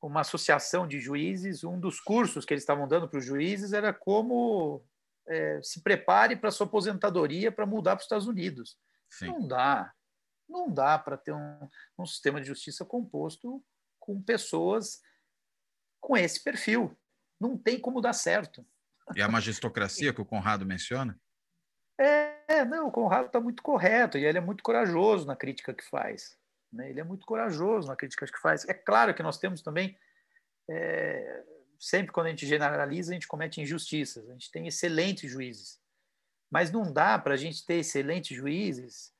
uma 0.00 0.20
associação 0.20 0.86
de 0.86 1.00
juízes, 1.00 1.64
um 1.64 1.78
dos 1.80 2.00
cursos 2.00 2.44
que 2.44 2.54
eles 2.54 2.62
estavam 2.62 2.86
dando 2.86 3.08
para 3.08 3.18
os 3.18 3.24
juízes 3.24 3.72
era 3.72 3.92
como 3.92 4.82
é, 5.26 5.60
se 5.62 5.80
prepare 5.80 6.36
para 6.36 6.50
sua 6.50 6.66
aposentadoria 6.66 7.50
para 7.50 7.66
mudar 7.66 7.92
para 7.92 8.00
os 8.00 8.04
Estados 8.04 8.26
Unidos. 8.26 8.78
Sim. 9.10 9.26
Não 9.26 9.46
dá. 9.46 9.92
Não 10.48 10.70
dá 10.70 10.98
para 10.98 11.16
ter 11.16 11.32
um, 11.32 11.68
um 11.98 12.06
sistema 12.06 12.40
de 12.40 12.46
justiça 12.46 12.84
composto 12.84 13.64
com 13.98 14.22
pessoas 14.22 15.02
com 16.00 16.16
esse 16.16 16.42
perfil. 16.42 16.96
Não 17.40 17.58
tem 17.58 17.80
como 17.80 18.00
dar 18.00 18.12
certo. 18.12 18.64
E 19.14 19.22
a 19.22 19.28
magistocracia 19.28 20.12
que 20.12 20.20
o 20.20 20.26
Conrado 20.26 20.66
menciona? 20.66 21.18
É, 21.98 22.64
não, 22.64 22.88
o 22.88 22.90
Conrado 22.90 23.26
está 23.26 23.40
muito 23.40 23.62
correto 23.62 24.18
e 24.18 24.24
ele 24.24 24.38
é 24.38 24.40
muito 24.40 24.62
corajoso 24.62 25.26
na 25.26 25.36
crítica 25.36 25.72
que 25.72 25.84
faz. 25.84 26.36
Né? 26.72 26.90
Ele 26.90 27.00
é 27.00 27.04
muito 27.04 27.24
corajoso 27.24 27.88
na 27.88 27.96
crítica 27.96 28.26
que 28.26 28.38
faz. 28.38 28.68
É 28.68 28.74
claro 28.74 29.14
que 29.14 29.22
nós 29.22 29.38
temos 29.38 29.62
também 29.62 29.96
é, 30.68 31.44
sempre 31.78 32.12
quando 32.12 32.26
a 32.26 32.30
gente 32.30 32.46
generaliza, 32.46 33.12
a 33.12 33.14
gente 33.14 33.28
comete 33.28 33.60
injustiças. 33.60 34.28
A 34.28 34.32
gente 34.32 34.50
tem 34.50 34.66
excelentes 34.66 35.30
juízes. 35.30 35.78
Mas 36.50 36.70
não 36.70 36.92
dá 36.92 37.18
para 37.18 37.34
a 37.34 37.36
gente 37.36 37.64
ter 37.64 37.76
excelentes 37.76 38.36
juízes 38.36 39.12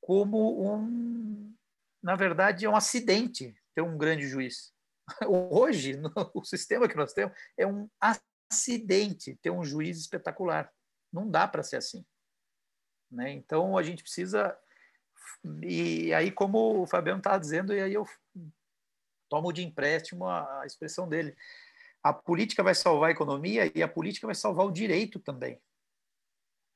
como 0.00 0.72
um. 0.72 1.54
Na 2.02 2.14
verdade, 2.14 2.64
é 2.64 2.70
um 2.70 2.76
acidente 2.76 3.54
ter 3.74 3.82
um 3.82 3.98
grande 3.98 4.26
juiz. 4.26 4.72
Hoje, 5.28 5.96
no, 5.96 6.12
o 6.34 6.44
sistema 6.44 6.88
que 6.88 6.96
nós 6.96 7.12
temos 7.12 7.36
é 7.58 7.66
um 7.66 7.88
acidente 8.50 9.36
ter 9.42 9.50
um 9.50 9.64
juiz 9.64 9.98
espetacular. 9.98 10.72
Não 11.12 11.28
dá 11.28 11.46
para 11.46 11.62
ser 11.62 11.76
assim. 11.76 12.04
Né? 13.10 13.32
Então, 13.32 13.76
a 13.76 13.82
gente 13.82 14.02
precisa. 14.02 14.56
E 15.62 16.12
aí, 16.14 16.30
como 16.30 16.82
o 16.82 16.86
Fabiano 16.86 17.18
estava 17.18 17.38
dizendo, 17.38 17.74
e 17.74 17.80
aí 17.80 17.94
eu 17.94 18.06
tomo 19.28 19.52
de 19.52 19.64
empréstimo 19.64 20.26
a, 20.26 20.62
a 20.62 20.66
expressão 20.66 21.08
dele 21.08 21.36
a 22.06 22.12
política 22.12 22.62
vai 22.62 22.74
salvar 22.74 23.08
a 23.08 23.12
economia 23.12 23.72
e 23.74 23.82
a 23.82 23.88
política 23.88 24.28
vai 24.28 24.34
salvar 24.34 24.64
o 24.64 24.70
direito 24.70 25.18
também. 25.18 25.60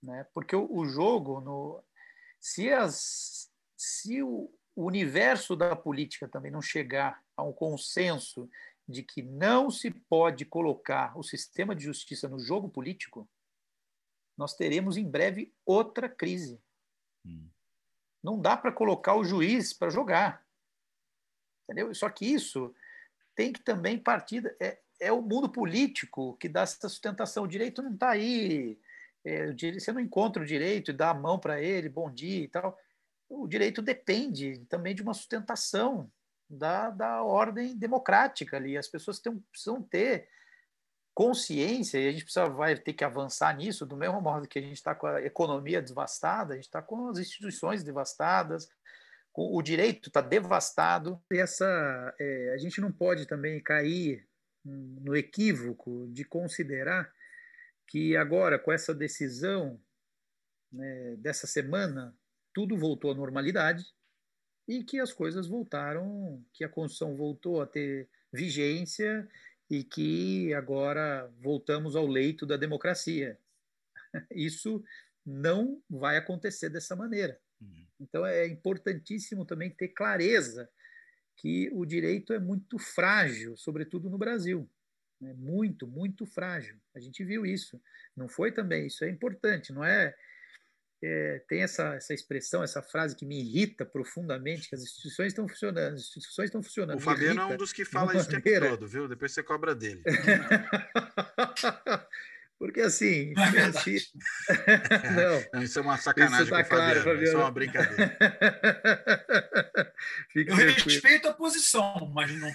Né? 0.02 0.26
Porque 0.34 0.56
o, 0.56 0.68
o 0.68 0.84
jogo, 0.84 1.40
no, 1.40 1.84
se, 2.40 2.68
as, 2.72 3.48
se 3.76 4.20
o, 4.24 4.52
o 4.74 4.84
universo 4.84 5.54
da 5.54 5.76
política 5.76 6.26
também 6.26 6.50
não 6.50 6.60
chegar 6.60 7.22
a 7.36 7.44
um 7.44 7.52
consenso 7.52 8.50
de 8.91 9.03
que 9.03 9.22
não 9.22 9.70
se 9.70 9.91
pode 9.91 10.45
colocar 10.45 11.16
o 11.16 11.22
sistema 11.22 11.74
de 11.74 11.84
justiça 11.84 12.28
no 12.28 12.38
jogo 12.38 12.68
político, 12.68 13.28
nós 14.36 14.55
teremos 14.55 14.97
em 14.97 15.09
breve 15.09 15.55
outra 15.64 16.09
crise. 16.09 16.61
Hum. 17.24 17.49
Não 18.22 18.41
dá 18.41 18.57
para 18.57 18.72
colocar 18.72 19.14
o 19.14 19.24
juiz 19.24 19.72
para 19.72 19.91
jogar. 19.91 20.47
Entendeu? 21.64 21.95
Só 21.95 22.09
que 22.11 22.26
isso 22.26 22.74
tem 23.34 23.53
que 23.53 23.61
também 23.61 23.99
partir. 23.99 24.55
É, 24.61 24.78
é 24.99 25.12
o 25.12 25.22
mundo 25.22 25.49
político 25.49 26.36
que 26.36 26.49
dá 26.49 26.62
essa 26.62 26.88
sustentação. 26.88 27.45
O 27.45 27.49
direito 27.49 27.82
não 27.82 27.95
está 27.95 28.11
aí. 28.11 28.78
É, 29.24 29.53
você 29.53 29.93
não 29.93 30.01
encontra 30.01 30.43
o 30.43 30.47
direito 30.47 30.91
e 30.91 30.95
dá 30.95 31.11
a 31.11 31.14
mão 31.14 31.38
para 31.38 31.61
ele, 31.62 31.88
bom 31.88 32.11
dia 32.11 32.45
e 32.45 32.49
tal. 32.49 32.78
O 33.28 33.47
direito 33.47 33.80
depende 33.80 34.64
também 34.68 34.95
de 34.95 35.03
uma 35.03 35.14
sustentação 35.14 36.11
da, 36.51 36.90
da 36.90 37.22
ordem 37.22 37.76
democrática 37.76 38.57
ali. 38.57 38.76
As 38.76 38.88
pessoas 38.88 39.20
têm, 39.20 39.38
precisam 39.53 39.80
ter 39.80 40.28
consciência, 41.14 41.98
e 41.98 42.09
a 42.09 42.12
gente 42.12 42.24
precisa, 42.24 42.48
vai 42.48 42.76
ter 42.76 42.92
que 42.92 43.05
avançar 43.05 43.57
nisso, 43.57 43.86
do 43.86 43.96
mesmo 43.96 44.20
modo 44.20 44.48
que 44.48 44.59
a 44.59 44.62
gente 44.62 44.74
está 44.74 44.94
com 44.94 45.07
a 45.07 45.22
economia 45.22 45.80
devastada, 45.80 46.55
a 46.55 46.57
gente 46.57 46.64
está 46.64 46.82
com 46.82 47.09
as 47.09 47.18
instituições 47.18 47.84
devastadas, 47.84 48.68
o 49.34 49.62
direito 49.62 50.09
está 50.09 50.20
devastado. 50.20 51.22
Essa, 51.30 52.14
é, 52.18 52.53
a 52.55 52.59
gente 52.59 52.80
não 52.80 52.90
pode 52.90 53.26
também 53.26 53.62
cair 53.62 54.26
no 54.64 55.16
equívoco 55.16 56.09
de 56.11 56.24
considerar 56.24 57.11
que 57.86 58.16
agora, 58.16 58.59
com 58.59 58.72
essa 58.72 58.94
decisão 58.94 59.80
né, 60.72 61.16
dessa 61.18 61.46
semana, 61.46 62.14
tudo 62.53 62.76
voltou 62.76 63.12
à 63.12 63.14
normalidade 63.14 63.84
e 64.70 64.84
que 64.84 65.00
as 65.00 65.12
coisas 65.12 65.48
voltaram, 65.48 66.40
que 66.52 66.62
a 66.62 66.68
Constituição 66.68 67.16
voltou 67.16 67.60
a 67.60 67.66
ter 67.66 68.08
vigência 68.32 69.28
e 69.68 69.82
que 69.82 70.54
agora 70.54 71.28
voltamos 71.40 71.96
ao 71.96 72.06
leito 72.06 72.46
da 72.46 72.56
democracia. 72.56 73.36
Isso 74.30 74.80
não 75.26 75.82
vai 75.90 76.16
acontecer 76.16 76.68
dessa 76.68 76.94
maneira. 76.94 77.36
Uhum. 77.60 77.84
Então 77.98 78.24
é 78.24 78.46
importantíssimo 78.46 79.44
também 79.44 79.70
ter 79.70 79.88
clareza 79.88 80.70
que 81.34 81.68
o 81.72 81.84
direito 81.84 82.32
é 82.32 82.38
muito 82.38 82.78
frágil, 82.78 83.56
sobretudo 83.56 84.08
no 84.08 84.18
Brasil. 84.18 84.70
É 85.20 85.34
muito, 85.34 85.84
muito 85.84 86.24
frágil. 86.24 86.80
A 86.94 87.00
gente 87.00 87.24
viu 87.24 87.44
isso. 87.44 87.82
Não 88.16 88.28
foi 88.28 88.52
também, 88.52 88.86
isso 88.86 89.04
é 89.04 89.10
importante, 89.10 89.72
não 89.72 89.82
é? 89.84 90.14
É 91.07 91.42
tem 91.48 91.62
essa, 91.62 91.94
essa 91.94 92.12
expressão, 92.12 92.62
essa 92.62 92.82
frase 92.82 93.16
que 93.16 93.24
me 93.24 93.40
irrita 93.40 93.84
profundamente, 93.84 94.68
que 94.68 94.74
as 94.74 94.82
instituições 94.82 95.28
estão 95.28 95.48
funcionando, 95.48 95.94
as 95.94 96.01
instituições 96.01 96.46
estão 96.46 96.62
funcionando. 96.62 96.98
O 96.98 97.01
Fabiano 97.01 97.40
é 97.40 97.46
um 97.46 97.57
dos 97.57 97.72
que 97.72 97.84
fala 97.84 98.16
isso 98.16 98.28
o 98.28 98.30
tempo 98.30 98.68
todo, 98.68 98.86
viu? 98.86 99.09
Depois 99.09 99.32
você 99.32 99.42
cobra 99.42 99.74
dele. 99.74 100.03
Porque 102.61 102.82
assim. 102.82 103.32
Não 103.32 103.42
é 103.42 103.51
verdade. 103.51 104.12
não, 105.55 105.62
isso 105.62 105.78
é 105.78 105.82
uma 105.82 105.96
sacanagem 105.96 106.42
isso 106.42 106.51
tá 106.51 106.62
claro, 106.62 107.01
Fabiano, 107.01 107.22
Isso 107.22 107.32
é 107.32 107.38
uma 107.38 107.51
brincadeira. 107.51 108.18
eu 110.34 110.55
respeito 110.55 111.28
a 111.28 111.32
posição, 111.32 112.12
mas 112.14 112.30
não. 112.38 112.53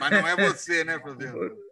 mas 0.00 0.10
não 0.10 0.26
é 0.26 0.48
você, 0.48 0.82
né, 0.82 0.98
Fabiano? 0.98 1.63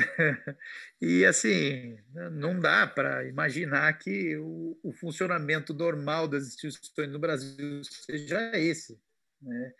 e 1.00 1.24
assim, 1.24 1.98
não 2.32 2.58
dá 2.58 2.86
para 2.86 3.24
imaginar 3.26 3.92
que 3.98 4.36
o, 4.36 4.78
o, 4.82 4.92
funcionamento 4.92 5.74
normal 5.74 6.28
das 6.28 6.46
instituições 6.46 7.10
no 7.10 7.18
Brasil 7.18 7.82
seja 7.84 8.52
esse. 8.56 9.00
Né? 9.40 9.72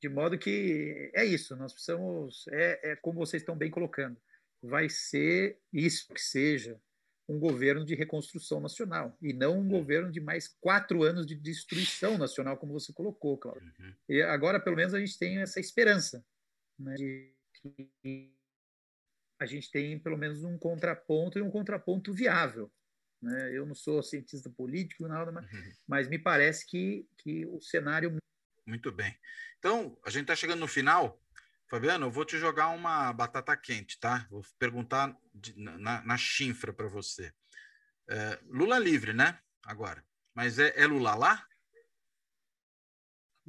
De 0.00 0.08
modo 0.08 0.38
que 0.38 1.10
é 1.14 1.24
isso, 1.24 1.56
nós 1.56 1.72
precisamos, 1.72 2.46
é, 2.48 2.92
é 2.92 2.96
como 2.96 3.18
vocês 3.18 3.42
estão 3.42 3.56
bem 3.56 3.70
colocando, 3.70 4.16
vai 4.62 4.88
ser 4.88 5.58
isso 5.72 6.12
que 6.12 6.20
seja 6.20 6.80
um 7.28 7.38
governo 7.38 7.84
de 7.84 7.94
reconstrução 7.94 8.58
nacional 8.58 9.16
e 9.20 9.32
não 9.32 9.58
um 9.58 9.68
governo 9.68 10.10
de 10.10 10.20
mais 10.20 10.48
quatro 10.48 11.02
anos 11.02 11.26
de 11.26 11.34
destruição 11.34 12.16
nacional, 12.16 12.56
como 12.56 12.72
você 12.72 12.92
colocou, 12.92 13.36
Cláudio. 13.36 13.70
Uhum. 13.78 13.94
E 14.08 14.22
agora, 14.22 14.58
pelo 14.58 14.76
menos, 14.76 14.94
a 14.94 14.98
gente 14.98 15.18
tem 15.18 15.38
essa 15.38 15.60
esperança 15.60 16.24
né, 16.78 16.94
de 16.94 17.34
que 18.02 18.37
a 19.38 19.46
gente 19.46 19.70
tem 19.70 19.98
pelo 19.98 20.16
menos 20.16 20.44
um 20.44 20.58
contraponto 20.58 21.38
e 21.38 21.42
um 21.42 21.50
contraponto 21.50 22.12
viável. 22.12 22.72
Né? 23.22 23.56
Eu 23.56 23.66
não 23.66 23.74
sou 23.74 24.02
cientista 24.02 24.50
político, 24.50 25.06
nada, 25.08 25.30
mas, 25.32 25.52
uhum. 25.52 25.72
mas 25.86 26.08
me 26.08 26.18
parece 26.18 26.66
que, 26.66 27.06
que 27.18 27.46
o 27.46 27.60
cenário. 27.60 28.16
Muito 28.66 28.92
bem. 28.92 29.16
Então, 29.58 29.98
a 30.04 30.10
gente 30.10 30.22
está 30.22 30.36
chegando 30.36 30.60
no 30.60 30.68
final. 30.68 31.20
Fabiano, 31.68 32.06
eu 32.06 32.10
vou 32.10 32.24
te 32.24 32.38
jogar 32.38 32.68
uma 32.68 33.12
batata 33.12 33.56
quente, 33.56 33.98
tá? 34.00 34.26
Vou 34.30 34.42
perguntar 34.58 35.16
de, 35.34 35.54
na, 35.58 36.02
na 36.02 36.16
chinfra 36.16 36.72
para 36.72 36.88
você. 36.88 37.32
É, 38.08 38.38
Lula 38.46 38.78
livre, 38.78 39.12
né? 39.12 39.38
Agora. 39.64 40.02
Mas 40.34 40.58
é, 40.58 40.72
é 40.76 40.86
Lula 40.86 41.14
lá? 41.14 41.46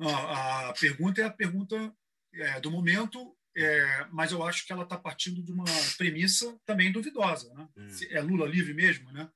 a 0.01 0.73
pergunta 0.79 1.21
é 1.21 1.25
a 1.25 1.29
pergunta 1.29 1.93
é, 2.33 2.59
do 2.61 2.71
momento, 2.71 3.37
é, 3.61 4.07
mas 4.11 4.31
eu 4.31 4.43
acho 4.43 4.65
que 4.65 4.71
ela 4.71 4.83
está 4.83 4.97
partindo 4.97 5.43
de 5.43 5.51
uma 5.51 5.65
premissa 5.97 6.57
também 6.65 6.91
duvidosa. 6.91 7.53
Né? 7.53 7.67
Hum. 7.77 7.89
É 8.09 8.21
Lula 8.21 8.47
livre 8.47 8.73
mesmo, 8.73 9.11
né? 9.11 9.29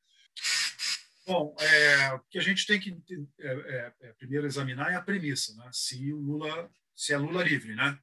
Bom, 1.26 1.56
é, 1.60 2.14
o 2.14 2.20
que 2.30 2.38
a 2.38 2.42
gente 2.42 2.66
tem 2.68 2.80
que 2.80 2.98
é, 3.40 3.48
é, 3.48 3.94
é, 4.02 4.14
primeiro 4.14 4.46
examinar 4.46 4.92
é 4.92 4.96
a 4.96 5.02
premissa, 5.02 5.56
né? 5.56 5.70
Se 5.72 6.12
o 6.12 6.20
Lula, 6.20 6.70
se 6.96 7.14
é 7.14 7.18
Lula 7.18 7.44
livre, 7.44 7.76
né? 7.76 7.98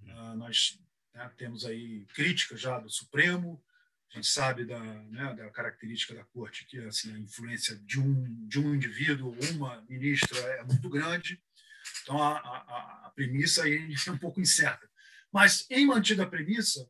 Uh, 0.00 0.34
nós 0.36 0.78
né, 1.14 1.30
temos 1.36 1.66
aí 1.66 2.06
críticas 2.14 2.60
já 2.60 2.78
do 2.78 2.88
Supremo, 2.88 3.62
a 4.10 4.16
gente 4.16 4.26
sabe 4.26 4.64
da, 4.64 4.78
né, 4.78 5.34
da 5.34 5.50
característica 5.50 6.14
da 6.14 6.24
corte 6.24 6.66
que 6.66 6.78
assim 6.80 7.14
a 7.14 7.18
influência 7.18 7.76
de 7.84 7.98
um 7.98 8.46
de 8.46 8.58
um 8.58 8.74
indivíduo 8.74 9.36
uma 9.52 9.82
ministra 9.88 10.38
é 10.38 10.64
muito 10.64 10.88
grande, 10.88 11.40
então 12.02 12.22
a, 12.22 12.38
a, 12.38 13.06
a 13.06 13.12
premissa 13.14 13.64
aí 13.64 13.94
é 14.06 14.10
um 14.10 14.18
pouco 14.18 14.40
incerta. 14.40 14.91
Mas 15.32 15.66
em 15.70 15.86
mantida 15.86 16.24
a 16.24 16.26
premissa, 16.26 16.86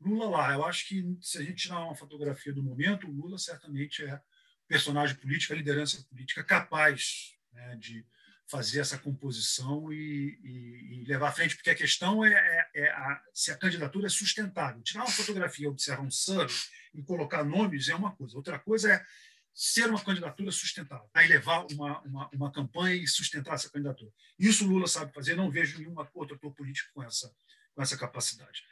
Lula 0.00 0.28
lá, 0.28 0.52
eu 0.52 0.64
acho 0.64 0.86
que 0.86 1.04
se 1.20 1.38
a 1.38 1.42
gente 1.42 1.62
tirar 1.62 1.80
uma 1.80 1.94
fotografia 1.94 2.52
do 2.52 2.62
momento, 2.62 3.08
o 3.08 3.12
Lula 3.12 3.38
certamente 3.38 4.04
é 4.04 4.20
personagem 4.68 5.16
político, 5.16 5.52
a 5.52 5.56
liderança 5.56 6.04
política 6.08 6.44
capaz 6.44 7.34
né, 7.52 7.76
de 7.76 8.06
fazer 8.46 8.80
essa 8.80 8.98
composição 8.98 9.92
e, 9.92 10.38
e, 10.42 11.02
e, 11.02 11.04
levar 11.04 11.28
à 11.28 11.32
frente, 11.32 11.54
porque 11.54 11.70
a 11.70 11.74
questão 11.74 12.24
é, 12.24 12.32
é, 12.32 12.68
é 12.74 12.90
a, 12.90 13.22
se 13.34 13.50
a 13.50 13.56
candidatura 13.56 14.06
é 14.06 14.10
sustentável. 14.10 14.82
Tirar 14.82 15.04
uma 15.04 15.10
fotografia, 15.10 15.68
observar 15.68 16.02
um 16.02 16.10
sub 16.10 16.50
e 16.94 17.02
colocar 17.02 17.44
nomes 17.44 17.88
é 17.88 17.94
uma 17.94 18.14
coisa. 18.14 18.36
Outra 18.36 18.58
coisa 18.58 18.92
é 18.92 19.04
ser 19.52 19.90
uma 19.90 20.02
candidatura 20.02 20.52
sustentável, 20.52 21.10
aí 21.12 21.26
levar 21.26 21.66
uma, 21.72 22.00
uma, 22.02 22.30
uma 22.32 22.52
campanha 22.52 22.94
e 22.94 23.08
sustentar 23.08 23.54
essa 23.54 23.68
candidatura. 23.68 24.10
Isso 24.38 24.64
o 24.64 24.68
Lula 24.68 24.86
sabe 24.86 25.12
fazer, 25.12 25.34
não 25.34 25.50
vejo 25.50 25.78
nenhum 25.78 25.96
outro 26.14 26.36
ator 26.36 26.54
político 26.54 26.90
com 26.94 27.02
essa, 27.02 27.28
com 27.78 27.82
essa 27.82 27.96
capacidade. 27.96 28.64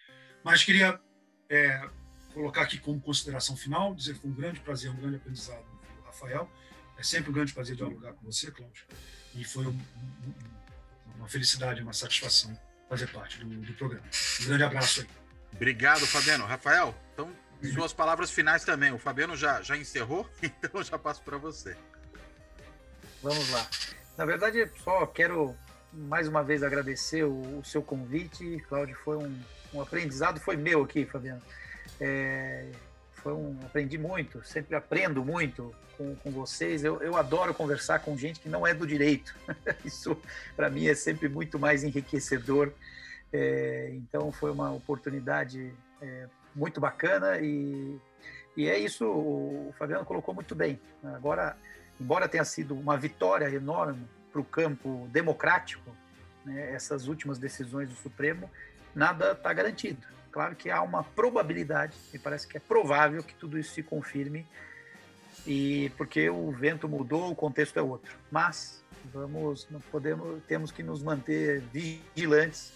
Mas 0.42 0.64
queria 0.64 1.00
é, 1.48 1.88
colocar 2.34 2.62
aqui 2.62 2.76
como 2.76 3.00
consideração 3.00 3.56
final, 3.56 3.94
dizer 3.94 4.14
que 4.14 4.20
foi 4.22 4.30
um 4.30 4.34
grande 4.34 4.58
prazer, 4.58 4.90
um 4.90 4.96
grande 4.96 5.14
aprendizado 5.14 5.64
Rafael. 6.04 6.50
É 6.98 7.04
sempre 7.04 7.30
um 7.30 7.32
grande 7.32 7.54
prazer 7.54 7.76
dialogar 7.76 8.14
com 8.14 8.24
você, 8.24 8.50
Cláudio. 8.50 8.84
E 9.36 9.44
foi 9.44 9.64
um, 9.64 9.70
um, 9.70 10.34
uma 11.18 11.28
felicidade, 11.28 11.82
uma 11.82 11.92
satisfação 11.92 12.58
fazer 12.88 13.06
parte 13.12 13.38
do, 13.38 13.46
do, 13.46 13.74
programa. 13.74 14.04
Um 14.40 14.46
grande 14.46 14.64
abraço 14.64 15.02
aí. 15.02 15.06
Obrigado, 15.54 16.04
Fabiano. 16.04 16.44
Rafael, 16.44 16.92
então, 17.12 17.32
suas 17.74 17.92
palavras 17.92 18.32
finais 18.32 18.64
também. 18.64 18.90
O 18.92 18.98
Fabiano 18.98 19.36
já, 19.36 19.62
já 19.62 19.76
encerrou, 19.76 20.28
então 20.42 20.70
eu 20.74 20.82
já 20.82 20.98
passo 20.98 21.22
para 21.22 21.38
você. 21.38 21.76
Vamos 23.22 23.48
lá. 23.50 23.68
Na 24.18 24.24
verdade, 24.24 24.68
só 24.82 25.06
quero 25.06 25.56
mais 25.96 26.28
uma 26.28 26.42
vez 26.42 26.62
agradecer 26.62 27.24
o, 27.24 27.58
o 27.58 27.64
seu 27.64 27.82
convite. 27.82 28.62
Cláudio, 28.68 28.94
foi 28.96 29.16
um, 29.16 29.38
um 29.72 29.80
aprendizado, 29.80 30.38
foi 30.38 30.56
meu 30.56 30.82
aqui, 30.82 31.04
Fabiano. 31.06 31.42
É, 32.00 32.70
foi 33.12 33.32
um, 33.32 33.58
aprendi 33.64 33.96
muito, 33.96 34.44
sempre 34.44 34.76
aprendo 34.76 35.24
muito 35.24 35.74
com, 35.96 36.14
com 36.16 36.30
vocês. 36.30 36.84
Eu, 36.84 37.00
eu 37.00 37.16
adoro 37.16 37.54
conversar 37.54 38.00
com 38.00 38.16
gente 38.16 38.40
que 38.40 38.48
não 38.48 38.66
é 38.66 38.74
do 38.74 38.86
direito. 38.86 39.34
Isso, 39.84 40.16
para 40.54 40.68
mim, 40.68 40.86
é 40.86 40.94
sempre 40.94 41.28
muito 41.28 41.58
mais 41.58 41.82
enriquecedor. 41.82 42.72
É, 43.32 43.90
então, 43.94 44.30
foi 44.30 44.50
uma 44.50 44.72
oportunidade 44.72 45.72
é, 46.00 46.26
muito 46.54 46.80
bacana 46.80 47.38
e, 47.40 47.98
e 48.56 48.68
é 48.68 48.78
isso, 48.78 49.04
o 49.04 49.74
Fabiano 49.76 50.04
colocou 50.04 50.32
muito 50.32 50.54
bem. 50.54 50.80
Agora, 51.02 51.56
embora 52.00 52.28
tenha 52.28 52.44
sido 52.44 52.74
uma 52.74 52.96
vitória 52.96 53.46
enorme 53.50 54.06
para 54.36 54.40
o 54.40 54.44
campo 54.44 55.08
democrático, 55.10 55.90
né, 56.44 56.74
essas 56.74 57.08
últimas 57.08 57.38
decisões 57.38 57.88
do 57.88 57.94
Supremo, 57.94 58.50
nada 58.94 59.32
está 59.32 59.50
garantido. 59.52 60.06
Claro 60.30 60.54
que 60.54 60.70
há 60.70 60.82
uma 60.82 61.02
probabilidade, 61.02 61.96
me 62.12 62.18
parece 62.18 62.46
que 62.46 62.58
é 62.58 62.60
provável 62.60 63.22
que 63.22 63.34
tudo 63.34 63.58
isso 63.58 63.72
se 63.72 63.82
confirme, 63.82 64.46
e 65.46 65.90
porque 65.96 66.28
o 66.28 66.50
vento 66.50 66.86
mudou, 66.86 67.30
o 67.30 67.34
contexto 67.34 67.78
é 67.78 67.82
outro. 67.82 68.14
Mas 68.30 68.82
vamos, 69.12 69.66
podemos, 69.90 70.42
temos 70.44 70.70
que 70.70 70.82
nos 70.82 71.02
manter 71.02 71.62
vigilantes 71.72 72.72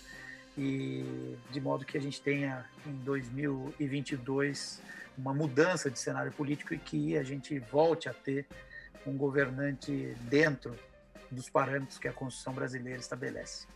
e 0.56 1.36
de 1.50 1.60
modo 1.60 1.84
que 1.84 1.98
a 1.98 2.00
gente 2.00 2.20
tenha 2.22 2.64
em 2.86 2.94
2022 3.04 4.80
uma 5.18 5.34
mudança 5.34 5.90
de 5.90 5.98
cenário 5.98 6.32
político 6.32 6.72
e 6.72 6.78
que 6.78 7.18
a 7.18 7.22
gente 7.22 7.58
volte 7.58 8.08
a 8.08 8.14
ter 8.14 8.46
um 9.06 9.16
governante 9.16 10.16
dentro 10.22 10.74
dos 11.30 11.48
parâmetros 11.48 11.98
que 11.98 12.08
a 12.08 12.12
Constituição 12.12 12.52
brasileira 12.52 13.00
estabelece. 13.00 13.66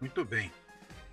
Muito 0.00 0.24
bem. 0.24 0.52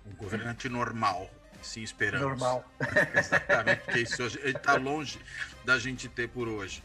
Um 0.06 0.14
governante 0.16 0.68
normal. 0.68 1.30
Sim, 1.62 1.82
esperamos. 1.82 2.26
Normal. 2.26 2.64
Exatamente, 3.14 3.82
porque 3.84 4.00
isso 4.00 4.22
está 4.44 4.74
longe 4.74 5.20
da 5.64 5.78
gente 5.78 6.08
ter 6.08 6.28
por 6.28 6.48
hoje. 6.48 6.82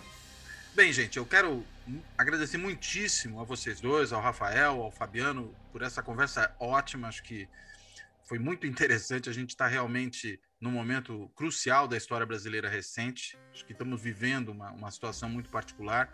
Bem, 0.76 0.93
gente, 0.93 1.18
eu 1.18 1.26
quero 1.26 1.65
agradecer 2.15 2.57
muitíssimo 2.57 3.41
a 3.41 3.43
vocês 3.43 3.82
dois, 3.82 4.13
ao 4.13 4.22
Rafael, 4.22 4.82
ao 4.82 4.91
Fabiano, 4.91 5.53
por 5.72 5.82
essa 5.82 6.03
conversa 6.03 6.55
ótima. 6.59 7.07
Acho 7.07 7.24
que 7.24 7.49
foi 8.24 8.38
muito 8.38 8.68
interessante. 8.68 9.30
A 9.30 9.34
gente 9.34 9.49
está 9.49 9.65
realmente 9.65 10.39
num 10.60 10.72
momento 10.72 11.32
crucial 11.36 11.88
da 11.88 11.95
história 11.95 12.26
brasileira 12.26 12.68
recente. 12.68 13.38
Acho 13.53 13.64
que 13.64 13.74
estamos 13.74 14.01
vivendo 14.01 14.49
uma, 14.49 14.72
uma 14.72 14.89
situação 14.89 15.30
muito 15.30 15.49
particular 15.49 16.12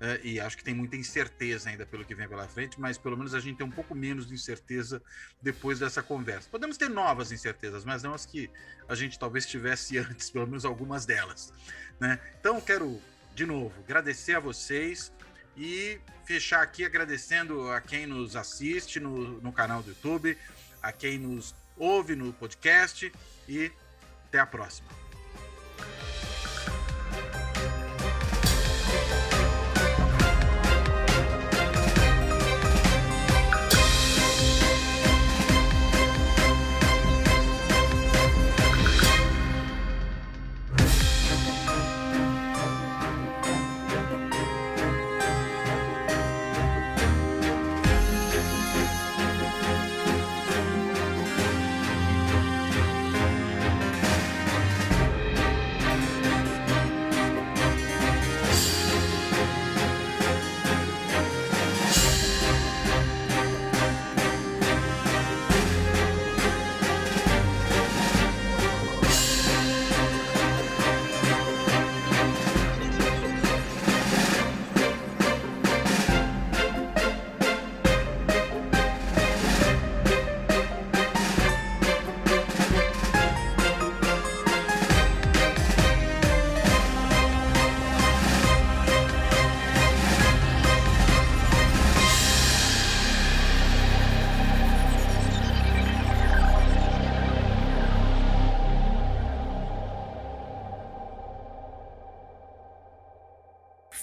uh, 0.00 0.24
e 0.24 0.38
acho 0.38 0.56
que 0.56 0.62
tem 0.62 0.74
muita 0.74 0.96
incerteza 0.96 1.70
ainda 1.70 1.84
pelo 1.84 2.04
que 2.04 2.14
vem 2.14 2.28
pela 2.28 2.46
frente, 2.46 2.80
mas 2.80 2.96
pelo 2.96 3.16
menos 3.16 3.34
a 3.34 3.40
gente 3.40 3.56
tem 3.56 3.66
um 3.66 3.70
pouco 3.70 3.94
menos 3.94 4.26
de 4.26 4.34
incerteza 4.34 5.02
depois 5.42 5.80
dessa 5.80 6.02
conversa. 6.02 6.48
Podemos 6.48 6.76
ter 6.76 6.88
novas 6.88 7.32
incertezas, 7.32 7.84
mas 7.84 8.02
não 8.02 8.14
as 8.14 8.24
que 8.24 8.48
a 8.88 8.94
gente 8.94 9.18
talvez 9.18 9.44
tivesse 9.44 9.98
antes, 9.98 10.30
pelo 10.30 10.46
menos 10.46 10.64
algumas 10.64 11.04
delas. 11.04 11.52
Né? 11.98 12.18
Então, 12.38 12.60
quero 12.60 13.00
de 13.34 13.44
novo 13.44 13.74
agradecer 13.80 14.34
a 14.34 14.40
vocês 14.40 15.12
e 15.56 16.00
fechar 16.24 16.62
aqui 16.62 16.84
agradecendo 16.84 17.70
a 17.70 17.80
quem 17.80 18.06
nos 18.06 18.36
assiste 18.36 19.00
no, 19.00 19.40
no 19.40 19.52
canal 19.52 19.82
do 19.82 19.90
YouTube, 19.90 20.38
a 20.80 20.92
quem 20.92 21.18
nos 21.18 21.54
ouve 21.76 22.14
no 22.14 22.32
podcast 22.32 23.10
e 23.48 23.72
até 24.30 24.38
a 24.38 24.46
próxima. 24.46 24.88